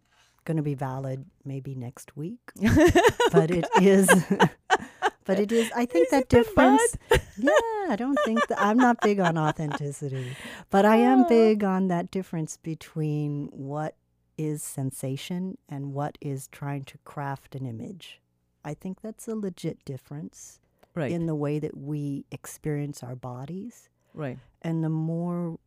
going 0.44 0.56
to 0.56 0.62
be 0.62 0.74
valid 0.74 1.24
maybe 1.44 1.74
next 1.74 2.16
week, 2.16 2.40
but 3.32 3.50
it 3.50 3.66
is. 3.80 4.08
but 5.24 5.38
it 5.40 5.50
is. 5.52 5.70
I 5.74 5.86
think 5.86 6.06
Is 6.06 6.10
that 6.10 6.28
difference. 6.28 6.96
yeah, 7.38 7.50
I 7.88 7.96
don't 7.98 8.18
think 8.24 8.46
that 8.48 8.60
I'm 8.60 8.76
not 8.76 9.00
big 9.00 9.20
on 9.20 9.38
authenticity, 9.38 10.36
but 10.70 10.84
I 10.84 10.96
am 10.96 11.20
Ah. 11.24 11.28
big 11.28 11.64
on 11.64 11.88
that 11.88 12.10
difference 12.10 12.56
between 12.58 13.46
what 13.52 13.96
is 14.36 14.62
sensation 14.62 15.56
and 15.68 15.94
what 15.94 16.18
is 16.20 16.48
trying 16.48 16.84
to 16.84 16.98
craft 17.04 17.54
an 17.54 17.64
image. 17.66 18.20
I 18.64 18.74
think 18.74 19.00
that's 19.00 19.28
a 19.28 19.34
legit 19.34 19.84
difference 19.84 20.58
right 20.94 21.10
in 21.10 21.26
the 21.26 21.34
way 21.34 21.58
that 21.58 21.76
we 21.76 22.24
experience 22.30 23.02
our 23.02 23.14
bodies. 23.16 23.88
right 24.12 24.38
And 24.62 24.82
the 24.84 24.88
more 24.88 25.58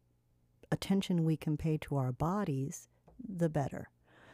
attention 0.72 1.24
we 1.26 1.38
can 1.38 1.58
pay 1.58 1.78
to 1.78 1.96
our 1.98 2.12
bodies, 2.12 2.88
the 3.28 3.50
better. 3.50 3.90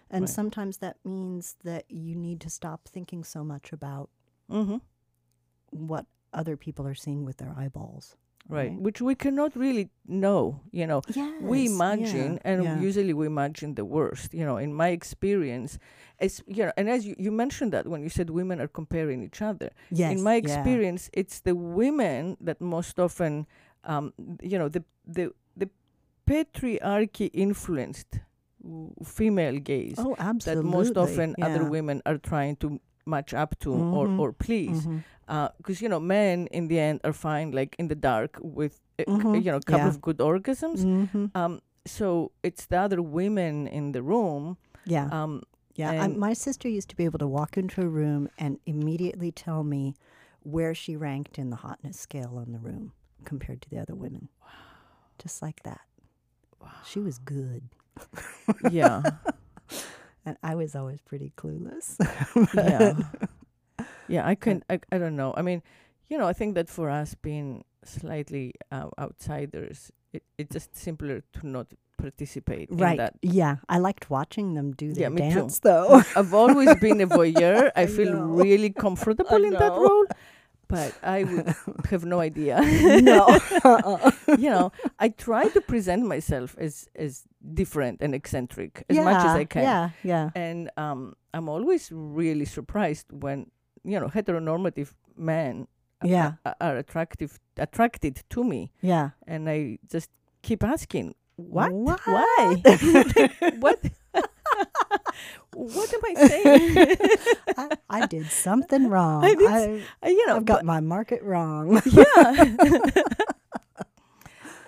And 0.09 0.23
Right. 0.23 0.29
sometimes 0.29 0.77
that 0.77 0.97
means 1.03 1.55
that 1.63 1.85
you 1.89 2.15
need 2.15 2.39
to 2.41 2.49
stop 2.49 2.87
thinking 2.87 3.23
so 3.23 3.43
much 3.43 3.71
about 3.73 4.09
mm-hmm. 4.49 4.77
what 5.71 6.05
other 6.33 6.55
people 6.57 6.85
are 6.87 6.95
seeing 6.95 7.25
with 7.25 7.37
their 7.37 7.53
eyeballs. 7.57 8.15
right 8.49 8.73
which 8.87 8.99
we 8.99 9.15
cannot 9.15 9.55
really 9.55 9.85
know 10.05 10.59
you 10.79 10.85
know 10.85 10.99
Yes. 11.15 11.41
we 11.41 11.59
imagine 11.65 12.31
yeah, 12.33 12.49
and 12.51 12.63
yeah. 12.65 12.77
usually 12.87 13.13
we 13.13 13.25
imagine 13.25 13.75
the 13.75 13.85
worst 13.85 14.33
you 14.33 14.43
know 14.43 14.57
in 14.57 14.73
my 14.73 14.89
experience 14.89 15.79
it's 16.19 16.43
you 16.45 16.63
know 16.65 16.73
and 16.75 16.89
as 16.89 17.05
you, 17.07 17.15
you 17.17 17.31
mentioned 17.31 17.71
that 17.71 17.87
when 17.87 18.01
you 18.03 18.09
said 18.09 18.29
women 18.29 18.59
are 18.59 18.67
comparing 18.67 19.23
each 19.23 19.41
other 19.41 19.69
yes, 20.01 20.11
in 20.11 20.19
my 20.21 20.33
yeah. 20.35 20.43
experience 20.43 21.09
it's 21.13 21.39
the 21.47 21.55
women 21.55 22.35
that 22.47 22.59
most 22.59 22.99
often 22.99 23.47
um 23.85 24.11
you 24.51 24.57
know 24.59 24.67
the 24.67 24.83
the 25.07 25.31
patriarchy 26.25 27.29
influenced 27.33 28.19
female 29.03 29.59
gaze 29.59 29.95
Oh, 29.97 30.15
that 30.45 30.63
most 30.63 30.97
often 30.97 31.35
other 31.41 31.65
women 31.65 32.01
are 32.05 32.17
trying 32.17 32.55
to 32.57 32.79
match 33.05 33.33
up 33.33 33.59
to 33.59 33.69
Mhm. 33.69 33.93
or 33.93 34.07
or 34.21 34.31
please 34.31 34.85
Mhm. 34.87 35.03
because 35.57 35.81
you 35.81 35.89
know 35.89 35.99
men 35.99 36.47
in 36.47 36.67
the 36.69 36.79
end 36.79 37.01
are 37.03 37.11
fine 37.13 37.51
like 37.51 37.75
in 37.77 37.87
the 37.89 37.95
dark 37.95 38.39
with 38.41 38.79
a, 38.99 39.03
c- 39.03 39.11
Mhm. 39.11 39.43
you 39.43 39.51
know 39.51 39.57
a 39.57 39.61
couple 39.71 39.85
Yeah. 39.85 39.93
of 39.93 39.99
good 40.01 40.19
orgasms 40.19 40.79
Mhm. 40.85 41.35
um, 41.35 41.59
so 41.85 42.31
it's 42.43 42.65
the 42.67 42.77
other 42.77 43.01
women 43.01 43.67
in 43.67 43.91
the 43.91 44.01
room. 44.01 44.57
Yeah. 44.85 45.07
Um, 45.11 45.41
Yeah, 45.75 46.03
I, 46.03 46.07
my 46.07 46.33
sister 46.33 46.69
used 46.69 46.89
to 46.89 46.95
be 46.95 47.03
able 47.03 47.17
to 47.19 47.27
walk 47.27 47.57
into 47.57 47.81
a 47.81 47.89
room 47.89 48.29
and 48.37 48.59
immediately 48.65 49.31
tell 49.31 49.63
me 49.63 49.95
where 50.43 50.75
she 50.75 50.95
ranked 50.95 51.39
in 51.39 51.49
the 51.49 51.55
hotness 51.65 51.97
scale 51.99 52.37
on 52.37 52.51
the 52.51 52.59
room 52.59 52.91
compared 53.25 53.59
to 53.63 53.69
the 53.71 53.79
other 53.79 53.95
women. 53.95 54.29
Wow. 54.41 54.47
just 55.17 55.41
like 55.41 55.63
that. 55.63 55.81
She 56.85 56.99
was 56.99 57.17
good. 57.19 57.63
yeah, 58.71 59.01
And 60.25 60.37
I 60.41 60.55
was 60.55 60.75
always 60.75 61.01
pretty 61.01 61.33
clueless. 61.35 61.95
yeah, 62.53 62.93
yeah. 64.07 64.25
I 64.27 64.35
can. 64.35 64.63
I, 64.69 64.79
I 64.91 64.97
don't 64.97 65.15
know. 65.17 65.33
I 65.35 65.41
mean, 65.41 65.61
you 66.09 66.17
know, 66.17 66.27
I 66.27 66.33
think 66.33 66.55
that 66.55 66.69
for 66.69 66.89
us 66.89 67.13
being 67.15 67.65
slightly 67.83 68.53
uh, 68.71 68.87
outsiders, 68.97 69.91
it, 70.13 70.23
it's 70.37 70.53
just 70.53 70.75
simpler 70.75 71.23
to 71.33 71.47
not 71.47 71.67
participate 71.97 72.69
in 72.69 72.77
right. 72.77 72.97
that. 72.97 73.15
Yeah. 73.21 73.57
I 73.69 73.77
liked 73.79 74.09
watching 74.09 74.53
them 74.55 74.71
do 74.73 74.87
Yeah, 74.87 75.09
their 75.09 75.29
too. 75.29 75.39
dance, 75.39 75.59
though. 75.59 76.01
I've 76.15 76.33
always 76.33 76.73
been 76.75 76.99
a 77.01 77.07
voyeur. 77.07 77.71
I, 77.75 77.83
I 77.83 77.85
feel 77.87 78.13
know. 78.13 78.23
really 78.43 78.69
comfortable 78.71 79.25
I 79.31 79.37
in 79.37 79.51
that 79.51 79.71
role. 79.71 79.92
But 80.73 80.91
I 81.03 81.23
would 81.23 81.53
have 81.91 82.03
no 82.05 82.19
idea. 82.19 82.59
no. 83.01 83.25
Uh-uh. 83.63 84.11
you 84.37 84.49
know, 84.49 84.71
I 84.99 85.09
try 85.09 85.47
to 85.53 85.61
present 85.61 86.05
myself 86.05 86.55
as 86.57 86.89
as 86.95 87.23
different 87.53 88.01
and 88.01 88.13
eccentric 88.15 88.83
as 88.89 88.97
much 88.97 89.21
as 89.25 89.35
I 89.37 89.45
can. 89.45 89.63
Yeah, 89.63 89.89
yeah. 90.03 90.29
And 90.35 90.69
um, 90.77 91.13
I'm 91.33 91.47
always 91.49 91.89
really 91.91 92.45
surprised 92.45 93.07
when 93.11 93.51
you 93.83 93.99
know 93.99 94.07
heteronormative 94.09 94.91
men 95.15 95.67
Yeah, 96.03 96.33
a- 96.45 96.55
are 96.59 96.77
attractive 96.77 97.39
attracted 97.57 98.23
to 98.29 98.43
me, 98.43 98.71
yeah. 98.81 99.09
and 99.27 99.47
I 99.49 99.79
just 99.91 100.09
keep 100.41 100.63
asking, 100.63 101.15
what? 101.37 101.71
What? 101.71 101.99
Why? 102.05 102.61
what? 103.59 103.79
What 105.53 105.93
am 105.93 106.01
I 106.05 106.27
saying? 106.27 106.97
I, 107.57 107.69
I 107.89 108.07
did 108.07 108.31
something 108.31 108.89
wrong. 108.89 109.23
I 109.23 109.35
did 109.35 109.83
I, 110.01 110.09
you 110.09 110.25
know, 110.27 110.37
I've 110.37 110.45
got 110.45 110.65
my 110.65 110.79
market 110.79 111.21
wrong. 111.23 111.81
yeah. 111.87 112.55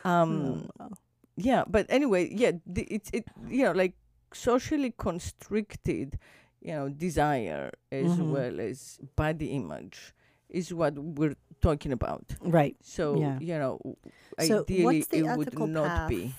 um, 0.05 0.69
Oh, 0.79 0.89
yeah 1.37 1.63
but 1.67 1.85
anyway 1.89 2.29
yeah 2.33 2.51
the, 2.65 2.83
it's 2.83 3.09
it 3.11 3.25
you 3.49 3.63
know 3.65 3.73
like 3.73 3.93
socially 4.33 4.93
constricted 4.97 6.17
you 6.61 6.71
know 6.73 6.87
desire 6.89 7.71
as 7.91 8.05
Mhm. 8.15 8.31
well 8.31 8.59
as 8.61 8.99
body 9.17 9.47
image 9.47 10.13
is 10.49 10.73
what 10.73 10.97
we're 10.97 11.35
talking 11.61 11.91
about 11.91 12.23
right. 12.41 12.77
so 12.81 13.19
Yeah. 13.19 13.37
you 13.41 13.57
know 13.57 13.79
So 14.39 14.61
ideally 14.61 15.03
it 15.11 15.37
would 15.37 15.59
not 15.59 16.07
be 16.07 16.33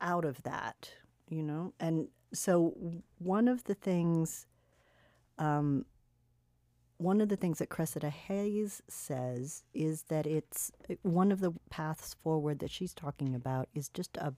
out 0.00 0.24
of 0.24 0.42
that? 0.42 0.90
You 1.28 1.42
know, 1.44 1.72
and 1.78 2.08
so 2.32 2.74
one 3.18 3.48
of 3.48 3.64
the 3.64 3.74
things, 3.74 4.46
um, 5.38 5.84
one 6.98 7.20
of 7.20 7.28
the 7.28 7.36
things 7.36 7.58
that 7.58 7.70
Cressida 7.70 8.10
Heyes 8.10 8.82
says 8.88 9.64
is 9.74 10.04
that 10.04 10.26
it's 10.26 10.70
uh, 10.90 10.94
one 11.02 11.32
of 11.32 11.40
the 11.40 11.52
paths 11.70 12.14
forward 12.22 12.58
that 12.60 12.70
she's 12.70 12.94
talking 12.94 13.34
about 13.34 13.68
is 13.74 13.88
just 13.88 14.16
a 14.18 14.34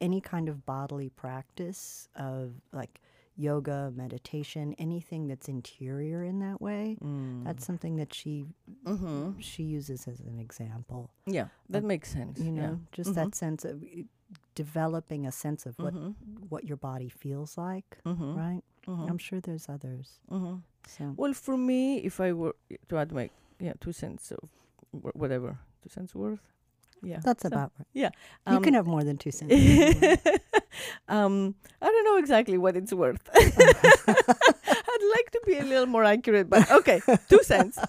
any 0.00 0.20
kind 0.20 0.48
of 0.48 0.66
bodily 0.66 1.08
practice 1.10 2.08
of 2.16 2.54
like 2.72 3.00
yoga, 3.36 3.92
meditation, 3.94 4.74
anything 4.78 5.26
that's 5.26 5.48
interior 5.48 6.22
in 6.22 6.40
that 6.40 6.60
way. 6.60 6.98
Mm. 7.02 7.44
That's 7.44 7.64
something 7.64 7.96
that 7.96 8.12
she 8.12 8.44
mm-hmm. 8.84 9.38
she 9.40 9.62
uses 9.62 10.06
as 10.06 10.20
an 10.20 10.38
example 10.38 11.10
yeah 11.26 11.46
that 11.68 11.84
makes 11.84 12.10
sense 12.10 12.38
you 12.40 12.50
know 12.52 12.62
yeah. 12.62 12.88
just 12.92 13.14
that 13.14 13.34
sense 13.34 13.64
of 13.64 13.82
uh, 13.82 14.02
developing 14.54 15.26
a 15.26 15.32
sense 15.32 15.66
of 15.66 15.78
what 15.78 15.94
Mhm. 15.94 16.14
what 16.48 16.64
your 16.64 16.76
body 16.76 17.08
feels 17.08 17.56
like 17.56 17.98
Mhm. 18.04 18.36
right 18.36 18.62
Mhm. 18.86 19.10
i'm 19.10 19.18
sure 19.18 19.40
there's 19.40 19.68
others 19.68 20.18
Mhm. 20.30 20.62
so 20.86 21.14
well 21.16 21.32
for 21.34 21.56
me 21.56 21.98
if 22.04 22.20
i 22.20 22.32
were 22.32 22.54
to 22.88 22.98
add 22.98 23.12
my 23.12 23.30
yeah 23.58 23.72
two 23.80 23.92
cents 23.92 24.30
of 24.32 24.48
wh- 24.90 25.16
whatever 25.16 25.58
two 25.82 25.88
cents 25.88 26.14
worth 26.14 26.40
yeah 27.02 27.20
that's 27.24 27.42
so- 27.42 27.48
about 27.48 27.72
right 27.78 27.86
yeah 27.94 28.10
you 28.50 28.56
um, 28.56 28.62
can 28.62 28.74
have 28.74 28.86
more 28.86 29.02
than 29.04 29.16
two 29.16 29.30
cents 29.30 29.52
you 29.52 30.16
um, 31.08 31.54
I 31.80 31.86
don't 31.86 32.04
know 32.04 32.16
exactly 32.16 32.56
what 32.58 32.76
it's 32.76 32.92
worth. 32.94 33.28
I'd 33.34 35.04
like 35.16 35.28
to 35.36 35.40
be 35.46 35.58
a 35.58 35.64
little 35.64 35.86
more 35.86 36.04
accurate, 36.04 36.48
but 36.48 36.70
okay, 36.70 37.00
two 37.28 37.40
cents. 37.42 37.78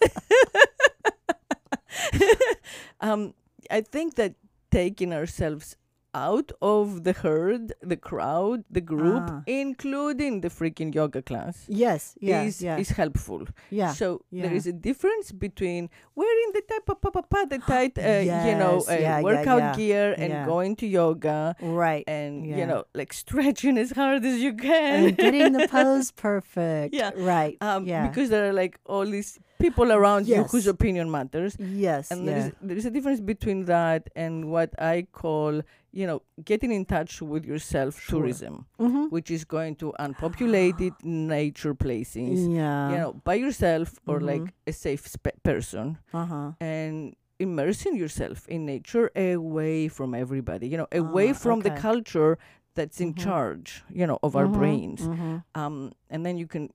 um, 3.01 3.33
I 3.71 3.81
think 3.81 4.15
that 4.15 4.35
taking 4.71 5.13
ourselves 5.13 5.75
out 6.13 6.51
of 6.61 7.03
the 7.03 7.13
herd, 7.13 7.73
the 7.81 7.97
crowd, 7.97 8.63
the 8.69 8.81
group, 8.81 9.23
Ah. 9.27 9.41
including 9.47 10.41
the 10.41 10.49
freaking 10.49 10.93
yoga 10.93 11.21
class, 11.21 11.65
yes 11.67 12.15
yeah 12.21 12.43
is 12.43 12.61
yeah. 12.61 12.77
is 12.77 12.89
helpful. 12.89 13.41
yeah 13.69 13.91
So 13.93 14.21
yeah. 14.31 14.43
there 14.43 14.53
is 14.53 14.65
a 14.67 14.73
difference 14.73 15.31
between 15.31 15.89
wearing 16.15 16.49
the 16.53 16.61
type 16.71 16.87
of 16.89 17.01
pa, 17.01 17.09
pa, 17.09 17.21
pa, 17.21 17.45
the 17.45 17.57
tight, 17.73 17.97
uh, 17.97 18.21
you 18.49 18.55
know, 18.61 18.83
uh, 18.87 18.93
yeah, 18.93 19.21
workout 19.21 19.75
gear 19.77 20.13
and 20.17 20.45
going 20.45 20.75
to 20.81 20.87
yoga 20.87 21.55
right 21.61 22.03
and 22.07 22.45
you 22.45 22.65
know 22.65 22.83
like 22.93 23.11
stretching 23.13 23.77
as 23.77 23.91
hard 23.91 24.23
as 24.25 24.39
you 24.39 24.53
can. 24.53 25.05
And 25.07 25.17
getting 25.17 25.53
the 25.53 25.67
pose 25.75 26.11
perfect. 26.11 26.93
Yeah. 26.93 27.11
right 27.17 27.57
um 27.61 27.85
yeah. 27.87 28.07
because 28.07 28.29
there 28.29 28.49
are 28.49 28.53
like 28.53 28.79
all 28.85 29.05
these 29.05 29.39
people 29.59 29.91
around 29.91 30.27
you 30.27 30.43
whose 30.43 30.67
opinion 30.67 31.09
matters. 31.09 31.55
Yes 31.59 32.11
and 32.11 32.27
there 32.27 32.37
is 32.37 32.47
there 32.61 32.77
is 32.77 32.85
a 32.85 32.91
difference 32.91 33.21
between 33.21 33.65
that 33.65 34.09
and 34.15 34.51
what 34.53 34.69
i 34.77 35.07
call 35.11 35.61
you 35.99 36.05
know 36.09 36.19
getting 36.43 36.71
in 36.71 36.85
touch 36.85 37.21
with 37.21 37.45
yourself 37.45 37.93
Sure. 38.01 38.21
tourism 38.21 38.65
mm-hmm. 38.79 39.05
which 39.15 39.29
is 39.29 39.45
going 39.45 39.75
to 39.75 39.93
unpopulated 39.99 40.93
nature 41.03 41.75
places 41.85 42.47
yeah 42.47 42.89
you 42.91 42.97
know 42.97 43.13
by 43.29 43.35
yourself 43.45 43.87
or 44.07 44.17
Mhm. 44.19 44.27
like 44.31 44.47
a 44.67 44.73
safe 44.73 45.03
spe- 45.15 45.37
person 45.43 45.97
uh-huh 46.13 46.51
and 46.59 47.15
immersing 47.39 47.95
yourself 48.03 48.47
in 48.47 48.65
nature 48.65 49.07
away 49.15 49.87
from 49.87 50.09
everybody 50.23 50.65
you 50.67 50.77
know 50.81 50.87
away 51.03 51.29
Ah, 51.29 51.39
from 51.43 51.57
the 51.67 51.73
culture 51.89 52.33
that's 52.75 52.99
in 53.05 53.11
Mhm. 53.13 53.19
charge 53.25 53.69
you 53.99 54.05
know 54.09 54.17
of 54.27 54.35
our 54.35 54.47
Mhm, 54.47 54.57
brains 54.59 55.01
mhm. 55.07 55.43
um 55.61 55.75
and 56.09 56.25
then 56.25 56.37
you 56.41 56.47
can 56.47 56.69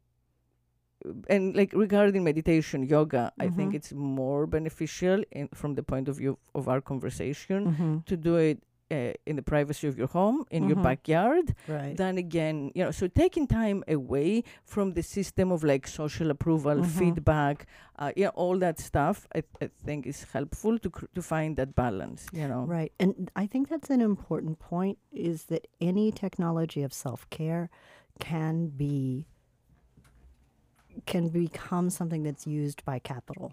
and 1.29 1.55
like 1.57 1.73
regarding 1.73 2.25
meditation 2.25 2.83
yoga 2.83 3.23
i 3.39 3.49
think 3.49 3.73
Mhm. 3.73 3.77
it's 3.79 3.93
more 3.93 4.47
beneficial 4.47 5.23
in 5.31 5.47
from 5.61 5.75
the 5.79 5.83
point 5.83 6.09
of 6.09 6.17
view 6.23 6.37
of 6.55 6.69
our 6.69 6.81
conversation 6.81 7.61
Mhm. 7.73 8.05
to 8.11 8.17
do 8.17 8.35
it 8.37 8.59
uh, 8.91 9.13
in 9.27 9.37
the 9.37 9.43
privacy 9.43 9.87
of 9.87 9.99
your 9.99 10.09
home 10.09 10.45
in 10.51 10.63
your 10.69 10.77
Mhm. 10.77 10.83
backyard 10.83 11.55
right 11.69 11.97
then 11.97 12.17
again 12.19 12.57
you 12.75 12.83
know 12.85 12.91
so 12.91 13.07
taking 13.07 13.47
time 13.47 13.83
away 13.89 14.43
from 14.65 14.93
the 14.95 15.03
system 15.03 15.53
of 15.53 15.63
like 15.63 15.87
social 15.87 16.31
approval 16.31 16.77
Mhm. 16.77 16.87
feedback 16.99 17.67
uh, 17.99 18.13
yeah 18.17 18.29
all 18.43 18.57
that 18.59 18.79
stuff 18.79 19.27
I, 19.35 19.43
I 19.65 19.67
think 19.87 20.07
is 20.07 20.25
helpful 20.33 20.79
to 20.79 20.89
cr- 20.91 21.11
to 21.15 21.23
find 21.23 21.57
that 21.57 21.75
balance 21.75 22.23
you 22.33 22.49
know 22.49 22.65
Right. 22.77 22.93
And 23.01 23.31
I 23.37 23.47
think 23.47 23.69
that's 23.69 23.91
an 23.91 24.01
important 24.01 24.59
point 24.59 24.99
is 25.13 25.45
that 25.45 25.67
any 25.81 26.07
technology 26.13 26.83
of 26.83 26.93
self-care 26.93 27.69
can 28.21 28.69
be 28.69 29.27
can 31.07 31.29
become 31.29 31.91
something 31.91 32.23
that's 32.25 32.47
used 32.47 32.85
by 32.85 32.99
capital. 32.99 33.53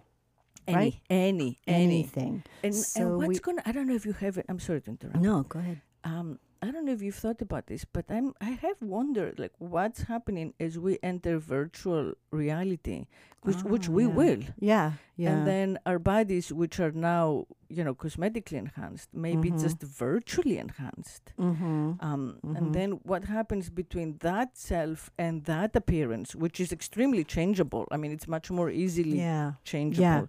Any 0.67 0.75
right? 0.77 0.95
any 1.09 1.59
any 1.67 1.83
Anything. 1.83 2.43
and, 2.63 2.73
So 2.75 3.01
and 3.01 3.17
what's 3.17 3.39
gonna 3.39 3.61
i 3.65 3.71
don't 3.71 3.87
know 3.87 3.95
if 3.95 4.05
you 4.05 4.13
have 4.13 4.37
it 4.37 4.45
i'm 4.49 4.59
sorry 4.59 4.81
to 4.81 4.89
interrupt 4.91 5.17
No, 5.21 5.43
go 5.43 5.59
ahead. 5.59 5.81
um 6.03 6.39
I 6.61 6.71
don't 6.71 6.85
know 6.85 6.93
if 6.93 7.01
you've 7.03 7.13
thought 7.25 7.41
about 7.43 7.67
this, 7.67 7.85
but 7.85 8.05
I'm 8.09 8.33
I 8.41 8.51
have 8.65 8.79
wondered 8.81 9.37
like 9.37 9.51
what's 9.59 10.01
happening 10.13 10.53
as 10.59 10.79
we 10.79 10.97
enter 11.03 11.37
virtual 11.37 12.13
reality, 12.31 13.05
which 13.43 13.61
which 13.73 13.87
Ah, 13.89 13.91
we 13.97 14.03
yeah. 14.05 14.15
will, 14.19 14.41
Yeah. 14.71 14.91
Yeah. 15.15 15.29
and 15.31 15.39
then 15.45 15.77
our 15.85 15.99
bodies, 15.99 16.51
which 16.51 16.79
are 16.79 16.91
now 16.91 17.45
you 17.69 17.83
know 17.83 17.93
cosmetically 17.93 18.57
enhanced, 18.65 19.09
maybe 19.13 19.51
Mhm. 19.51 19.61
just 19.61 19.79
virtually 19.83 20.57
enhanced. 20.57 21.25
mm-hmm. 21.37 22.01
Um, 22.07 22.39
Mhm. 22.43 22.57
And 22.57 22.65
then 22.77 22.89
what 23.11 23.23
happens 23.25 23.69
between 23.69 24.09
that 24.29 24.57
self 24.57 25.11
and 25.19 25.43
that 25.45 25.75
appearance, 25.75 26.29
which 26.43 26.57
is 26.59 26.71
extremely 26.71 27.23
changeable. 27.35 27.85
I 27.91 27.97
mean, 28.01 28.11
it's 28.11 28.27
much 28.37 28.49
more 28.49 28.69
easily 28.71 29.19
Yeah. 29.19 29.53
changeable. 29.63 30.27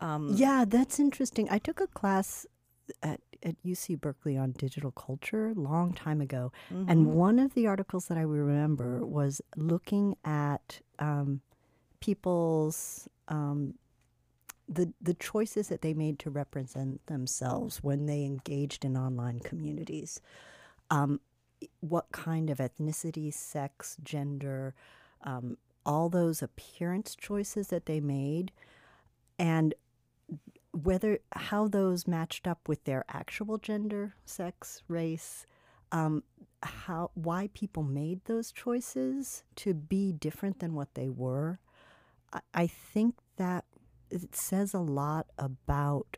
Um, 0.00 0.34
Yeah, 0.34 0.64
that's 0.66 0.98
interesting. 0.98 1.48
I 1.50 1.58
took 1.58 1.80
a 1.80 1.86
class 1.86 2.46
at, 3.02 3.20
at 3.42 3.56
UC 3.64 4.00
Berkeley 4.00 4.36
on 4.36 4.52
digital 4.52 4.90
culture 4.90 5.48
a 5.48 5.54
long 5.54 5.92
time 5.92 6.20
ago. 6.20 6.52
mhm. 6.72 6.86
And 6.88 7.14
one 7.14 7.38
of 7.38 7.54
the 7.54 7.66
articles 7.66 8.06
that 8.06 8.18
I 8.18 8.22
remember 8.22 9.04
was 9.04 9.40
looking 9.56 10.16
at 10.24 10.80
um, 10.98 11.40
people's 12.00 13.08
um, 13.28 13.74
the 14.68 14.92
the 15.00 15.14
choices 15.14 15.68
that 15.68 15.82
they 15.82 15.94
made 15.94 16.18
to 16.20 16.30
represent 16.30 17.04
themselves 17.06 17.82
when 17.82 18.06
they 18.06 18.24
engaged 18.24 18.84
in 18.84 18.96
online 18.96 19.40
communities. 19.40 20.20
Um, 20.90 21.20
what 21.80 22.10
kind 22.12 22.48
of 22.50 22.58
ethnicity, 22.58 23.32
sex, 23.32 23.96
gender, 24.02 24.74
um, 25.24 25.58
all 25.84 26.08
those 26.08 26.42
appearance 26.42 27.14
choices 27.14 27.68
that 27.68 27.86
they 27.86 28.00
made, 28.00 28.50
and 29.38 29.74
whether 30.72 31.18
how 31.32 31.68
those 31.68 32.06
matched 32.06 32.46
up 32.46 32.68
with 32.68 32.84
their 32.84 33.04
actual 33.08 33.58
gender, 33.58 34.14
sex, 34.24 34.82
race, 34.88 35.44
um, 35.92 36.22
how 36.62 37.10
why 37.14 37.48
people 37.54 37.82
made 37.82 38.24
those 38.26 38.52
choices 38.52 39.42
to 39.56 39.74
be 39.74 40.12
different 40.12 40.60
than 40.60 40.74
what 40.74 40.94
they 40.94 41.08
were. 41.08 41.58
I, 42.32 42.40
I 42.54 42.66
think 42.66 43.16
that 43.36 43.64
it 44.10 44.36
says 44.36 44.74
a 44.74 44.78
lot 44.80 45.26
about 45.38 46.16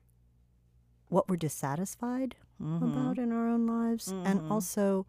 what 1.09 1.29
we're 1.29 1.37
dissatisfied 1.37 2.37
Mhm. 2.61 2.83
about 2.93 3.19
in 3.19 3.33
our 3.33 3.49
own 3.49 3.67
lives, 3.67 4.13
and 4.25 4.41
Mhm. 4.41 4.51
also 4.51 5.07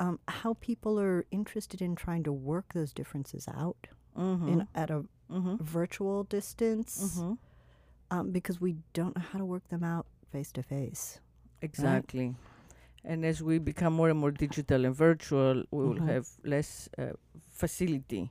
um, 0.00 0.20
how 0.28 0.54
people 0.54 0.98
are 1.00 1.24
interested 1.32 1.82
in 1.82 1.96
trying 1.96 2.22
to 2.22 2.32
work 2.32 2.72
those 2.72 2.92
differences 2.92 3.48
out 3.48 3.88
Mhm. 4.16 4.48
in 4.48 4.68
at 4.74 4.90
a 4.90 5.04
Mhm. 5.28 5.58
virtual 5.60 6.22
distance 6.22 7.20
Mhm. 7.20 7.38
Um, 8.10 8.30
because 8.32 8.60
we 8.60 8.76
don't 8.92 9.14
know 9.16 9.22
how 9.32 9.38
to 9.38 9.44
work 9.44 9.66
them 9.68 9.84
out 9.84 10.06
face 10.32 10.52
to 10.52 10.62
face. 10.62 11.20
Exactly. 11.62 12.34
And 13.04 13.24
as 13.24 13.42
we 13.42 13.58
become 13.58 13.92
more 13.94 14.10
and 14.10 14.18
more 14.18 14.30
digital 14.32 14.84
and 14.84 14.94
virtual, 14.94 15.62
we 15.70 15.84
will 15.86 15.94
Mhm. 16.00 16.08
have 16.08 16.26
less 16.44 16.88
uh, 16.98 17.12
facility 17.50 18.30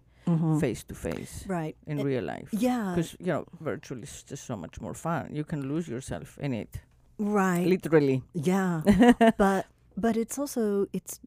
face 0.59 0.83
to 0.83 0.93
face 0.93 1.45
Right. 1.47 1.75
in 1.87 1.99
Uh, 1.99 2.03
real 2.03 2.23
life. 2.23 2.49
Yeah. 2.51 2.93
Because 2.95 3.15
you 3.19 3.27
know, 3.27 3.45
virtual 3.61 4.03
is 4.03 4.23
just 4.23 4.43
so 4.45 4.55
much 4.57 4.81
more 4.81 4.93
fun. 4.93 5.33
You 5.33 5.43
can 5.45 5.61
lose 5.73 5.87
yourself 5.87 6.37
in 6.39 6.53
it, 6.53 6.81
Right. 7.17 7.65
literally. 7.67 8.23
Yeah. 8.33 8.81
but 9.37 9.65
but 9.95 10.17
it's 10.17 10.37
also 10.37 10.85
it's 10.93 11.19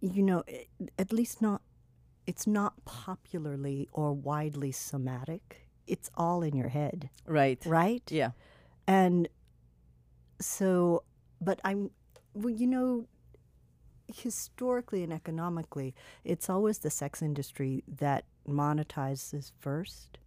you 0.00 0.22
know 0.22 0.42
i- 0.48 0.66
at 0.98 1.12
least 1.12 1.40
not 1.42 1.60
it's 2.26 2.46
not 2.46 2.72
popularly 2.84 3.88
or 3.92 4.12
widely 4.14 4.72
somatic. 4.72 5.65
It's 5.86 6.10
all 6.16 6.42
in 6.42 6.56
your 6.56 6.68
head, 6.68 7.10
Right. 7.26 7.64
right? 7.66 8.02
Yeah. 8.10 8.30
And 8.86 9.28
so, 10.40 11.02
but 11.40 11.60
I'm, 11.64 11.90
well, 12.34 12.50
you 12.54 12.66
know, 12.66 13.06
historically 14.08 15.02
and 15.02 15.12
economically, 15.12 15.94
it's 16.24 16.48
always 16.50 16.78
the 16.78 16.90
sex 16.90 17.22
industry 17.22 17.82
that 17.88 18.24
monetizes 18.48 19.52
first 19.58 20.18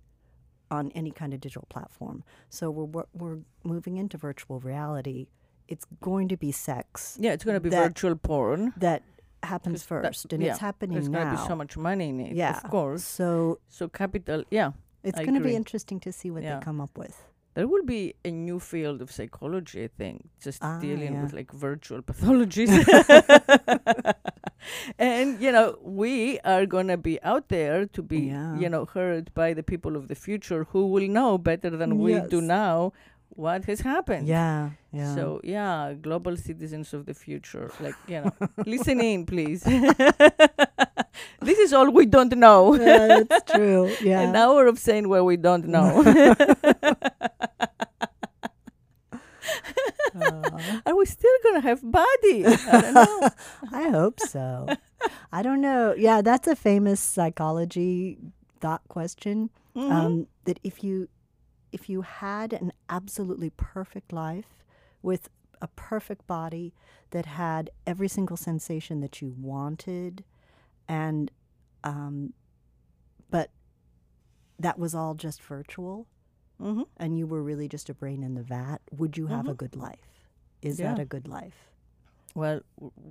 on 0.71 0.91
any 0.93 1.11
kind 1.11 1.33
of 1.33 1.39
digital 1.39 1.65
platform. 1.69 2.23
So 2.49 2.69
we're 2.69 2.85
we're, 2.85 3.05
we're 3.13 3.39
moving 3.63 3.97
into 3.97 4.17
virtual 4.17 4.59
reality. 4.59 5.27
It's 5.67 5.85
going 6.01 6.27
to 6.29 6.37
be 6.37 6.51
sex 6.51 7.17
Yeah, 7.19 7.33
it's 7.33 7.43
going 7.43 7.55
to 7.55 7.59
be 7.61 7.69
That- 7.69 7.83
virtual 7.83 8.15
porn. 8.15 8.73
that 8.77 9.03
happens 9.43 9.83
'Cause 9.83 10.01
that- 10.01 10.07
first, 10.07 10.33
and 10.33 10.43
yeah, 10.43 10.51
it's 10.51 10.59
happening 10.59 10.95
now. 10.95 10.99
There's 10.99 11.09
going 11.09 11.35
to 11.35 11.41
be 11.41 11.47
so 11.47 11.55
much 11.55 11.77
money 11.77 12.09
in 12.09 12.19
it. 12.19 12.35
yeah, 12.35 12.57
Of 12.57 12.69
course. 12.69 13.03
So 13.03 13.59
So 13.69 13.87
capital. 13.87 14.43
Yeah. 14.51 14.71
It's 15.03 15.19
going 15.19 15.33
to 15.35 15.39
be 15.41 15.55
interesting 15.55 15.99
to 16.01 16.11
see 16.11 16.29
what 16.31 16.43
Yeah. 16.43 16.59
they 16.59 16.65
come 16.65 16.81
up 16.81 16.97
with. 16.97 17.15
There 17.55 17.67
will 17.67 17.83
be 17.83 18.13
a 18.23 18.31
new 18.31 18.59
field 18.59 19.01
of 19.01 19.11
psychology, 19.11 19.83
I 19.83 19.87
think, 19.87 20.29
just 20.41 20.63
Ah, 20.63 20.79
dealing 20.79 21.13
yeah. 21.13 21.23
with 21.23 21.33
like 21.33 21.51
virtual 21.51 22.01
pathologies. 22.01 22.69
and, 24.99 25.41
you 25.41 25.51
know, 25.51 25.77
we 25.81 26.39
are 26.41 26.65
going 26.65 26.87
to 26.87 26.97
be 26.97 27.21
out 27.23 27.49
there 27.49 27.85
to 27.87 28.01
be, 28.01 28.19
Yeah. 28.27 28.57
you 28.57 28.69
know, 28.69 28.85
heard 28.85 29.33
by 29.33 29.53
the 29.53 29.63
people 29.63 29.95
of 29.95 30.07
the 30.07 30.15
future 30.15 30.65
who 30.71 30.87
will 30.87 31.07
know 31.07 31.37
better 31.37 31.69
than 31.71 31.97
we 31.97 32.19
do 32.21 32.39
now 32.39 32.93
what 33.29 33.65
has 33.65 33.81
happened. 33.81 34.27
Yeah, 34.27 34.71
yeah. 34.91 35.15
So, 35.15 35.41
yeah, 35.43 35.93
global 35.99 36.37
citizens 36.37 36.93
of 36.93 37.05
the 37.05 37.13
future. 37.13 37.71
Like, 37.79 37.95
you 38.07 38.21
know, 38.21 38.31
listen 38.65 38.99
in, 39.01 39.25
please. 39.25 39.63
This 41.41 41.57
is 41.59 41.73
all 41.73 41.89
we 41.91 42.05
don't 42.05 42.35
know. 42.37 42.75
yeah, 42.75 43.23
that's 43.27 43.51
true. 43.51 43.93
Yeah. 44.01 44.21
An 44.21 44.35
hour 44.35 44.67
of 44.67 44.77
saying 44.79 45.09
what 45.09 45.25
we 45.25 45.37
don't 45.37 45.67
know. 45.67 46.03
Uh, 46.05 46.35
Are 50.85 50.95
we 50.95 51.05
still 51.05 51.31
gonna 51.43 51.61
have 51.61 51.81
body? 51.83 52.45
I 52.45 52.81
don't 52.81 52.93
know. 52.93 53.29
I 53.71 53.89
hope 53.89 54.19
so. 54.19 54.67
I 55.31 55.41
don't 55.41 55.61
know. 55.61 55.93
Yeah, 55.97 56.21
that's 56.21 56.47
a 56.47 56.55
famous 56.55 56.99
psychology 56.99 58.17
thought 58.59 58.81
question. 58.87 59.49
Mhm. 59.75 59.91
Um, 59.91 60.27
that 60.45 60.59
if 60.63 60.83
you 60.83 61.07
if 61.71 61.89
you 61.89 62.01
had 62.01 62.53
an 62.53 62.71
absolutely 62.89 63.51
perfect 63.51 64.11
life 64.11 64.63
with 65.01 65.29
a 65.61 65.67
perfect 65.67 66.25
body 66.27 66.73
that 67.11 67.25
had 67.25 67.69
every 67.85 68.07
single 68.07 68.37
sensation 68.37 69.01
that 69.01 69.21
you 69.21 69.35
wanted, 69.39 70.23
and 70.89 71.31
um, 71.85 72.33
but 73.29 73.51
that 74.59 74.77
was 74.77 74.93
all 74.93 75.13
just 75.13 75.41
virtual, 75.41 76.07
Mhm. 76.59 76.85
and 76.97 77.17
you 77.17 77.25
were 77.25 77.41
really 77.41 77.69
just 77.69 77.89
a 77.89 77.93
brain 77.93 78.21
in 78.23 78.33
the 78.35 78.43
vat, 78.43 78.79
would 78.91 79.15
you 79.15 79.27
have 79.27 79.47
a 79.47 79.53
Mhm. 79.53 79.57
good 79.57 79.75
life? 79.77 80.25
Is 80.61 80.77
that 80.77 80.99
a 80.99 81.05
good 81.05 81.27
life? 81.29 81.71
Well, 82.35 82.61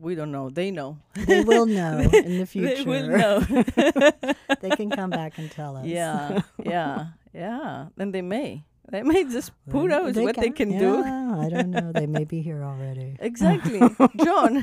we 0.01 0.15
don't 0.15 0.31
know. 0.31 0.51
They 0.51 0.71
know. 0.71 0.99
They 1.15 1.43
will 1.43 1.65
know 1.81 1.99
in 2.01 2.37
the 2.39 2.47
future. 2.47 2.75
They 2.77 2.83
will 2.85 3.09
know. 3.09 3.41
they 4.61 4.71
can 4.77 4.91
come 4.91 5.11
back 5.11 5.39
and 5.39 5.51
tell 5.51 5.77
us. 5.77 5.87
yeah, 5.87 6.43
yeah, 6.65 7.07
yeah. 7.33 7.89
Then 7.97 8.13
they 8.13 8.21
may. 8.23 8.65
They 8.91 9.03
may 9.03 9.25
just. 9.25 9.53
Who 9.73 9.89
knows 9.89 10.15
They 10.15 10.25
what 10.25 10.37
they 10.37 10.51
can 10.51 10.77
do? 10.79 11.03
I 11.05 11.49
don't 11.51 11.71
know. 11.71 11.93
They 11.93 12.07
may 12.07 12.25
be 12.25 12.41
here 12.43 12.63
already. 12.63 13.17
Exactly, 13.21 13.81
Joan. 14.25 14.63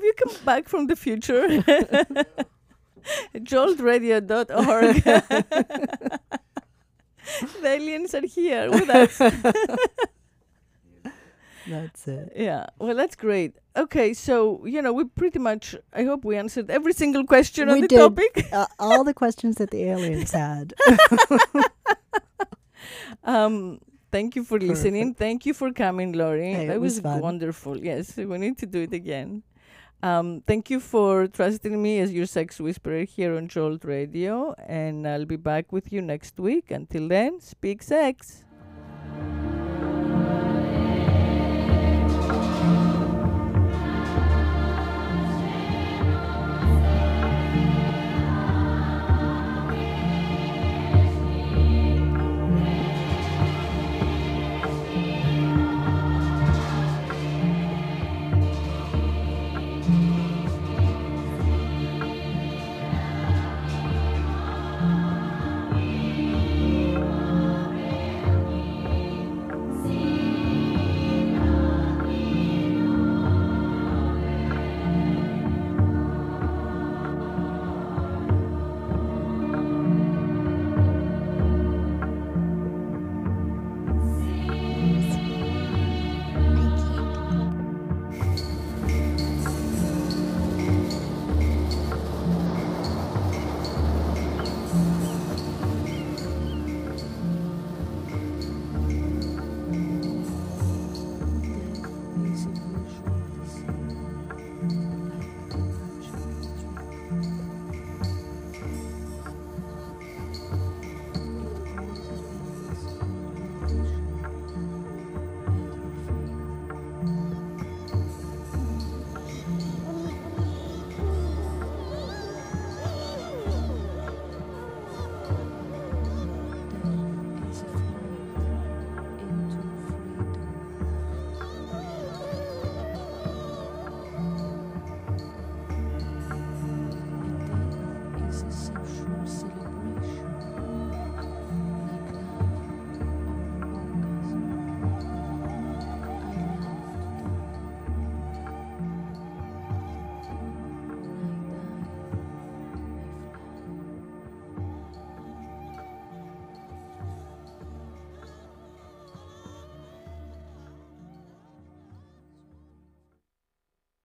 Have 0.00 0.06
you 0.06 0.14
come 0.14 0.44
back 0.44 0.68
from 0.68 0.86
the 0.86 0.96
future? 0.96 1.46
Joltradio.org. 3.34 5.02
the 7.62 7.66
aliens 7.66 8.14
are 8.14 8.26
here 8.26 8.70
with 8.70 8.88
us. 8.88 9.18
That's 11.68 12.08
it. 12.08 12.32
Yeah, 12.34 12.66
well, 12.78 12.96
that's 12.96 13.14
great. 13.14 13.54
Okay, 13.76 14.14
so 14.14 14.64
you 14.66 14.80
know, 14.82 14.92
we 14.94 15.04
pretty 15.04 15.38
much. 15.38 15.76
I 15.92 16.04
hope 16.04 16.24
we 16.24 16.36
answered 16.36 16.70
every 16.70 16.94
single 16.94 17.24
question 17.24 17.68
on 17.68 17.82
the 17.82 17.86
did. 17.86 17.98
topic. 17.98 18.48
Uh, 18.50 18.66
all 18.78 19.04
the 19.04 19.14
questions 19.14 19.56
that 19.56 19.70
the 19.70 19.84
aliens 19.84 20.32
had. 20.32 20.72
Um, 23.22 23.80
thank 24.10 24.34
you 24.34 24.42
for 24.42 24.58
listening. 24.58 25.14
Thank 25.14 25.46
you 25.46 25.54
for 25.54 25.72
coming, 25.72 26.12
Laurie. 26.12 26.54
Hey, 26.54 26.64
it 26.64 26.68
that 26.68 26.80
was 26.80 27.00
was, 27.00 27.20
wonderful. 27.20 27.76
Yes, 27.76 28.16
we 28.16 28.38
need 28.38 28.58
to 28.58 28.66
do 28.66 28.80
it 28.80 28.92
again. 28.92 29.42
Um, 30.02 30.42
thank 30.46 30.70
you 30.70 30.80
for 30.80 31.26
trusting 31.26 31.80
me 31.82 31.98
as 32.00 32.12
your 32.12 32.24
sex 32.26 32.58
whisperer 32.58 33.04
here 33.04 33.36
on 33.36 33.48
Jolt 33.48 33.84
Radio, 33.84 34.54
and 34.66 35.06
I'll 35.06 35.26
be 35.26 35.36
back 35.36 35.72
with 35.72 35.92
you 35.92 36.00
next 36.00 36.40
week. 36.40 36.70
Until 36.70 37.06
then, 37.08 37.40
speak 37.40 37.82
sex. 37.82 38.44